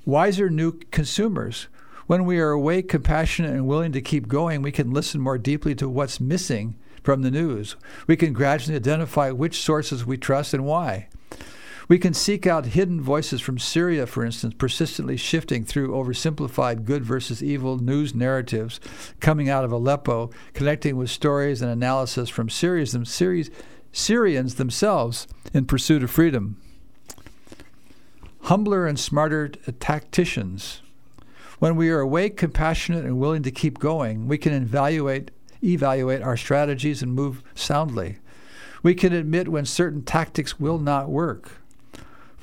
Wiser 0.06 0.50
new 0.50 0.74
consumers. 0.92 1.68
When 2.08 2.26
we 2.26 2.40
are 2.40 2.52
awake, 2.52 2.90
compassionate, 2.90 3.52
and 3.52 3.68
willing 3.68 3.92
to 3.92 4.02
keep 4.02 4.28
going, 4.28 4.62
we 4.62 4.72
can 4.72 4.92
listen 4.92 5.22
more 5.22 5.38
deeply 5.38 5.76
to 5.76 5.88
what's 5.88 6.20
missing 6.20 6.76
from 7.04 7.22
the 7.22 7.32
news. 7.32 7.76
We 8.08 8.18
can 8.18 8.34
gradually 8.34 8.76
identify 8.76 9.32
which 9.32 9.62
sources 9.62 10.06
we 10.06 10.18
trust 10.18 10.54
and 10.54 10.66
why. 10.66 11.08
We 11.88 11.98
can 11.98 12.14
seek 12.14 12.46
out 12.46 12.66
hidden 12.68 13.00
voices 13.00 13.40
from 13.40 13.58
Syria, 13.58 14.06
for 14.08 14.26
instance, 14.26 14.54
persistently 14.58 15.16
shifting 15.16 15.64
through 15.64 15.92
oversimplified 15.92 16.84
good 16.84 17.06
versus 17.06 17.42
evil 17.42 17.78
news 17.78 18.14
narratives 18.14 18.82
coming 19.22 19.48
out 19.48 19.64
of 19.64 19.72
Aleppo, 19.72 20.30
connecting 20.54 20.98
with 20.98 21.10
stories 21.10 21.62
and 21.62 21.72
analysis 21.72 22.30
from 22.30 22.50
Syrians, 22.50 23.50
Syrians 23.94 24.56
themselves 24.56 25.28
in 25.54 25.66
pursuit 25.66 26.04
of 26.04 26.12
freedom. 26.12 26.62
Humbler 28.42 28.86
and 28.86 29.00
smarter 29.00 29.48
tacticians. 29.48 30.82
When 31.60 31.76
we 31.78 31.90
are 31.90 32.02
awake, 32.02 32.36
compassionate, 32.38 33.06
and 33.06 33.18
willing 33.18 33.44
to 33.44 33.52
keep 33.52 33.80
going, 33.80 34.28
we 34.28 34.38
can 34.38 34.54
evaluate, 34.54 35.32
evaluate 35.64 36.22
our 36.22 36.38
strategies 36.38 37.02
and 37.02 37.14
move 37.14 37.42
soundly. 37.56 38.18
We 38.84 38.94
can 38.94 39.14
admit 39.14 39.48
when 39.48 39.66
certain 39.66 40.04
tactics 40.04 40.60
will 40.60 40.80
not 40.80 41.10
work. 41.10 41.62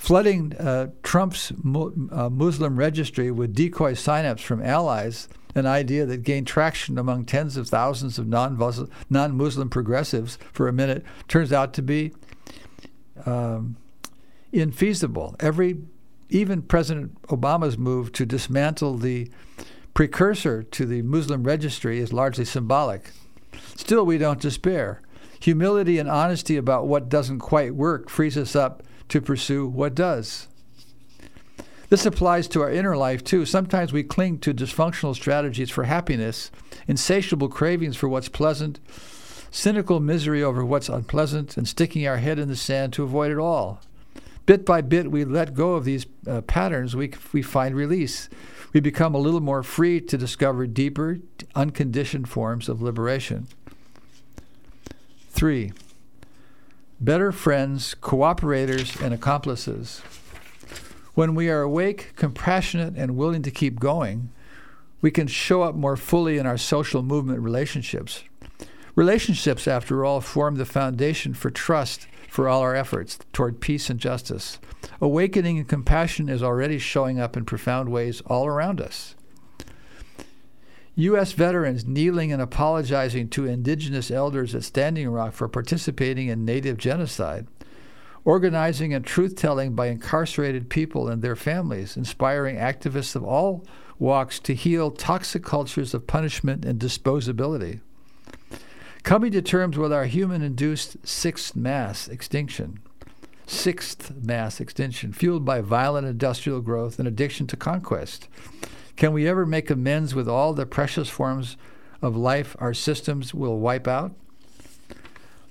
Flooding 0.05 0.55
uh, 0.59 0.89
Trump's 1.03 1.51
uh, 1.51 2.29
Muslim 2.29 2.77
registry 2.77 3.31
with 3.31 3.55
decoy 3.55 3.95
signups 3.95 4.41
from 4.41 4.63
allies, 4.63 5.31
an 5.55 5.65
idea 5.65 6.05
that 6.05 6.19
gained 6.19 6.47
traction 6.47 6.99
among 6.99 7.25
tens 7.25 7.57
of 7.57 7.71
thousands 7.71 8.19
of 8.19 8.29
non 8.29 8.59
Muslim 9.09 9.71
progressives 9.71 10.37
for 10.53 10.69
a 10.69 10.75
minute, 10.75 11.07
turns 11.27 11.55
out 11.55 11.73
to 11.73 11.81
be 11.81 12.13
um, 13.25 13.79
infeasible. 14.53 15.37
Every, 15.41 15.79
even 16.29 16.61
President 16.61 17.23
Obama's 17.29 17.79
move 17.79 18.13
to 18.13 18.27
dismantle 18.27 18.99
the 18.99 19.31
precursor 19.95 20.63
to 20.63 20.85
the 20.85 21.01
Muslim 21.01 21.45
registry 21.45 21.99
is 21.99 22.13
largely 22.13 22.45
symbolic. 22.45 23.11
Still, 23.75 24.05
we 24.05 24.19
don't 24.19 24.39
despair. 24.39 25.01
Humility 25.41 25.99
and 25.99 26.11
honesty 26.11 26.59
about 26.59 26.87
what 26.87 27.09
doesn't 27.09 27.39
quite 27.39 27.75
work 27.75 28.11
frees 28.11 28.37
us 28.37 28.55
up 28.55 28.83
to 29.09 29.21
pursue 29.21 29.67
what 29.67 29.95
does. 29.95 30.49
This 31.91 32.07
applies 32.07 32.49
to 32.49 32.63
our 32.63 32.71
inner 32.71 32.97
life 32.97 33.23
too. 33.23 33.45
Sometimes 33.45 33.93
we 33.93 34.03
cling 34.03 34.39
to 34.39 34.55
dysfunctional 34.55 35.15
strategies 35.15 35.71
for 35.71 35.85
happiness, 35.85 36.51
insatiable 36.89 37.49
cravings 37.49 37.97
for 37.97 38.09
what's 38.09 38.29
pleasant, 38.29 38.81
cynical 39.51 40.01
misery 40.01 40.43
over 40.43 40.65
what's 40.65 40.89
unpleasant, 40.89 41.57
and 41.57 41.69
sticking 41.69 42.07
our 42.07 42.17
head 42.17 42.39
in 42.39 42.49
the 42.49 42.57
sand 42.57 42.93
to 42.95 43.05
avoid 43.05 43.31
it 43.31 43.39
all. 43.39 43.81
Bit 44.47 44.67
by 44.67 44.81
bit, 44.81 45.11
we 45.11 45.25
let 45.25 45.55
go 45.55 45.75
of 45.75 45.85
these 45.85 46.07
uh, 46.29 46.41
patterns, 46.43 46.97
we, 46.97 47.13
we 47.33 47.43
find 47.43 47.75
release. 47.75 48.29
We 48.73 48.81
become 48.81 49.15
a 49.15 49.19
little 49.19 49.41
more 49.41 49.63
free 49.63 50.01
to 50.01 50.19
discover 50.19 50.67
deeper, 50.67 51.21
unconditioned 51.55 52.29
forms 52.29 52.69
of 52.69 52.83
liberation. 52.83 53.47
Three, 55.31 55.73
better 57.05 57.33
friends, 57.33 57.95
cooperators, 58.01 59.01
and 59.05 59.13
accomplices. 59.13 60.01
When 61.15 61.35
we 61.35 61.51
are 61.51 61.61
awake, 61.61 62.13
compassionate, 62.17 62.95
and 62.97 63.17
willing 63.17 63.43
to 63.43 63.51
keep 63.51 63.79
going, 63.79 64.31
we 65.01 65.11
can 65.11 65.27
show 65.27 65.63
up 65.63 65.75
more 65.75 65.97
fully 65.97 66.39
in 66.39 66.47
our 66.47 66.57
social 66.57 67.03
movement 67.03 67.41
relationships. 67.41 68.25
Relationships, 68.95 69.69
after 69.69 70.05
all, 70.05 70.21
form 70.21 70.57
the 70.57 70.65
foundation 70.65 71.35
for 71.35 71.51
trust 71.51 72.07
for 72.29 72.49
all 72.49 72.63
our 72.63 72.75
efforts 72.75 73.19
toward 73.33 73.61
peace 73.61 73.91
and 73.91 74.01
justice. 74.01 74.59
Awakening 75.01 75.59
and 75.59 75.69
compassion 75.69 76.29
is 76.29 76.43
already 76.43 76.79
showing 76.79 77.21
up 77.21 77.37
in 77.37 77.45
profound 77.45 77.91
ways 77.91 78.23
all 78.23 78.47
around 78.47 78.81
us. 78.81 79.15
U.S. 80.97 81.33
veterans 81.33 81.85
kneeling 81.85 82.33
and 82.33 82.41
apologizing 82.41 83.29
to 83.31 83.47
indigenous 83.47 84.13
elders 84.13 84.55
at 84.55 84.63
Standing 84.63 85.09
Rock 85.09 85.33
for 85.33 85.49
participating 85.49 86.29
in 86.29 86.45
Native 86.45 86.77
genocide, 86.77 87.49
organizing 88.25 88.95
and 88.95 89.05
truth 89.05 89.35
telling 89.35 89.75
by 89.75 89.89
incarcerated 89.89 90.71
people 90.71 91.09
and 91.09 91.21
their 91.21 91.35
families, 91.35 91.97
inspiring 91.97 92.57
activists 92.57 93.17
of 93.17 93.25
all 93.25 93.67
walks 93.99 94.39
to 94.39 94.55
heal 94.55 94.93
toxic 94.93 95.43
cultures 95.43 95.95
of 95.95 96.07
punishment 96.07 96.65
and 96.65 96.79
disposability. 96.79 97.81
Coming 99.03 99.33
to 99.33 99.43
terms 99.43 99.77
with 99.77 99.93
our 99.93 100.05
human 100.05 100.43
induced 100.43 100.97
sixth 101.07 101.57
mass 101.57 102.07
extinction, 102.07 102.79
sixth 103.47 104.13
mass 104.23 104.61
extinction, 104.61 105.13
fueled 105.13 105.45
by 105.45 105.61
violent 105.61 106.07
industrial 106.07 106.61
growth 106.61 107.01
and 107.01 107.09
addiction 107.09 107.49
to 107.49 107.57
conquest 107.57 108.29
can 108.97 109.13
we 109.13 109.29
ever 109.29 109.45
make 109.45 109.71
amends 109.71 110.15
with 110.15 110.29
all 110.29 110.53
the 110.53 110.67
precious 110.67 111.09
forms 111.09 111.57
of 112.01 112.17
life 112.17 112.55
our 112.59 112.75
systems 112.75 113.35
will 113.35 113.59
wipe 113.59 113.89
out? 113.89 114.13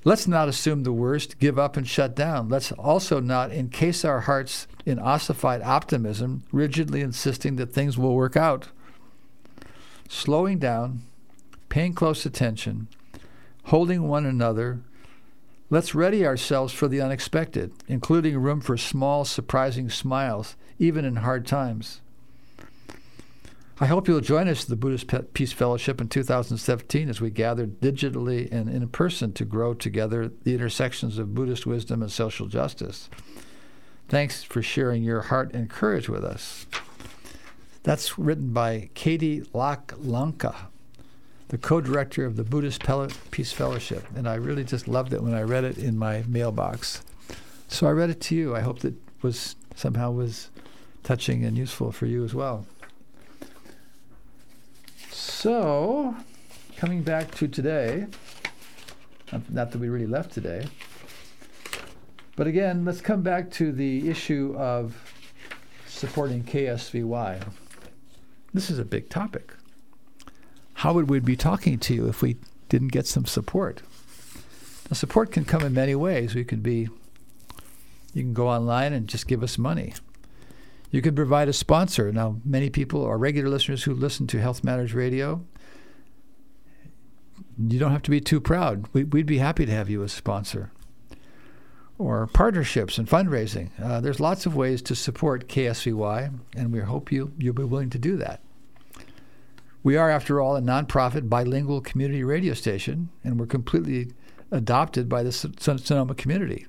Let's 0.05 0.27
not 0.27 0.49
assume 0.49 0.83
the 0.83 0.91
worst, 0.91 1.39
give 1.39 1.57
up, 1.57 1.77
and 1.77 1.87
shut 1.87 2.13
down. 2.15 2.49
Let's 2.49 2.73
also 2.73 3.21
not 3.21 3.51
encase 3.51 4.03
our 4.03 4.21
hearts 4.21 4.67
in 4.85 4.99
ossified 4.99 5.61
optimism, 5.61 6.43
rigidly 6.51 7.01
insisting 7.01 7.55
that 7.55 7.73
things 7.73 7.97
will 7.97 8.15
work 8.15 8.35
out. 8.35 8.67
Slowing 10.09 10.59
down, 10.59 11.03
paying 11.69 11.93
close 11.93 12.25
attention, 12.25 12.89
holding 13.65 14.07
one 14.07 14.25
another, 14.25 14.81
let's 15.69 15.95
ready 15.95 16.25
ourselves 16.25 16.73
for 16.73 16.89
the 16.89 16.99
unexpected, 16.99 17.71
including 17.87 18.37
room 18.37 18.59
for 18.59 18.75
small, 18.75 19.23
surprising 19.23 19.89
smiles, 19.89 20.57
even 20.79 21.05
in 21.05 21.17
hard 21.17 21.47
times. 21.47 22.01
I 23.83 23.87
hope 23.87 24.07
you'll 24.07 24.21
join 24.21 24.47
us 24.47 24.63
at 24.63 24.69
the 24.69 24.77
Buddhist 24.77 25.11
Peace 25.33 25.51
Fellowship 25.51 25.99
in 25.99 26.07
2017 26.07 27.09
as 27.09 27.19
we 27.19 27.29
gather 27.29 27.67
digitally 27.67 28.49
and 28.49 28.69
in 28.69 28.87
person 28.87 29.33
to 29.33 29.43
grow 29.43 29.73
together 29.73 30.31
the 30.43 30.53
intersections 30.53 31.17
of 31.17 31.35
Buddhist 31.35 31.65
wisdom 31.65 32.01
and 32.01 32.09
social 32.09 32.47
justice. 32.47 33.09
Thanks 34.07 34.41
for 34.41 34.61
sharing 34.61 35.03
your 35.03 35.23
heart 35.23 35.53
and 35.53 35.69
courage 35.69 36.07
with 36.07 36.23
us. 36.23 36.65
That's 37.83 38.17
written 38.17 38.53
by 38.53 38.89
Katie 38.93 39.41
Loncke, 39.53 40.55
the 41.49 41.57
co 41.57 41.81
director 41.81 42.25
of 42.25 42.37
the 42.37 42.45
Buddhist 42.45 42.85
Peace 43.31 43.51
Fellowship. 43.51 44.05
And 44.15 44.29
I 44.29 44.35
really 44.35 44.63
just 44.63 44.87
loved 44.87 45.11
it 45.11 45.21
when 45.21 45.33
I 45.33 45.41
read 45.41 45.65
it 45.65 45.77
in 45.77 45.97
my 45.97 46.23
mailbox. 46.25 47.03
So 47.67 47.85
I 47.85 47.91
read 47.91 48.11
it 48.11 48.21
to 48.21 48.35
you. 48.35 48.55
I 48.55 48.61
hope 48.61 48.79
that 48.79 48.95
was 49.21 49.57
somehow 49.75 50.11
was 50.11 50.51
touching 51.03 51.43
and 51.43 51.57
useful 51.57 51.91
for 51.91 52.05
you 52.05 52.23
as 52.23 52.33
well. 52.33 52.65
So, 55.23 56.17
coming 56.75 57.01
back 57.01 57.33
to 57.35 57.47
today, 57.47 58.07
um, 59.31 59.45
not 59.49 59.71
that 59.71 59.77
we 59.79 59.87
really 59.87 60.05
left 60.05 60.33
today, 60.33 60.67
but 62.35 62.45
again, 62.45 62.83
let's 62.83 62.99
come 62.99 63.21
back 63.21 63.49
to 63.51 63.71
the 63.71 64.09
issue 64.09 64.53
of 64.57 64.93
supporting 65.87 66.43
KSVY. 66.43 67.41
This 68.53 68.69
is 68.69 68.79
a 68.79 68.83
big 68.83 69.09
topic. 69.09 69.53
How 70.73 70.91
would 70.91 71.09
we 71.09 71.21
be 71.21 71.37
talking 71.37 71.79
to 71.79 71.93
you 71.93 72.09
if 72.09 72.21
we 72.21 72.35
didn't 72.67 72.89
get 72.89 73.07
some 73.07 73.25
support? 73.25 73.81
Now, 74.91 74.95
support 74.95 75.31
can 75.31 75.45
come 75.45 75.63
in 75.63 75.73
many 75.73 75.95
ways. 75.95 76.35
We 76.35 76.43
could 76.43 76.61
be, 76.61 76.89
you 78.13 78.23
can 78.23 78.33
go 78.33 78.49
online 78.49 78.91
and 78.91 79.07
just 79.07 79.29
give 79.29 79.41
us 79.41 79.57
money. 79.57 79.93
You 80.93 81.01
can 81.01 81.15
provide 81.15 81.49
a 81.49 81.53
sponsor. 81.53 82.11
Now, 82.11 82.39
many 82.45 82.69
people 82.69 83.03
are 83.03 83.17
regular 83.17 83.49
listeners 83.49 83.83
who 83.83 83.95
listen 83.95 84.27
to 84.27 84.39
Health 84.39 84.63
Matters 84.63 84.93
Radio. 84.93 85.43
You 87.57 87.79
don't 87.79 87.91
have 87.91 88.03
to 88.03 88.11
be 88.11 88.21
too 88.21 88.39
proud. 88.39 88.87
We, 88.93 89.03
would 89.03 89.25
be 89.25 89.39
happy 89.39 89.65
to 89.65 89.71
have 89.71 89.89
you 89.89 90.03
as 90.03 90.13
a 90.13 90.15
sponsor. 90.15 90.71
Or 91.97 92.27
partnerships 92.27 92.99
and 92.99 93.07
fundraising. 93.09 93.71
Uh, 93.81 94.01
there's 94.01 94.19
lots 94.19 94.45
of 94.45 94.55
ways 94.55 94.83
to 94.83 94.93
support 94.93 95.47
KSVY, 95.47 96.31
and 96.55 96.71
we 96.71 96.81
hope 96.81 97.11
you, 97.11 97.33
you'll 97.39 97.55
be 97.55 97.63
willing 97.63 97.89
to 97.89 97.97
do 97.97 98.15
that. 98.17 98.41
We 99.81 99.97
are, 99.97 100.11
after 100.11 100.39
all, 100.39 100.55
a 100.55 100.61
nonprofit 100.61 101.27
bilingual 101.27 101.81
community 101.81 102.23
radio 102.23 102.53
station, 102.53 103.09
and 103.23 103.39
we're 103.39 103.47
completely 103.47 104.11
adopted 104.51 105.09
by 105.09 105.23
the 105.23 105.31
Sonoma 105.31 106.13
community. 106.13 106.67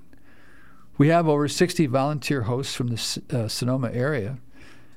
We 0.96 1.08
have 1.08 1.28
over 1.28 1.48
60 1.48 1.86
volunteer 1.86 2.42
hosts 2.42 2.74
from 2.74 2.88
the 2.88 3.22
uh, 3.30 3.48
Sonoma 3.48 3.90
area 3.92 4.38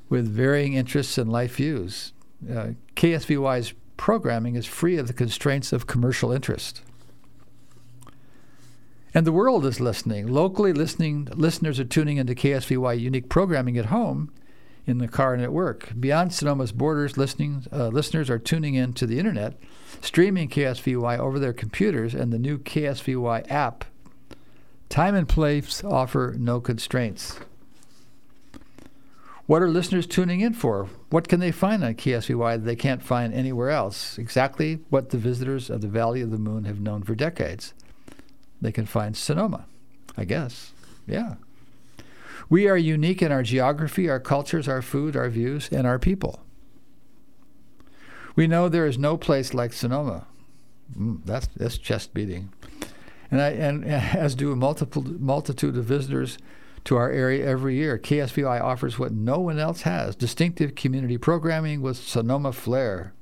with 0.10 0.28
varying 0.28 0.74
interests 0.74 1.18
and 1.18 1.32
life 1.32 1.56
views. 1.56 2.14
Uh, 2.50 2.72
KSVY's 2.95 3.74
programming 3.98 4.56
is 4.56 4.66
free 4.66 4.98
of 4.98 5.08
the 5.08 5.14
constraints 5.14 5.74
of 5.74 5.88
commercial 5.88 6.32
interest. 6.32 6.82
And 9.14 9.26
the 9.26 9.32
world 9.32 9.66
is 9.66 9.80
listening. 9.80 10.28
Locally 10.28 10.72
listening 10.72 11.28
listeners 11.34 11.80
are 11.80 11.86
tuning 11.86 12.18
into 12.18 12.36
KSVY 12.36 13.00
unique 13.00 13.30
programming 13.30 13.78
at 13.78 13.86
home, 13.86 14.32
in 14.88 15.00
the 15.00 15.08
car 15.08 15.34
and 15.34 15.43
at 15.43 15.52
work. 15.52 15.91
Beyond 16.00 16.32
Sonoma's 16.32 16.72
borders, 16.72 17.18
listening 17.18 17.66
uh, 17.72 17.89
listeners 17.89 18.30
are 18.30 18.39
tuning 18.39 18.76
in 18.76 18.93
to 18.93 19.06
the 19.06 19.20
internet, 19.20 19.60
streaming 20.02 20.48
KSVY 20.48 21.20
over 21.20 21.38
their 21.38 21.54
computers 21.54 22.16
and 22.16 22.32
the 22.32 22.39
new 22.39 22.58
KSVY 22.58 23.52
app 23.52 23.84
Time 24.89 25.15
and 25.15 25.27
place 25.27 25.83
offer 25.83 26.35
no 26.38 26.59
constraints. 26.59 27.39
What 29.45 29.61
are 29.61 29.69
listeners 29.69 30.07
tuning 30.07 30.41
in 30.41 30.53
for? 30.53 30.89
What 31.09 31.27
can 31.27 31.39
they 31.39 31.51
find 31.51 31.83
on 31.83 31.95
KSVY 31.95 32.55
that 32.55 32.65
they 32.65 32.75
can't 32.75 33.01
find 33.01 33.33
anywhere 33.33 33.69
else? 33.69 34.17
Exactly 34.17 34.79
what 34.89 35.09
the 35.09 35.17
visitors 35.17 35.69
of 35.69 35.81
the 35.81 35.88
Valley 35.88 36.21
of 36.21 36.31
the 36.31 36.38
Moon 36.38 36.65
have 36.65 36.81
known 36.81 37.03
for 37.03 37.15
decades. 37.15 37.73
They 38.61 38.71
can 38.71 38.85
find 38.85 39.15
Sonoma, 39.15 39.65
I 40.17 40.25
guess. 40.25 40.73
Yeah. 41.05 41.35
We 42.49 42.67
are 42.67 42.77
unique 42.77 43.21
in 43.21 43.31
our 43.31 43.43
geography, 43.43 44.09
our 44.09 44.19
cultures, 44.19 44.67
our 44.67 44.81
food, 44.81 45.15
our 45.15 45.29
views, 45.29 45.69
and 45.71 45.88
our 45.88 45.99
people. 45.99 46.41
We 48.35 48.47
know 48.47 48.67
there 48.67 48.85
is 48.85 48.97
no 48.97 49.17
place 49.17 49.53
like 49.53 49.73
Sonoma. 49.73 50.27
Mm, 50.97 51.21
that's, 51.25 51.47
that's 51.55 51.77
chest 51.77 52.13
beating 52.13 52.51
and, 53.32 53.41
I, 53.41 53.49
and 53.49 53.86
as 53.86 54.36
do 54.36 54.51
a 54.51 54.55
multiple 54.55 55.03
multitude 55.03 55.78
of 55.78 55.86
visitors 55.86 56.38
to 56.86 56.95
our 56.95 57.11
area 57.11 57.45
every 57.45 57.75
year. 57.75 57.97
KSVY 57.97 58.61
offers 58.61 58.97
what 58.97 59.11
no 59.11 59.39
one 59.39 59.59
else 59.59 59.82
has: 59.82 60.15
distinctive 60.15 60.75
community 60.75 61.17
programming 61.17 61.82
with 61.82 61.97
Sonoma 61.97 62.53
flair. 62.53 63.13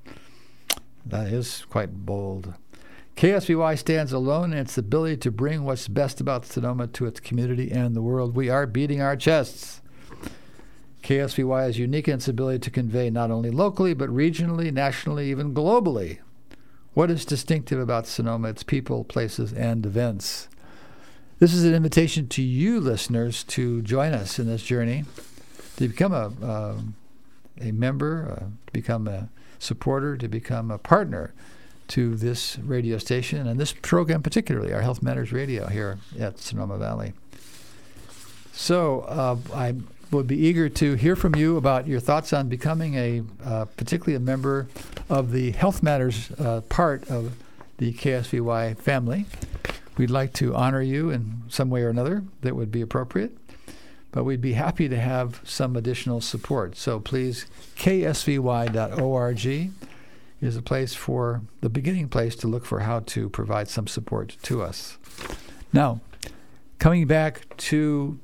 That 1.05 1.27
is 1.27 1.65
quite 1.69 2.05
bold. 2.05 2.53
KSVY 3.15 3.77
stands 3.77 4.11
alone 4.11 4.51
in 4.51 4.59
its 4.59 4.77
ability 4.77 5.17
to 5.17 5.31
bring 5.31 5.63
what's 5.63 5.87
best 5.87 6.19
about 6.19 6.45
Sonoma 6.45 6.87
to 6.87 7.05
its 7.05 7.21
community 7.21 7.71
and 7.71 7.95
the 7.95 8.01
world. 8.01 8.35
We 8.35 8.49
are 8.49 8.67
beating 8.67 9.01
our 9.01 9.15
chests. 9.15 9.81
KSVY 11.01 11.69
is 11.69 11.77
unique 11.77 12.07
in 12.07 12.15
its 12.15 12.27
ability 12.27 12.59
to 12.59 12.71
convey 12.71 13.09
not 13.09 13.31
only 13.31 13.51
locally, 13.51 13.93
but 13.93 14.09
regionally, 14.09 14.73
nationally, 14.73 15.29
even 15.29 15.53
globally. 15.53 16.17
What 16.95 17.11
is 17.11 17.25
distinctive 17.25 17.77
about 17.77 18.07
Sonoma, 18.07 18.47
its 18.47 18.63
people, 18.63 19.03
places, 19.03 19.51
and 19.51 19.85
events? 19.85 20.47
This 21.39 21.53
is 21.53 21.65
an 21.65 21.73
invitation 21.73 22.29
to 22.29 22.41
you, 22.41 22.79
listeners, 22.79 23.43
to 23.43 23.81
join 23.81 24.13
us 24.13 24.39
in 24.39 24.47
this 24.47 24.63
journey, 24.63 25.03
to 25.75 25.89
become 25.89 26.13
a, 26.13 26.31
uh, 26.41 26.75
a 27.59 27.73
member, 27.73 28.31
uh, 28.31 28.45
to 28.67 28.71
become 28.71 29.09
a 29.09 29.27
supporter, 29.59 30.15
to 30.15 30.29
become 30.29 30.71
a 30.71 30.77
partner 30.77 31.33
to 31.89 32.15
this 32.15 32.57
radio 32.59 32.97
station 32.97 33.45
and 33.45 33.59
this 33.59 33.73
program, 33.73 34.23
particularly 34.23 34.73
our 34.73 34.81
Health 34.81 35.03
Matters 35.03 35.33
Radio 35.33 35.67
here 35.67 35.97
at 36.17 36.39
Sonoma 36.39 36.77
Valley. 36.77 37.11
So 38.53 39.01
uh, 39.01 39.35
I 39.53 39.75
would 40.11 40.27
be 40.27 40.37
eager 40.37 40.69
to 40.69 40.93
hear 40.93 41.17
from 41.17 41.35
you 41.35 41.57
about 41.57 41.87
your 41.87 41.99
thoughts 41.99 42.31
on 42.31 42.47
becoming 42.47 42.95
a, 42.95 43.21
uh, 43.43 43.65
particularly 43.65 44.15
a 44.15 44.21
member 44.21 44.67
of 45.09 45.31
the 45.31 45.51
Health 45.51 45.83
Matters 45.83 46.31
uh, 46.31 46.61
part 46.69 47.09
of 47.09 47.33
the 47.77 47.93
KSVY 47.93 48.77
family. 48.79 49.25
We'd 49.97 50.09
like 50.09 50.33
to 50.33 50.55
honor 50.55 50.81
you 50.81 51.09
in 51.09 51.43
some 51.47 51.69
way 51.69 51.83
or 51.83 51.89
another 51.89 52.23
that 52.41 52.55
would 52.55 52.71
be 52.71 52.81
appropriate, 52.81 53.37
but 54.11 54.23
we'd 54.23 54.41
be 54.41 54.53
happy 54.53 54.89
to 54.89 54.97
have 54.97 55.41
some 55.43 55.75
additional 55.75 56.21
support. 56.21 56.75
So 56.75 56.99
please, 56.99 57.45
ksvy.org 57.77 59.45
is 60.41 60.57
a 60.57 60.61
place 60.61 60.93
for 60.93 61.41
the 61.61 61.69
beginning 61.69 62.09
place 62.09 62.35
to 62.37 62.47
look 62.47 62.65
for 62.65 62.81
how 62.81 62.99
to 63.01 63.29
provide 63.29 63.69
some 63.69 63.87
support 63.87 64.35
to 64.43 64.61
us. 64.61 64.97
Now, 65.71 66.01
coming 66.79 67.07
back 67.07 67.55
to 67.57 68.19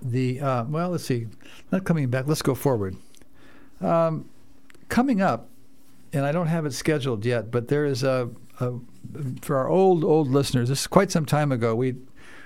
the 0.00 0.40
uh, 0.40 0.64
well, 0.64 0.90
let's 0.90 1.04
see, 1.04 1.26
not 1.72 1.84
coming 1.84 2.08
back. 2.08 2.26
Let's 2.26 2.42
go 2.42 2.54
forward. 2.54 2.96
Um, 3.80 4.28
coming 4.88 5.20
up, 5.20 5.48
and 6.12 6.24
I 6.24 6.32
don't 6.32 6.46
have 6.46 6.66
it 6.66 6.72
scheduled 6.72 7.24
yet, 7.24 7.50
but 7.50 7.68
there 7.68 7.84
is 7.84 8.02
a, 8.02 8.30
a 8.60 8.72
for 9.42 9.56
our 9.56 9.68
old 9.68 10.04
old 10.04 10.28
listeners. 10.28 10.68
This 10.68 10.80
is 10.80 10.86
quite 10.86 11.10
some 11.10 11.26
time 11.26 11.52
ago. 11.52 11.74
We 11.74 11.96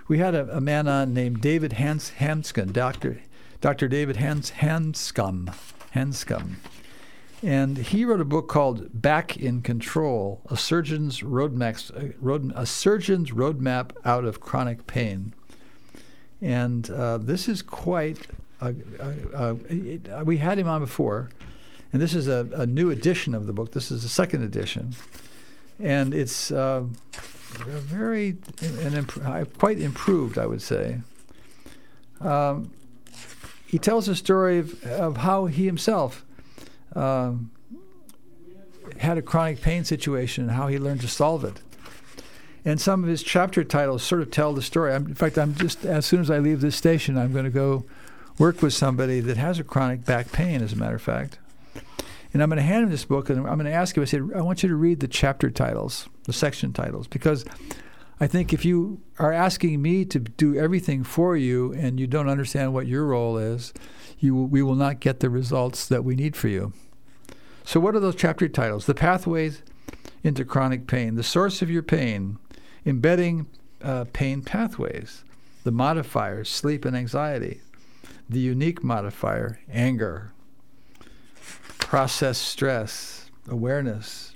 we 0.08 0.18
had 0.18 0.34
a, 0.34 0.56
a 0.56 0.60
man 0.60 0.88
on 0.88 1.14
named 1.14 1.40
David 1.40 1.74
Hans 1.74 2.12
Hanscom, 2.18 2.72
Doctor 2.72 3.20
Doctor 3.60 3.88
David 3.88 4.16
Hans 4.16 4.52
Hanscom, 4.52 5.54
Hanscom. 5.94 6.54
And 7.44 7.76
he 7.76 8.04
wrote 8.04 8.20
a 8.20 8.24
book 8.24 8.48
called 8.48 9.02
Back 9.02 9.36
in 9.36 9.62
Control: 9.62 10.40
A 10.48 10.56
Surgeon's 10.56 11.22
Roadmap, 11.22 12.14
road, 12.20 12.52
a 12.54 12.66
Surgeon's 12.66 13.32
Roadmap 13.32 13.90
Out 14.04 14.24
of 14.24 14.40
Chronic 14.40 14.86
Pain. 14.86 15.34
And 16.40 16.88
uh, 16.90 17.18
this 17.18 17.48
is 17.48 17.62
quite. 17.62 18.18
A, 18.60 18.74
a, 19.34 20.24
we 20.24 20.36
had 20.36 20.56
him 20.56 20.68
on 20.68 20.80
before, 20.82 21.30
and 21.92 22.00
this 22.00 22.14
is 22.14 22.28
a, 22.28 22.48
a 22.54 22.66
new 22.66 22.90
edition 22.90 23.34
of 23.34 23.46
the 23.46 23.52
book. 23.52 23.72
This 23.72 23.90
is 23.90 24.02
the 24.02 24.08
second 24.08 24.42
edition, 24.42 24.94
and 25.78 26.14
it's 26.14 26.50
uh, 26.50 26.84
very 27.64 28.36
and 28.62 28.94
imp- 28.94 29.58
quite 29.58 29.78
improved, 29.78 30.38
I 30.38 30.46
would 30.46 30.62
say. 30.62 31.00
Um, 32.20 32.72
he 33.66 33.78
tells 33.78 34.08
a 34.08 34.14
story 34.14 34.58
of, 34.58 34.84
of 34.84 35.18
how 35.18 35.46
he 35.46 35.64
himself 35.66 36.24
um, 36.94 37.50
had 38.98 39.18
a 39.18 39.22
chronic 39.22 39.60
pain 39.60 39.84
situation 39.84 40.44
and 40.44 40.52
how 40.52 40.68
he 40.68 40.78
learned 40.78 41.00
to 41.00 41.08
solve 41.08 41.44
it. 41.44 41.60
And 42.64 42.80
some 42.80 43.02
of 43.02 43.08
his 43.08 43.22
chapter 43.22 43.64
titles 43.64 44.02
sort 44.02 44.22
of 44.22 44.30
tell 44.30 44.52
the 44.52 44.62
story. 44.62 44.92
I'm, 44.92 45.06
in 45.06 45.14
fact, 45.14 45.36
I'm 45.36 45.54
just 45.54 45.84
as 45.84 46.06
soon 46.06 46.20
as 46.20 46.30
I 46.30 46.38
leave 46.38 46.60
this 46.60 46.76
station, 46.76 47.18
I'm 47.18 47.32
going 47.32 47.44
to 47.44 47.50
go 47.50 47.84
work 48.38 48.62
with 48.62 48.72
somebody 48.72 49.20
that 49.20 49.36
has 49.36 49.58
a 49.58 49.64
chronic 49.64 50.04
back 50.04 50.30
pain, 50.32 50.62
as 50.62 50.72
a 50.72 50.76
matter 50.76 50.96
of 50.96 51.02
fact. 51.02 51.38
And 52.32 52.42
I'm 52.42 52.48
going 52.48 52.56
to 52.56 52.62
hand 52.62 52.84
him 52.84 52.90
this 52.90 53.04
book, 53.04 53.28
and 53.28 53.38
I'm 53.38 53.44
going 53.44 53.66
to 53.66 53.72
ask 53.72 53.96
him. 53.96 54.02
I 54.02 54.06
said, 54.06 54.30
I 54.34 54.40
want 54.40 54.62
you 54.62 54.68
to 54.68 54.74
read 54.74 55.00
the 55.00 55.08
chapter 55.08 55.50
titles, 55.50 56.08
the 56.24 56.32
section 56.32 56.72
titles, 56.72 57.06
because 57.06 57.44
I 58.20 58.26
think 58.26 58.52
if 58.52 58.64
you 58.64 59.00
are 59.18 59.32
asking 59.32 59.82
me 59.82 60.04
to 60.06 60.18
do 60.18 60.56
everything 60.56 61.04
for 61.04 61.36
you 61.36 61.72
and 61.72 62.00
you 62.00 62.06
don't 62.06 62.28
understand 62.28 62.72
what 62.72 62.86
your 62.86 63.04
role 63.04 63.36
is, 63.36 63.72
you 64.18 64.34
we 64.34 64.62
will 64.62 64.76
not 64.76 65.00
get 65.00 65.20
the 65.20 65.28
results 65.28 65.86
that 65.88 66.04
we 66.04 66.14
need 66.14 66.36
for 66.36 66.48
you. 66.48 66.72
So, 67.64 67.80
what 67.80 67.94
are 67.94 68.00
those 68.00 68.16
chapter 68.16 68.48
titles? 68.48 68.86
The 68.86 68.94
pathways 68.94 69.62
into 70.22 70.44
chronic 70.44 70.86
pain, 70.86 71.16
the 71.16 71.22
source 71.22 71.62
of 71.62 71.70
your 71.70 71.82
pain, 71.82 72.38
embedding 72.86 73.46
uh, 73.82 74.04
pain 74.12 74.42
pathways, 74.42 75.24
the 75.64 75.72
modifiers, 75.72 76.48
sleep 76.48 76.84
and 76.84 76.96
anxiety, 76.96 77.60
the 78.28 78.40
unique 78.40 78.82
modifier, 78.82 79.58
anger, 79.70 80.31
process 81.92 82.38
stress, 82.38 83.30
awareness, 83.50 84.34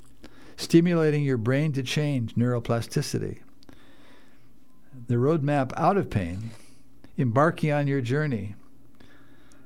stimulating 0.58 1.24
your 1.24 1.38
brain 1.38 1.72
to 1.72 1.82
change, 1.82 2.34
neuroplasticity, 2.34 3.38
the 5.08 5.14
roadmap 5.14 5.72
out 5.74 5.96
of 5.96 6.10
pain, 6.10 6.50
embarking 7.16 7.72
on 7.72 7.86
your 7.86 8.02
journey, 8.02 8.54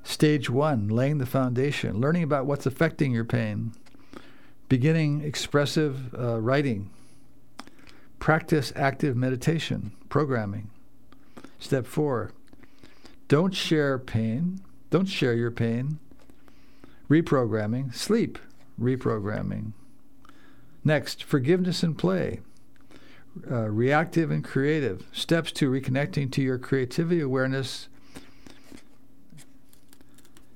Stage 0.05 0.49
one, 0.49 0.86
laying 0.86 1.18
the 1.18 1.26
foundation, 1.26 2.01
learning 2.01 2.22
about 2.22 2.47
what's 2.47 2.64
affecting 2.64 3.11
your 3.11 3.24
pain, 3.24 3.72
beginning 4.68 5.22
expressive 5.22 6.14
uh, 6.14 6.41
writing, 6.41 6.91
practice 8.20 8.72
active 8.76 9.16
meditation, 9.16 9.91
programming. 10.09 10.70
Step 11.59 11.86
four, 11.86 12.30
don't 13.26 13.53
share 13.53 13.99
pain, 13.99 14.61
don't 14.91 15.09
share 15.09 15.34
your 15.34 15.51
pain. 15.51 15.99
Reprogramming, 17.11 17.94
sleep, 17.94 18.38
reprogramming. 18.80 19.72
Next, 20.84 21.22
forgiveness 21.24 21.82
and 21.82 21.98
play. 21.98 22.40
Uh, 23.50 23.68
reactive 23.68 24.30
and 24.30 24.42
creative. 24.44 25.04
Steps 25.12 25.52
to 25.52 25.70
reconnecting 25.70 26.30
to 26.32 26.42
your 26.42 26.58
creativity 26.58 27.20
awareness 27.20 27.88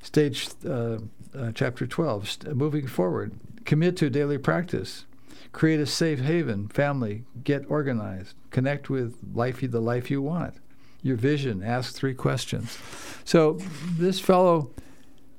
Stage 0.04 0.50
uh, 0.64 0.98
uh, 1.34 1.50
chapter 1.54 1.86
12, 1.86 2.28
st- 2.28 2.56
moving 2.56 2.86
forward. 2.86 3.32
Commit 3.64 3.96
to 3.96 4.10
daily 4.10 4.36
practice. 4.36 5.06
Create 5.50 5.80
a 5.80 5.86
safe 5.86 6.20
haven, 6.20 6.68
family, 6.68 7.24
get 7.42 7.68
organized, 7.70 8.34
connect 8.50 8.90
with 8.90 9.16
life 9.34 9.60
the 9.60 9.80
life 9.80 10.10
you 10.10 10.20
want. 10.20 10.54
Your 11.02 11.16
vision, 11.16 11.62
ask 11.62 11.94
three 11.94 12.14
questions. 12.14 12.78
So 13.24 13.58
this 13.98 14.20
fellow 14.20 14.70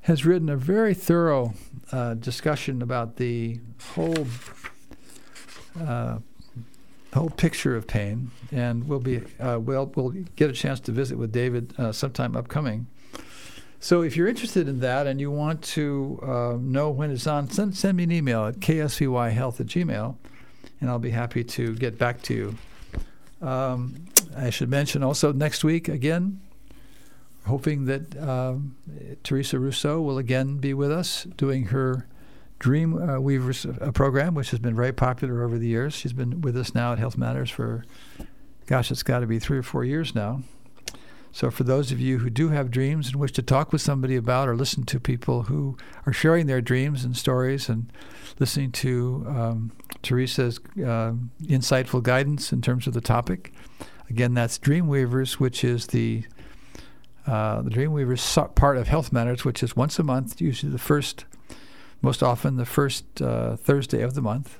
has 0.05 0.23
written 0.23 0.49
a 0.49 0.55
very 0.55 0.93
thorough 0.93 1.53
uh, 1.91 2.13
discussion 2.13 2.81
about 2.83 3.15
the 3.15 3.59
whole 3.93 4.27
uh, 5.81 6.19
whole 7.11 7.29
picture 7.31 7.75
of 7.75 7.87
pain, 7.87 8.29
and 8.51 8.87
we'll 8.87 8.99
be 8.99 9.21
uh, 9.39 9.59
we'll 9.59 9.91
we'll 9.95 10.11
get 10.35 10.49
a 10.49 10.53
chance 10.53 10.79
to 10.79 10.91
visit 10.91 11.17
with 11.17 11.31
David 11.31 11.73
uh, 11.79 11.91
sometime 11.91 12.35
upcoming. 12.35 12.85
So 13.79 14.03
if 14.03 14.15
you're 14.15 14.27
interested 14.27 14.67
in 14.67 14.79
that 14.81 15.07
and 15.07 15.19
you 15.19 15.31
want 15.31 15.63
to 15.73 16.19
uh, 16.23 16.57
know 16.59 16.89
when 16.89 17.11
it's 17.11 17.27
on, 17.27 17.49
send, 17.49 17.75
send 17.75 17.97
me 17.97 18.03
an 18.03 18.11
email 18.11 18.45
at 18.45 18.55
ksvyhealth 18.55 19.59
at 19.59 19.67
gmail, 19.67 20.15
and 20.81 20.89
I'll 20.89 20.99
be 20.99 21.11
happy 21.11 21.43
to 21.43 21.75
get 21.75 21.97
back 21.97 22.21
to 22.23 22.33
you. 22.33 22.57
Um, 23.47 24.05
I 24.35 24.49
should 24.49 24.69
mention 24.69 25.03
also 25.03 25.31
next 25.31 25.63
week, 25.63 25.87
again, 25.87 26.41
hoping 27.45 27.85
that 27.85 28.17
um, 28.21 28.75
Teresa 29.23 29.59
Rousseau 29.59 30.01
will 30.01 30.17
again 30.17 30.57
be 30.57 30.73
with 30.73 30.91
us 30.91 31.23
doing 31.23 31.65
her 31.65 32.07
Dream 32.59 32.97
uh, 32.97 33.19
Weavers 33.19 33.65
uh, 33.65 33.91
program, 33.91 34.33
which 34.33 34.51
has 34.51 34.59
been 34.59 34.75
very 34.75 34.93
popular 34.93 35.43
over 35.43 35.57
the 35.57 35.67
years. 35.67 35.93
She's 35.93 36.13
been 36.13 36.41
with 36.41 36.55
us 36.57 36.73
now 36.73 36.93
at 36.93 36.99
Health 36.99 37.17
Matters 37.17 37.49
for, 37.49 37.83
gosh, 38.65 38.91
it's 38.91 39.03
got 39.03 39.19
to 39.19 39.27
be 39.27 39.39
three 39.39 39.57
or 39.57 39.63
four 39.63 39.83
years 39.83 40.15
now. 40.15 40.41
So, 41.31 41.51
for 41.51 41.65
those 41.65 41.91
of 41.91 41.99
you 41.99 42.19
who 42.19 42.29
do 42.29 42.49
have 42.49 42.71
dreams 42.71 43.07
and 43.07 43.17
wish 43.17 43.33
to 43.33 43.41
talk 43.41 43.73
with 43.73 43.81
somebody 43.81 44.15
about 44.15 44.47
or 44.47 44.55
listen 44.55 44.85
to 44.85 45.01
people 45.01 45.43
who 45.43 45.75
are 46.05 46.13
sharing 46.13 46.47
their 46.47 46.61
dreams 46.61 47.03
and 47.03 47.15
stories 47.15 47.67
and 47.67 47.91
listening 48.39 48.71
to 48.71 49.25
um, 49.27 49.71
Teresa's 50.01 50.59
uh, 50.77 51.11
insightful 51.43 52.01
guidance 52.01 52.53
in 52.53 52.61
terms 52.61 52.87
of 52.87 52.93
the 52.93 53.01
topic, 53.01 53.53
again, 54.09 54.33
that's 54.33 54.57
Dreamweavers, 54.57 55.33
which 55.33 55.65
is 55.65 55.87
the 55.87 56.23
uh, 57.27 57.61
the 57.61 57.69
Dreamweavers 57.69 58.55
part 58.55 58.77
of 58.77 58.87
Health 58.87 59.11
Matters, 59.11 59.43
which 59.43 59.63
is 59.63 59.75
once 59.75 59.99
a 59.99 60.03
month, 60.03 60.39
usually 60.39 60.71
the 60.71 60.77
first, 60.77 61.25
most 62.01 62.21
often 62.21 62.57
the 62.57 62.65
first 62.65 63.21
uh, 63.21 63.55
Thursday 63.55 64.01
of 64.01 64.13
the 64.13 64.21
month. 64.21 64.59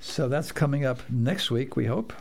So 0.00 0.28
that's 0.28 0.50
coming 0.52 0.84
up 0.84 0.98
next 1.10 1.50
week, 1.50 1.76
we 1.76 1.86
hope 1.86 2.12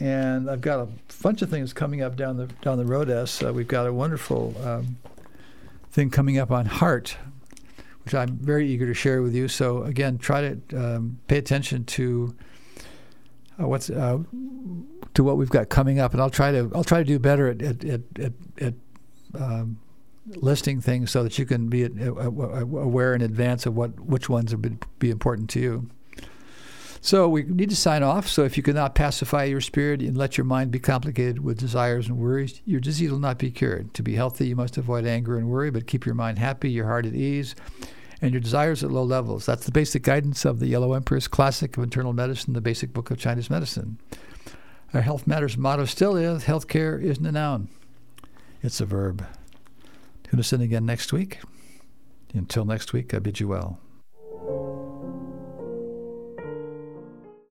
and 0.00 0.48
I've 0.48 0.60
got 0.60 0.78
a 0.78 0.88
bunch 1.22 1.42
of 1.42 1.50
things 1.50 1.72
coming 1.72 2.02
up 2.02 2.14
down 2.14 2.36
the 2.36 2.46
down 2.62 2.78
the 2.78 2.84
road. 2.84 3.10
As 3.10 3.42
uh, 3.42 3.52
we've 3.52 3.66
got 3.66 3.84
a 3.84 3.92
wonderful 3.92 4.54
um, 4.64 4.96
thing 5.90 6.08
coming 6.08 6.38
up 6.38 6.52
on 6.52 6.66
heart 6.66 7.16
which 8.08 8.14
I'm 8.14 8.38
very 8.38 8.66
eager 8.66 8.86
to 8.86 8.94
share 8.94 9.20
with 9.20 9.34
you. 9.34 9.48
So 9.48 9.82
again, 9.82 10.16
try 10.16 10.40
to 10.40 10.58
um, 10.74 11.18
pay 11.26 11.36
attention 11.36 11.84
to 11.84 12.34
uh, 13.60 13.68
what's 13.68 13.90
uh, 13.90 14.20
to 15.18 15.24
what 15.24 15.36
we've 15.36 15.50
got 15.50 15.68
coming 15.68 15.98
up, 15.98 16.12
and 16.12 16.22
I'll 16.22 16.30
try 16.30 16.52
to 16.52 16.70
I'll 16.76 16.84
try 16.84 16.98
to 16.98 17.04
do 17.04 17.18
better 17.18 17.48
at 17.48 17.60
at 17.60 17.84
at, 17.84 18.00
at, 18.20 18.32
at 18.60 18.74
um, 19.34 19.80
listing 20.36 20.80
things 20.80 21.10
so 21.10 21.24
that 21.24 21.36
you 21.40 21.44
can 21.44 21.68
be 21.68 21.82
aware 21.84 23.16
in 23.16 23.20
advance 23.20 23.66
of 23.66 23.76
what 23.76 23.98
which 23.98 24.28
ones 24.28 24.54
would 24.54 24.78
be 25.00 25.10
important 25.10 25.50
to 25.50 25.60
you. 25.60 25.90
So 27.00 27.28
we 27.28 27.42
need 27.42 27.68
to 27.70 27.76
sign 27.76 28.04
off. 28.04 28.28
So 28.28 28.44
if 28.44 28.56
you 28.56 28.62
cannot 28.62 28.94
pacify 28.94 29.42
your 29.44 29.60
spirit 29.60 30.02
and 30.02 30.16
let 30.16 30.38
your 30.38 30.44
mind 30.44 30.70
be 30.70 30.78
complicated 30.78 31.40
with 31.42 31.58
desires 31.58 32.06
and 32.06 32.16
worries, 32.16 32.62
your 32.64 32.80
disease 32.80 33.10
will 33.10 33.18
not 33.18 33.38
be 33.38 33.50
cured. 33.50 33.94
To 33.94 34.04
be 34.04 34.14
healthy, 34.14 34.46
you 34.46 34.54
must 34.54 34.76
avoid 34.76 35.04
anger 35.04 35.36
and 35.36 35.48
worry, 35.48 35.72
but 35.72 35.88
keep 35.88 36.06
your 36.06 36.14
mind 36.14 36.38
happy, 36.38 36.70
your 36.70 36.86
heart 36.86 37.06
at 37.06 37.14
ease, 37.14 37.56
and 38.22 38.30
your 38.30 38.40
desires 38.40 38.84
at 38.84 38.92
low 38.92 39.02
levels. 39.02 39.46
That's 39.46 39.64
the 39.66 39.72
basic 39.72 40.04
guidance 40.04 40.44
of 40.44 40.60
the 40.60 40.68
Yellow 40.68 40.92
Emperor's 40.92 41.26
Classic 41.26 41.76
of 41.76 41.82
Internal 41.82 42.12
Medicine, 42.12 42.52
the 42.54 42.60
basic 42.60 42.92
book 42.92 43.10
of 43.10 43.18
Chinese 43.18 43.50
medicine. 43.50 43.98
Our 44.94 45.02
Health 45.02 45.26
Matters 45.26 45.58
motto 45.58 45.84
still 45.84 46.16
is 46.16 46.44
healthcare 46.44 47.00
isn't 47.02 47.26
a 47.26 47.32
noun, 47.32 47.68
it's 48.62 48.80
a 48.80 48.86
verb. 48.86 49.26
Tune 50.24 50.40
us 50.40 50.52
in 50.52 50.62
again 50.62 50.86
next 50.86 51.12
week. 51.12 51.40
Until 52.34 52.64
next 52.64 52.92
week, 52.92 53.12
I 53.12 53.18
bid 53.18 53.38
you 53.40 53.48
well. 53.48 53.78